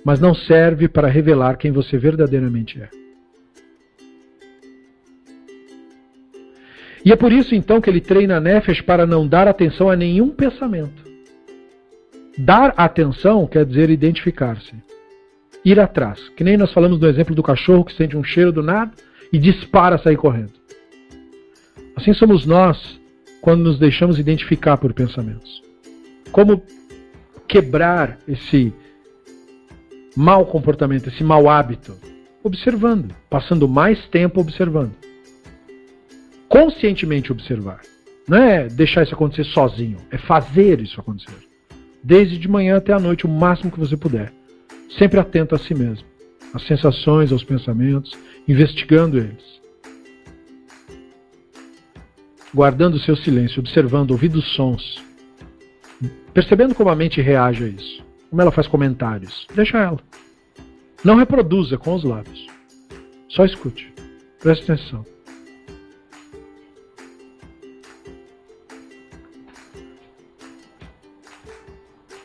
[0.05, 2.89] mas não serve para revelar quem você verdadeiramente é.
[7.03, 9.95] E é por isso então que ele treina a Nefesh para não dar atenção a
[9.95, 11.03] nenhum pensamento.
[12.37, 14.75] Dar atenção quer dizer identificar-se.
[15.65, 16.29] Ir atrás.
[16.37, 18.91] Que nem nós falamos no exemplo do cachorro que sente um cheiro do nada
[19.31, 20.53] e dispara a sair correndo.
[21.95, 23.01] Assim somos nós
[23.43, 25.61] quando nos deixamos identificar por pensamentos.
[26.31, 26.63] Como
[27.45, 28.73] quebrar esse
[30.15, 31.93] mau comportamento, esse mau hábito
[32.41, 34.93] observando, passando mais tempo observando.
[36.47, 37.81] Conscientemente observar.
[38.29, 41.35] Não é deixar isso acontecer sozinho, é fazer isso acontecer.
[42.01, 44.31] Desde de manhã até a noite, o máximo que você puder.
[44.97, 46.07] Sempre atento a si mesmo,
[46.53, 48.13] às sensações, aos pensamentos,
[48.47, 49.62] investigando eles.
[52.53, 55.03] Guardando seu silênio, observando, ouvindo sons,
[56.33, 59.47] percebendo como a mente reage a isso, como ela faz comentários.
[59.55, 59.99] Deixa ela.
[61.03, 62.47] Não reproduza com os lábios.
[63.27, 63.91] Só escute.
[64.39, 65.03] Preste atenção.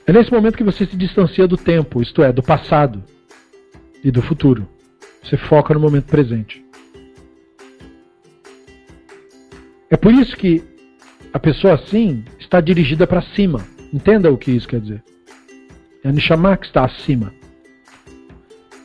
[0.06, 3.04] É nesse momento que você se distancia do tempo, isto é, do passado
[4.02, 4.66] e do futuro.
[5.22, 6.67] Você foca no momento presente.
[9.90, 10.62] É por isso que
[11.32, 13.66] a pessoa assim está dirigida para cima.
[13.92, 15.02] Entenda o que isso quer dizer.
[16.04, 17.32] É a Neshama que está acima.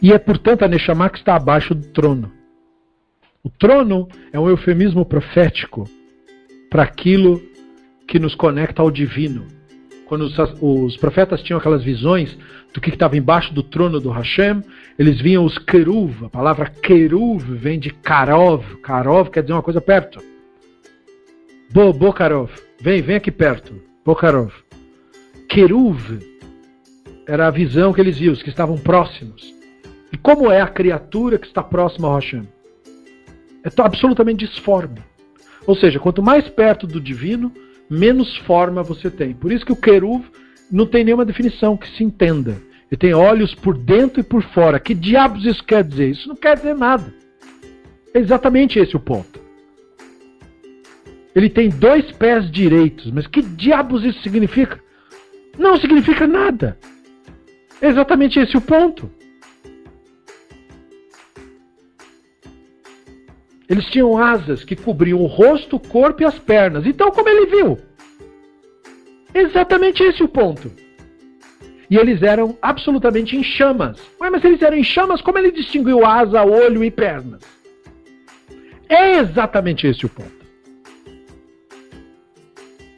[0.02, 2.32] E é, portanto, a Neshama que está abaixo do trono.
[3.44, 5.90] O trono é um eufemismo profético
[6.70, 7.42] para aquilo
[8.08, 9.46] que nos conecta ao divino
[10.14, 12.38] quando os, os, profetas tinham aquelas visões
[12.72, 14.62] do que estava embaixo do trono do Hashem,
[15.00, 16.26] eles viam os keruv.
[16.26, 18.64] A palavra keruv vem de karov.
[18.84, 20.20] Karov quer dizer uma coisa perto.
[21.74, 22.52] Bo, bo karov.
[22.80, 23.74] Vem, vem aqui perto.
[24.06, 24.54] Bo karov.
[25.50, 26.20] Keruv
[27.28, 29.52] era a visão que eles viam, os que estavam próximos.
[30.12, 32.48] E como é a criatura que está próxima ao Hashem?
[33.64, 35.02] É absolutamente disforme.
[35.66, 37.52] Ou seja, quanto mais perto do divino,
[37.90, 39.34] menos forma você tem.
[39.34, 40.26] Por isso que o queruv
[40.72, 42.62] não tem nenhuma definição que se entenda.
[42.92, 44.80] Ele tem olhos por dentro e por fora.
[44.80, 46.12] Que diabos isso quer dizer?
[46.12, 47.12] Isso não quer dizer nada.
[48.14, 49.43] É exatamente esse o ponto.
[51.36, 54.80] Ele tem dois pés direitos, mas que diabos isso significa?
[55.58, 56.78] Não significa nada.
[57.82, 59.10] É exatamente esse o ponto.
[63.68, 66.86] Eles tinham asas que cobriam o rosto, o corpo e as pernas.
[66.86, 67.80] Então, como ele viu?
[69.34, 70.72] Exatamente esse o ponto.
[71.90, 74.00] E eles eram absolutamente em chamas.
[74.20, 77.42] Ué, mas eles eram em chamas, como ele distinguiu asa, olho e pernas?
[78.88, 80.43] É exatamente esse o ponto.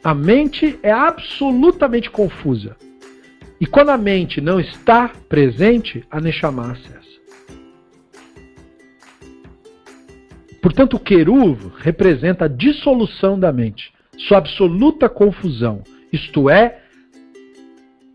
[0.06, 2.76] A mente é absolutamente confusa.
[3.60, 7.20] E quando a mente não está presente, a Neshama acessa.
[10.62, 16.84] Portanto, o queruv representa a dissolução da mente, sua absoluta confusão, isto é,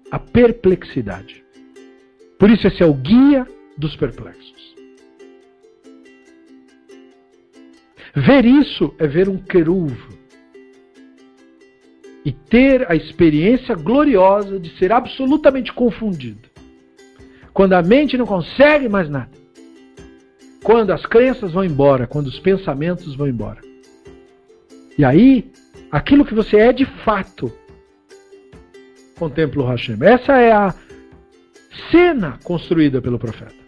[0.09, 1.43] a perplexidade.
[2.39, 3.45] Por isso, esse é o guia
[3.77, 4.75] dos perplexos.
[8.15, 10.10] Ver isso é ver um queruv
[12.23, 16.49] e ter a experiência gloriosa de ser absolutamente confundido.
[17.53, 19.31] Quando a mente não consegue mais nada.
[20.63, 23.59] Quando as crenças vão embora, quando os pensamentos vão embora.
[24.97, 25.51] E aí,
[25.91, 27.51] aquilo que você é de fato,
[29.17, 29.97] contempla o Hashem.
[30.01, 30.73] Essa é a
[31.89, 33.61] cena construída pelo profeta.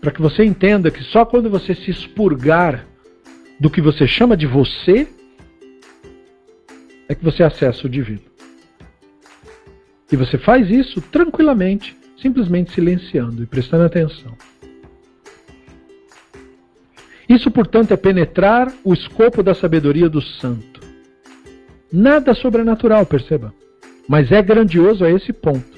[0.00, 2.86] Para que você entenda que só quando você se expurgar
[3.58, 5.08] do que você chama de você,
[7.08, 8.22] é que você acessa o divino.
[10.10, 14.36] E você faz isso tranquilamente, simplesmente silenciando e prestando atenção.
[17.28, 20.80] Isso, portanto, é penetrar o escopo da sabedoria do santo.
[21.90, 23.54] Nada sobrenatural, perceba,
[24.08, 25.74] mas é grandioso a esse ponto.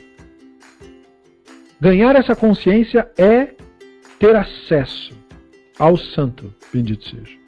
[1.81, 3.55] Ganhar essa consciência é
[4.19, 5.15] ter acesso
[5.79, 7.46] ao santo, bendito seja.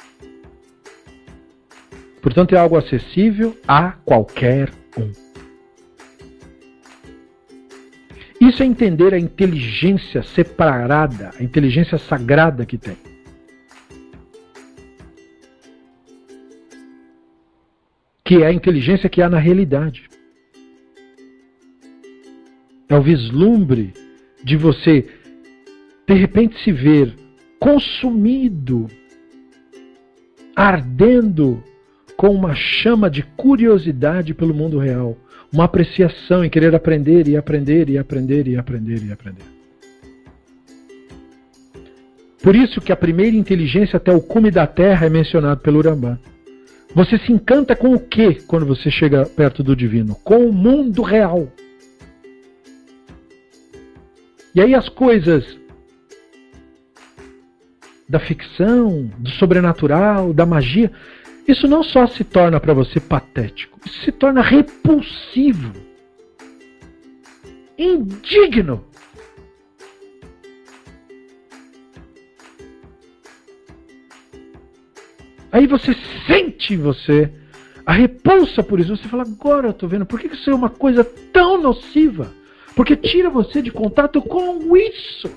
[2.28, 5.10] Portanto, é algo acessível a qualquer um.
[8.38, 12.98] Isso é entender a inteligência separada, a inteligência sagrada que tem.
[18.22, 20.06] Que é a inteligência que há na realidade.
[22.90, 23.94] É o vislumbre
[24.44, 25.08] de você,
[26.06, 27.16] de repente, se ver
[27.58, 28.86] consumido,
[30.54, 31.64] ardendo
[32.18, 35.16] com uma chama de curiosidade pelo mundo real
[35.52, 39.44] uma apreciação em querer aprender e aprender e aprender e aprender e aprender.
[42.42, 46.18] Por isso que a primeira inteligência até o cume da terra é mencionado pelo Urambá.
[46.92, 50.16] Você se encanta com o que quando você chega perto do divino?
[50.16, 51.46] Com o mundo real.
[54.56, 55.56] E aí as coisas
[58.08, 60.90] da ficção, do sobrenatural, da magia,
[61.48, 65.72] isso não só se torna para você patético, isso se torna repulsivo,
[67.78, 68.84] indigno.
[75.50, 75.96] Aí você
[76.26, 77.32] sente em você
[77.86, 78.94] a repulsa por isso.
[78.94, 81.02] Você fala, agora eu estou vendo, por que isso é uma coisa
[81.32, 82.30] tão nociva?
[82.76, 85.30] Porque tira você de contato com isso,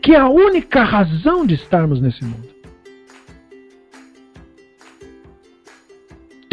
[0.00, 2.53] que é a única razão de estarmos nesse mundo.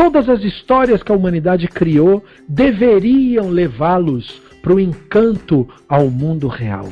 [0.02, 6.92] Todas as histórias que a humanidade criou deveriam levá-los para o encanto ao mundo real.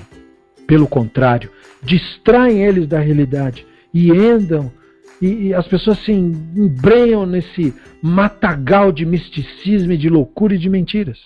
[0.68, 1.49] Pelo contrário,
[1.81, 4.72] distraem eles da realidade e andam
[5.19, 11.18] e, as pessoas se embrenham nesse matagal de misticismo de loucura e de mentiras.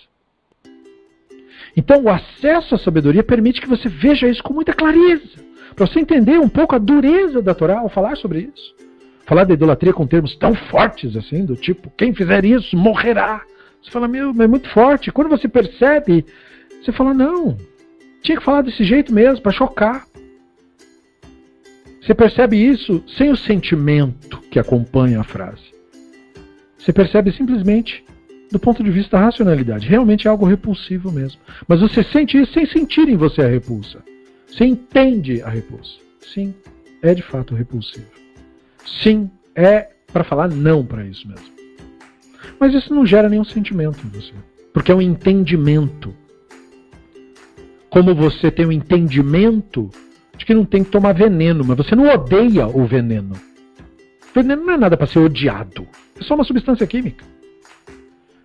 [1.76, 5.38] Então, o acesso à sabedoria permite que você veja isso com muita clareza,
[5.76, 8.83] para você entender um pouco a dureza da Torá ao falar sobre isso.
[9.26, 13.42] Falar da idolatria com termos tão fortes assim, do tipo, quem fizer isso morrerá.
[13.82, 15.12] Você fala, meu, é muito forte.
[15.12, 16.24] Quando você percebe,
[16.82, 17.56] você fala, não,
[18.22, 20.06] tinha que falar desse jeito mesmo, para chocar.
[22.00, 25.72] Você percebe isso sem o sentimento que acompanha a frase.
[26.78, 28.04] Você percebe simplesmente
[28.50, 29.88] do ponto de vista da racionalidade.
[29.88, 31.40] Realmente é algo repulsivo mesmo.
[31.66, 34.02] Mas você sente isso sem sentir em você a repulsa.
[34.46, 35.98] Você entende a repulsa.
[36.20, 36.54] Sim,
[37.02, 38.13] é de fato repulsivo.
[39.02, 41.46] Sim, é para falar não para isso mesmo.
[42.58, 44.32] Mas isso não gera nenhum sentimento em você.
[44.72, 46.14] Porque é um entendimento.
[47.90, 49.90] Como você tem um entendimento
[50.36, 53.34] de que não tem que tomar veneno, mas você não odeia o veneno.
[54.30, 55.86] O veneno não é nada para ser odiado.
[56.18, 57.24] É só uma substância química.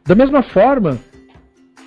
[0.05, 0.99] Da mesma forma,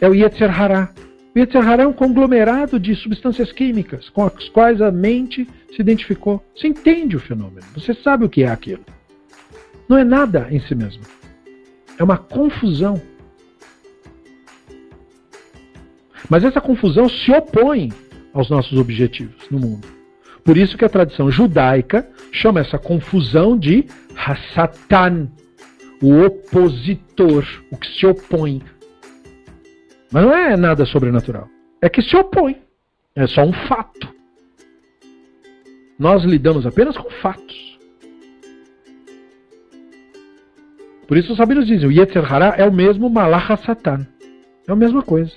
[0.00, 0.92] é o Yetzer Hará.
[1.34, 6.44] O é um conglomerado de substâncias químicas com as quais a mente se identificou.
[6.54, 8.84] Você entende o fenômeno, você sabe o que é aquilo.
[9.88, 11.02] Não é nada em si mesmo.
[11.98, 13.00] É uma confusão.
[16.28, 17.90] Mas essa confusão se opõe
[18.34, 19.88] aos nossos objetivos no mundo.
[20.44, 25.28] Por isso que a tradição judaica chama essa confusão de Hassatan,
[26.02, 28.60] o opositor, o que se opõe.
[30.12, 31.48] Mas não é nada sobrenatural.
[31.80, 32.60] É que se opõe.
[33.16, 34.08] É só um fato.
[35.98, 37.78] Nós lidamos apenas com fatos.
[41.06, 44.06] Por isso os sabinos dizem, o Yetzer Hará é o mesmo Malach Satan.
[44.66, 45.32] É a mesma coisa.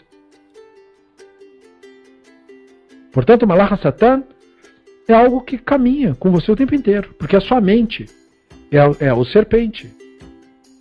[3.11, 4.23] Portanto, Malach Satan
[5.07, 8.06] é algo que caminha com você o tempo inteiro, porque a sua mente
[8.72, 9.91] é, é o serpente,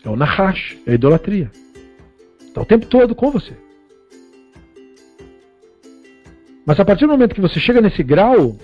[0.05, 1.51] é o Nahash, é a idolatria.
[2.41, 3.64] Está o tempo todo com você.
[6.67, 8.57] Mas a partir do momento que você chega nesse grau,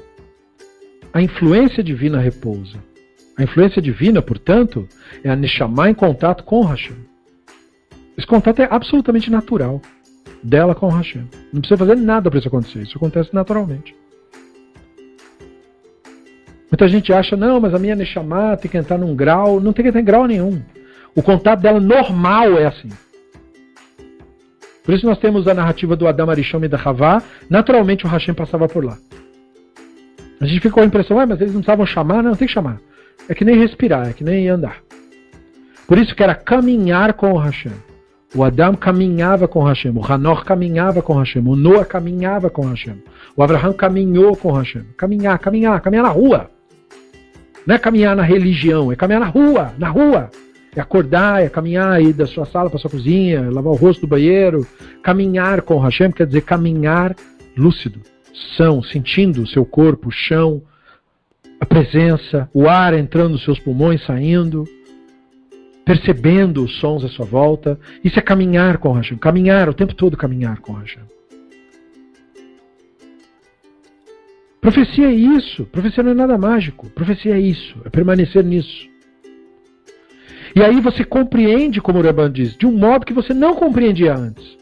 [1.13, 2.79] a influência divina repousa.
[3.37, 4.89] A influência divina, portanto,
[5.23, 6.97] é a Neshama em contato com o Hashem.
[8.17, 9.81] Esse contato é absolutamente natural
[10.43, 11.29] dela com o Hashem.
[11.53, 12.83] Não precisa fazer nada para isso acontecer.
[12.83, 13.95] Isso acontece naturalmente.
[16.71, 19.61] Muita gente acha, não, mas a minha Neshama tem que entrar num grau.
[19.61, 20.63] Não tem que entrar em grau nenhum.
[21.15, 22.89] O contato dela normal é assim.
[24.85, 27.23] Por isso nós temos a narrativa do Adam Arisham e da Havá.
[27.49, 28.97] Naturalmente o Hashem passava por lá.
[30.41, 32.23] A gente fica com a impressão, ah, mas eles não precisavam chamar.
[32.23, 32.81] Não, tem que chamar.
[33.29, 34.79] É que nem respirar, é que nem andar.
[35.87, 37.73] Por isso que era caminhar com o Hashem.
[38.35, 43.03] O Adam caminhava com Hashem, o Hanor caminhava com Hashem, o Noah caminhava com Hashem,
[43.37, 44.85] o Abraham caminhou com Hashem.
[44.97, 46.49] Caminhar, caminhar, caminhar na rua.
[47.67, 50.31] Não é caminhar na religião, é caminhar na rua, na rua.
[50.75, 54.07] É acordar, é caminhar aí da sua sala para sua cozinha, lavar o rosto do
[54.07, 54.67] banheiro.
[55.03, 57.17] Caminhar com o Hashem quer dizer caminhar
[57.57, 58.01] lúcido,
[58.57, 60.63] são, sentindo o seu corpo, o chão,
[61.59, 64.65] a presença, o ar entrando nos seus pulmões, saindo,
[65.85, 67.79] percebendo os sons à sua volta.
[68.05, 69.19] Isso é caminhar com o Hashem.
[69.19, 71.03] Caminhar, o tempo todo caminhar com o Hashem.
[74.61, 75.65] Profecia é isso.
[75.67, 76.89] Profecia não é nada mágico.
[76.91, 77.77] Profecia é isso.
[77.85, 78.90] É permanecer nisso.
[80.55, 84.15] E aí você compreende, como o Rebban diz, de um modo que você não compreendia
[84.15, 84.59] antes.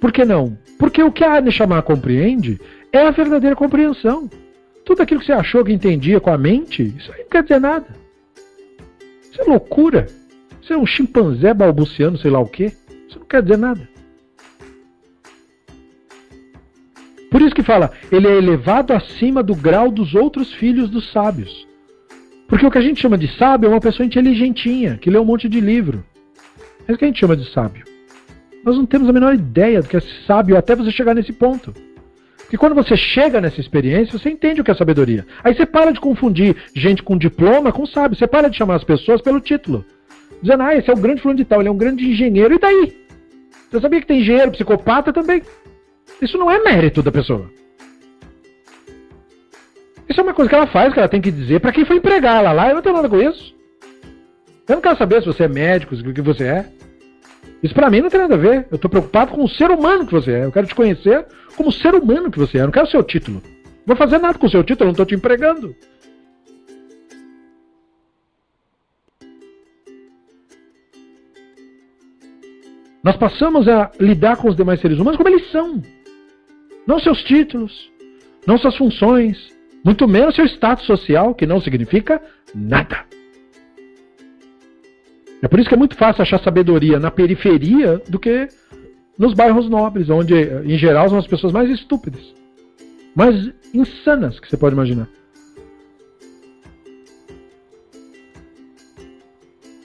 [0.00, 0.56] Por que não?
[0.78, 2.60] Porque o que a Neshama compreende
[2.92, 4.28] é a verdadeira compreensão.
[4.84, 7.60] Tudo aquilo que você achou que entendia com a mente, isso aí não quer dizer
[7.60, 7.86] nada.
[9.30, 10.06] Isso é loucura.
[10.60, 12.72] Isso é um chimpanzé balbuciando, sei lá o quê.
[13.08, 13.88] Isso não quer dizer nada.
[17.30, 21.68] Por isso que fala, ele é elevado acima do grau dos outros filhos dos sábios.
[22.50, 25.24] Porque o que a gente chama de sábio é uma pessoa inteligentinha, que lê um
[25.24, 26.04] monte de livro.
[26.86, 27.84] É isso que a gente chama de sábio.
[28.64, 31.72] Nós não temos a menor ideia do que é sábio até você chegar nesse ponto.
[32.38, 35.24] Porque quando você chega nessa experiência, você entende o que é sabedoria.
[35.44, 38.18] Aí você para de confundir gente com diploma com sábio.
[38.18, 39.84] Você para de chamar as pessoas pelo título.
[40.42, 42.52] Dizendo, ah, esse é o grande fulano de tal, ele é um grande engenheiro.
[42.52, 42.96] E daí?
[43.70, 45.40] Você sabia que tem engenheiro psicopata também?
[46.20, 47.48] Isso não é mérito da pessoa.
[50.10, 51.98] Isso é uma coisa que ela faz, que ela tem que dizer para quem foi
[51.98, 52.68] empregar ela lá.
[52.68, 53.54] Eu não tenho nada com isso.
[54.68, 56.66] Eu não quero saber se você é médico, o que você é.
[57.62, 58.66] Isso para mim não tem nada a ver.
[58.72, 60.44] Eu estou preocupado com o ser humano que você é.
[60.44, 61.24] Eu quero te conhecer
[61.56, 62.62] como ser humano que você é.
[62.62, 63.40] Eu não quero o seu título.
[63.86, 65.76] Não vou fazer nada com o seu título, eu não estou te empregando.
[73.02, 75.80] Nós passamos a lidar com os demais seres humanos como eles são.
[76.84, 77.90] Não seus títulos,
[78.46, 82.20] não suas funções, muito menos seu status social, que não significa
[82.54, 83.04] nada.
[85.42, 88.48] É por isso que é muito fácil achar sabedoria na periferia do que
[89.18, 92.34] nos bairros nobres, onde, em geral, são as pessoas mais estúpidas,
[93.14, 95.08] mais insanas que você pode imaginar.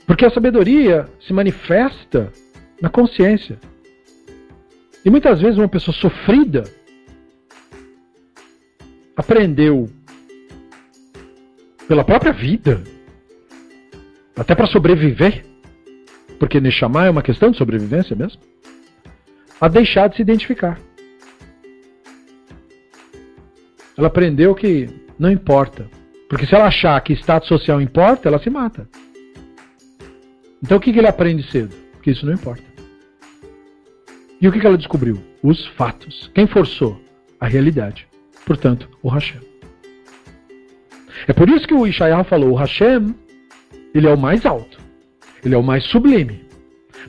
[0.05, 2.31] Porque a sabedoria se manifesta
[2.81, 3.57] na consciência.
[5.03, 6.63] E muitas vezes uma pessoa sofrida
[9.15, 9.89] aprendeu
[11.87, 12.83] pela própria vida,
[14.35, 15.45] até para sobreviver,
[16.39, 18.41] porque Neshama é uma questão de sobrevivência mesmo,
[19.59, 20.79] a deixar de se identificar.
[23.97, 25.89] Ela aprendeu que não importa.
[26.29, 28.89] Porque se ela achar que status social importa, ela se mata.
[30.61, 31.73] Então o que, que ele aprende cedo?
[32.01, 32.63] Que isso não importa.
[34.41, 35.21] E o que, que ela descobriu?
[35.41, 36.29] Os fatos.
[36.33, 36.99] Quem forçou?
[37.39, 38.07] A realidade.
[38.45, 39.41] Portanto, o Hashem.
[41.27, 43.15] É por isso que o Ishaiah falou: o Hashem,
[43.93, 44.79] ele é o mais alto,
[45.43, 46.45] ele é o mais sublime,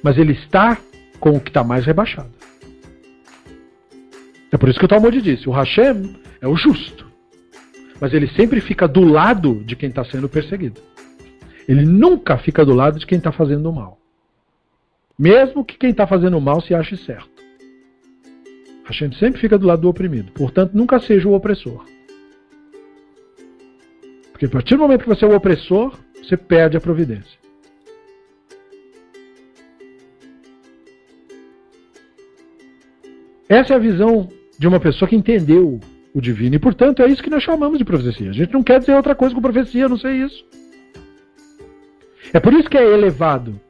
[0.02, 0.78] mas ele está
[1.20, 2.30] com o que está mais rebaixado.
[4.50, 7.06] É por isso que o Talmud disse: o Hashem é o justo,
[8.00, 10.80] mas ele sempre fica do lado de quem está sendo perseguido.
[11.68, 13.98] Ele nunca fica do lado de quem está fazendo mal.
[15.18, 17.35] Mesmo que quem está fazendo mal se ache certo.
[18.86, 20.32] Hashem sempre fica do lado do oprimido.
[20.32, 21.84] Portanto, nunca seja o opressor.
[24.30, 27.38] Porque a partir do momento que você é o opressor, você perde a providência.
[33.48, 35.80] Essa é a visão de uma pessoa que entendeu
[36.14, 36.54] o divino.
[36.54, 38.30] E, portanto, é isso que nós chamamos de profecia.
[38.30, 40.44] A gente não quer dizer outra coisa com profecia, não sei isso.
[42.32, 43.60] É por isso que é elevado.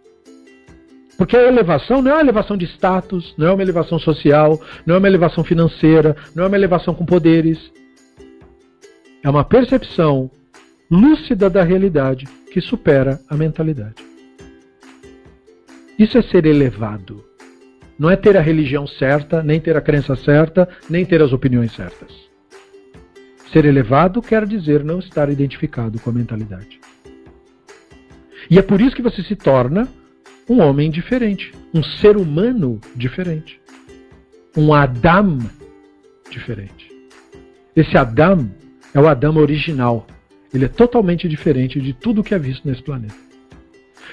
[1.16, 4.96] Porque a elevação não é uma elevação de status, não é uma elevação social, não
[4.96, 7.72] é uma elevação financeira, não é uma elevação com poderes.
[9.22, 10.30] É uma percepção
[10.90, 14.04] lúcida da realidade que supera a mentalidade.
[15.98, 17.24] Isso é ser elevado.
[17.98, 21.72] Não é ter a religião certa, nem ter a crença certa, nem ter as opiniões
[21.74, 22.12] certas.
[23.50, 26.78] Ser elevado quer dizer não estar identificado com a mentalidade.
[28.50, 29.88] E é por isso que você se torna
[30.48, 33.60] um homem diferente, um ser humano diferente,
[34.56, 35.38] um Adam
[36.30, 36.90] diferente.
[37.74, 38.50] Esse Adam
[38.94, 40.06] é o Adam original.
[40.54, 43.14] Ele é totalmente diferente de tudo que é visto nesse planeta.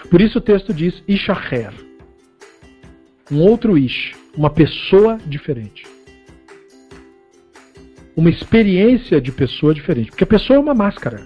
[0.09, 1.73] Por isso o texto diz Ishacher.
[3.31, 5.85] Um outro Ish, uma pessoa diferente.
[8.15, 10.09] Uma experiência de pessoa diferente.
[10.09, 11.25] Porque a pessoa é uma máscara.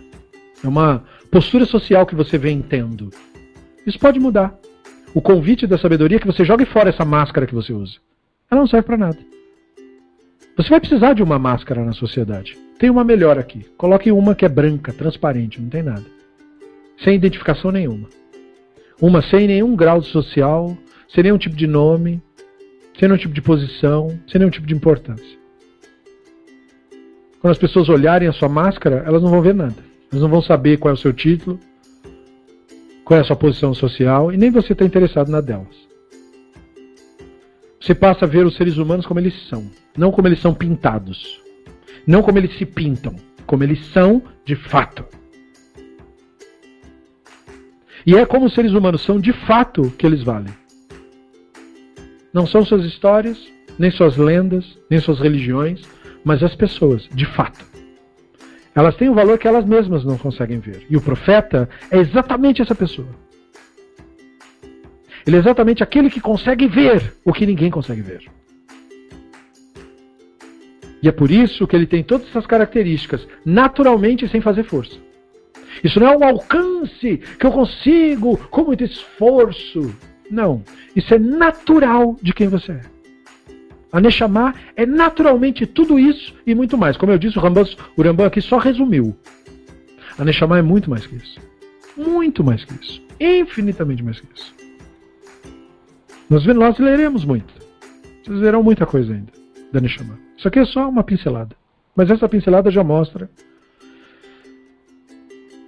[0.64, 3.10] É uma postura social que você vem tendo.
[3.86, 4.58] Isso pode mudar.
[5.18, 7.96] O convite da sabedoria é que você jogue fora essa máscara que você usa.
[8.52, 9.18] Ela não serve para nada.
[10.56, 12.56] Você vai precisar de uma máscara na sociedade.
[12.78, 13.66] Tem uma melhor aqui.
[13.80, 16.06] Coloque uma que é branca, transparente, não tem nada.
[17.04, 18.08] Sem identificação nenhuma.
[19.02, 20.78] Uma sem nenhum grau social,
[21.10, 22.22] sem nenhum tipo de nome,
[23.00, 25.40] sem nenhum tipo de posição, sem nenhum tipo de importância.
[27.42, 29.84] Quando as pessoas olharem a sua máscara, elas não vão ver nada.
[30.12, 31.60] Elas não vão saber qual é o seu título,
[33.08, 35.88] qual é a sua posição social e nem você está interessado na delas.
[37.80, 41.42] Você passa a ver os seres humanos como eles são, não como eles são pintados,
[42.06, 43.16] não como eles se pintam,
[43.46, 45.06] como eles são de fato.
[48.06, 50.54] E é como os seres humanos são de fato que eles valem.
[52.34, 53.38] Não são suas histórias,
[53.80, 55.82] nem suas lendas, nem suas religiões,
[56.26, 57.66] mas as pessoas, de fato.
[58.78, 60.86] Elas têm um valor que elas mesmas não conseguem ver.
[60.88, 63.08] E o profeta é exatamente essa pessoa.
[65.26, 68.30] Ele é exatamente aquele que consegue ver o que ninguém consegue ver.
[71.02, 74.96] E é por isso que ele tem todas essas características, naturalmente sem fazer força.
[75.84, 79.92] Isso não é um alcance que eu consigo com muito esforço.
[80.30, 80.64] Não.
[80.96, 82.82] Isso é natural de quem você é.
[83.92, 86.98] A Neshama é naturalmente tudo isso e muito mais.
[86.98, 87.66] Como eu disse, o Rambam,
[87.96, 89.16] o Rambam aqui só resumiu.
[90.18, 91.40] A Neshama é muito mais que isso.
[91.96, 93.02] Muito mais que isso.
[93.20, 94.54] Infinitamente mais que isso.
[96.30, 97.54] Nós, nós leremos muito.
[98.24, 99.32] Vocês verão muita coisa ainda
[99.72, 100.20] da Neshama.
[100.38, 101.56] Isso aqui é só uma pincelada.
[101.96, 103.30] Mas essa pincelada já mostra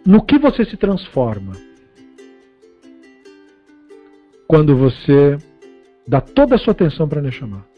[0.05, 1.53] no que você se transforma
[4.47, 5.37] quando você
[6.07, 7.68] dá toda a sua atenção para Neshama.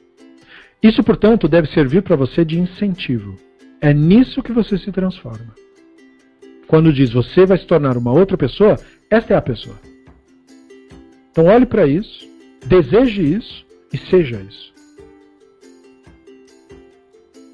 [0.81, 3.35] Isso, portanto, deve servir para você de incentivo.
[3.79, 5.53] É nisso que você se transforma.
[6.67, 8.77] Quando diz você vai se tornar uma outra pessoa,
[9.09, 9.75] esta é a pessoa.
[11.31, 12.27] Então olhe para isso,
[12.65, 14.71] deseje isso e seja isso.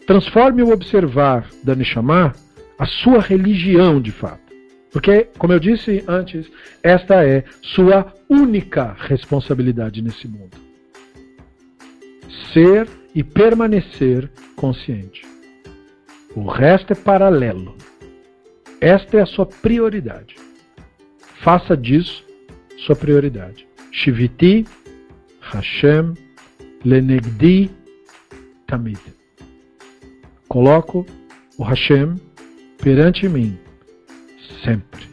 [0.06, 2.34] Transforme o observar da Neshama
[2.78, 4.54] a sua religião de fato.
[4.92, 6.50] Porque, como eu disse antes,
[6.82, 10.58] esta é sua única responsabilidade nesse mundo.
[12.54, 12.88] Ser
[13.18, 15.26] e permanecer consciente.
[16.36, 17.76] O resto é paralelo.
[18.80, 20.36] Esta é a sua prioridade.
[21.42, 22.24] Faça disso
[22.78, 23.68] sua prioridade.
[23.92, 24.68] Shiviti
[25.42, 26.14] Hashem
[26.86, 27.72] Lenegdi
[28.68, 29.02] Tamid.
[30.48, 31.04] Coloco
[31.58, 32.18] o Hashem
[32.78, 33.58] perante mim
[34.64, 35.07] sempre.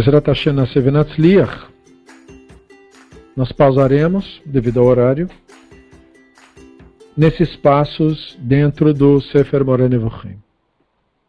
[0.00, 1.66] Bezrat Hashem Nasevenatzliach.
[3.36, 5.28] Nós pausaremos, devido ao horário,
[7.14, 10.38] nesses passos dentro do Sefer Morane Nevuchim.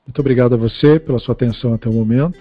[0.08, 2.40] Muito obrigado a você pela sua atenção até o momento.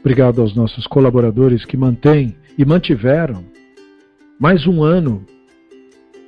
[0.00, 3.44] Obrigado aos nossos colaboradores que mantêm e mantiveram
[4.40, 5.26] mais um ano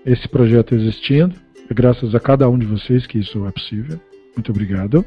[0.05, 1.35] esse projeto existindo.
[1.71, 3.99] É graças a cada um de vocês que isso é possível.
[4.37, 5.03] Muito obrigado.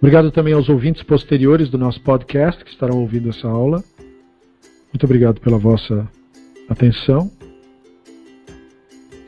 [0.00, 3.84] Obrigado também aos ouvintes posteriores do nosso podcast que estarão ouvindo essa aula.
[4.90, 6.08] Muito obrigado pela vossa
[6.70, 7.30] atenção.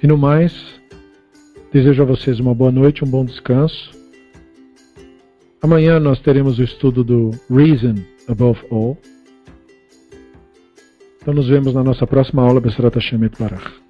[0.03, 0.81] E no mais,
[1.71, 3.93] desejo a vocês uma boa noite, um bom descanso.
[5.61, 7.95] Amanhã nós teremos o estudo do Reason
[8.27, 8.97] Above All.
[11.21, 13.82] Então nos vemos na nossa próxima aula, Besrat Hashem Barach.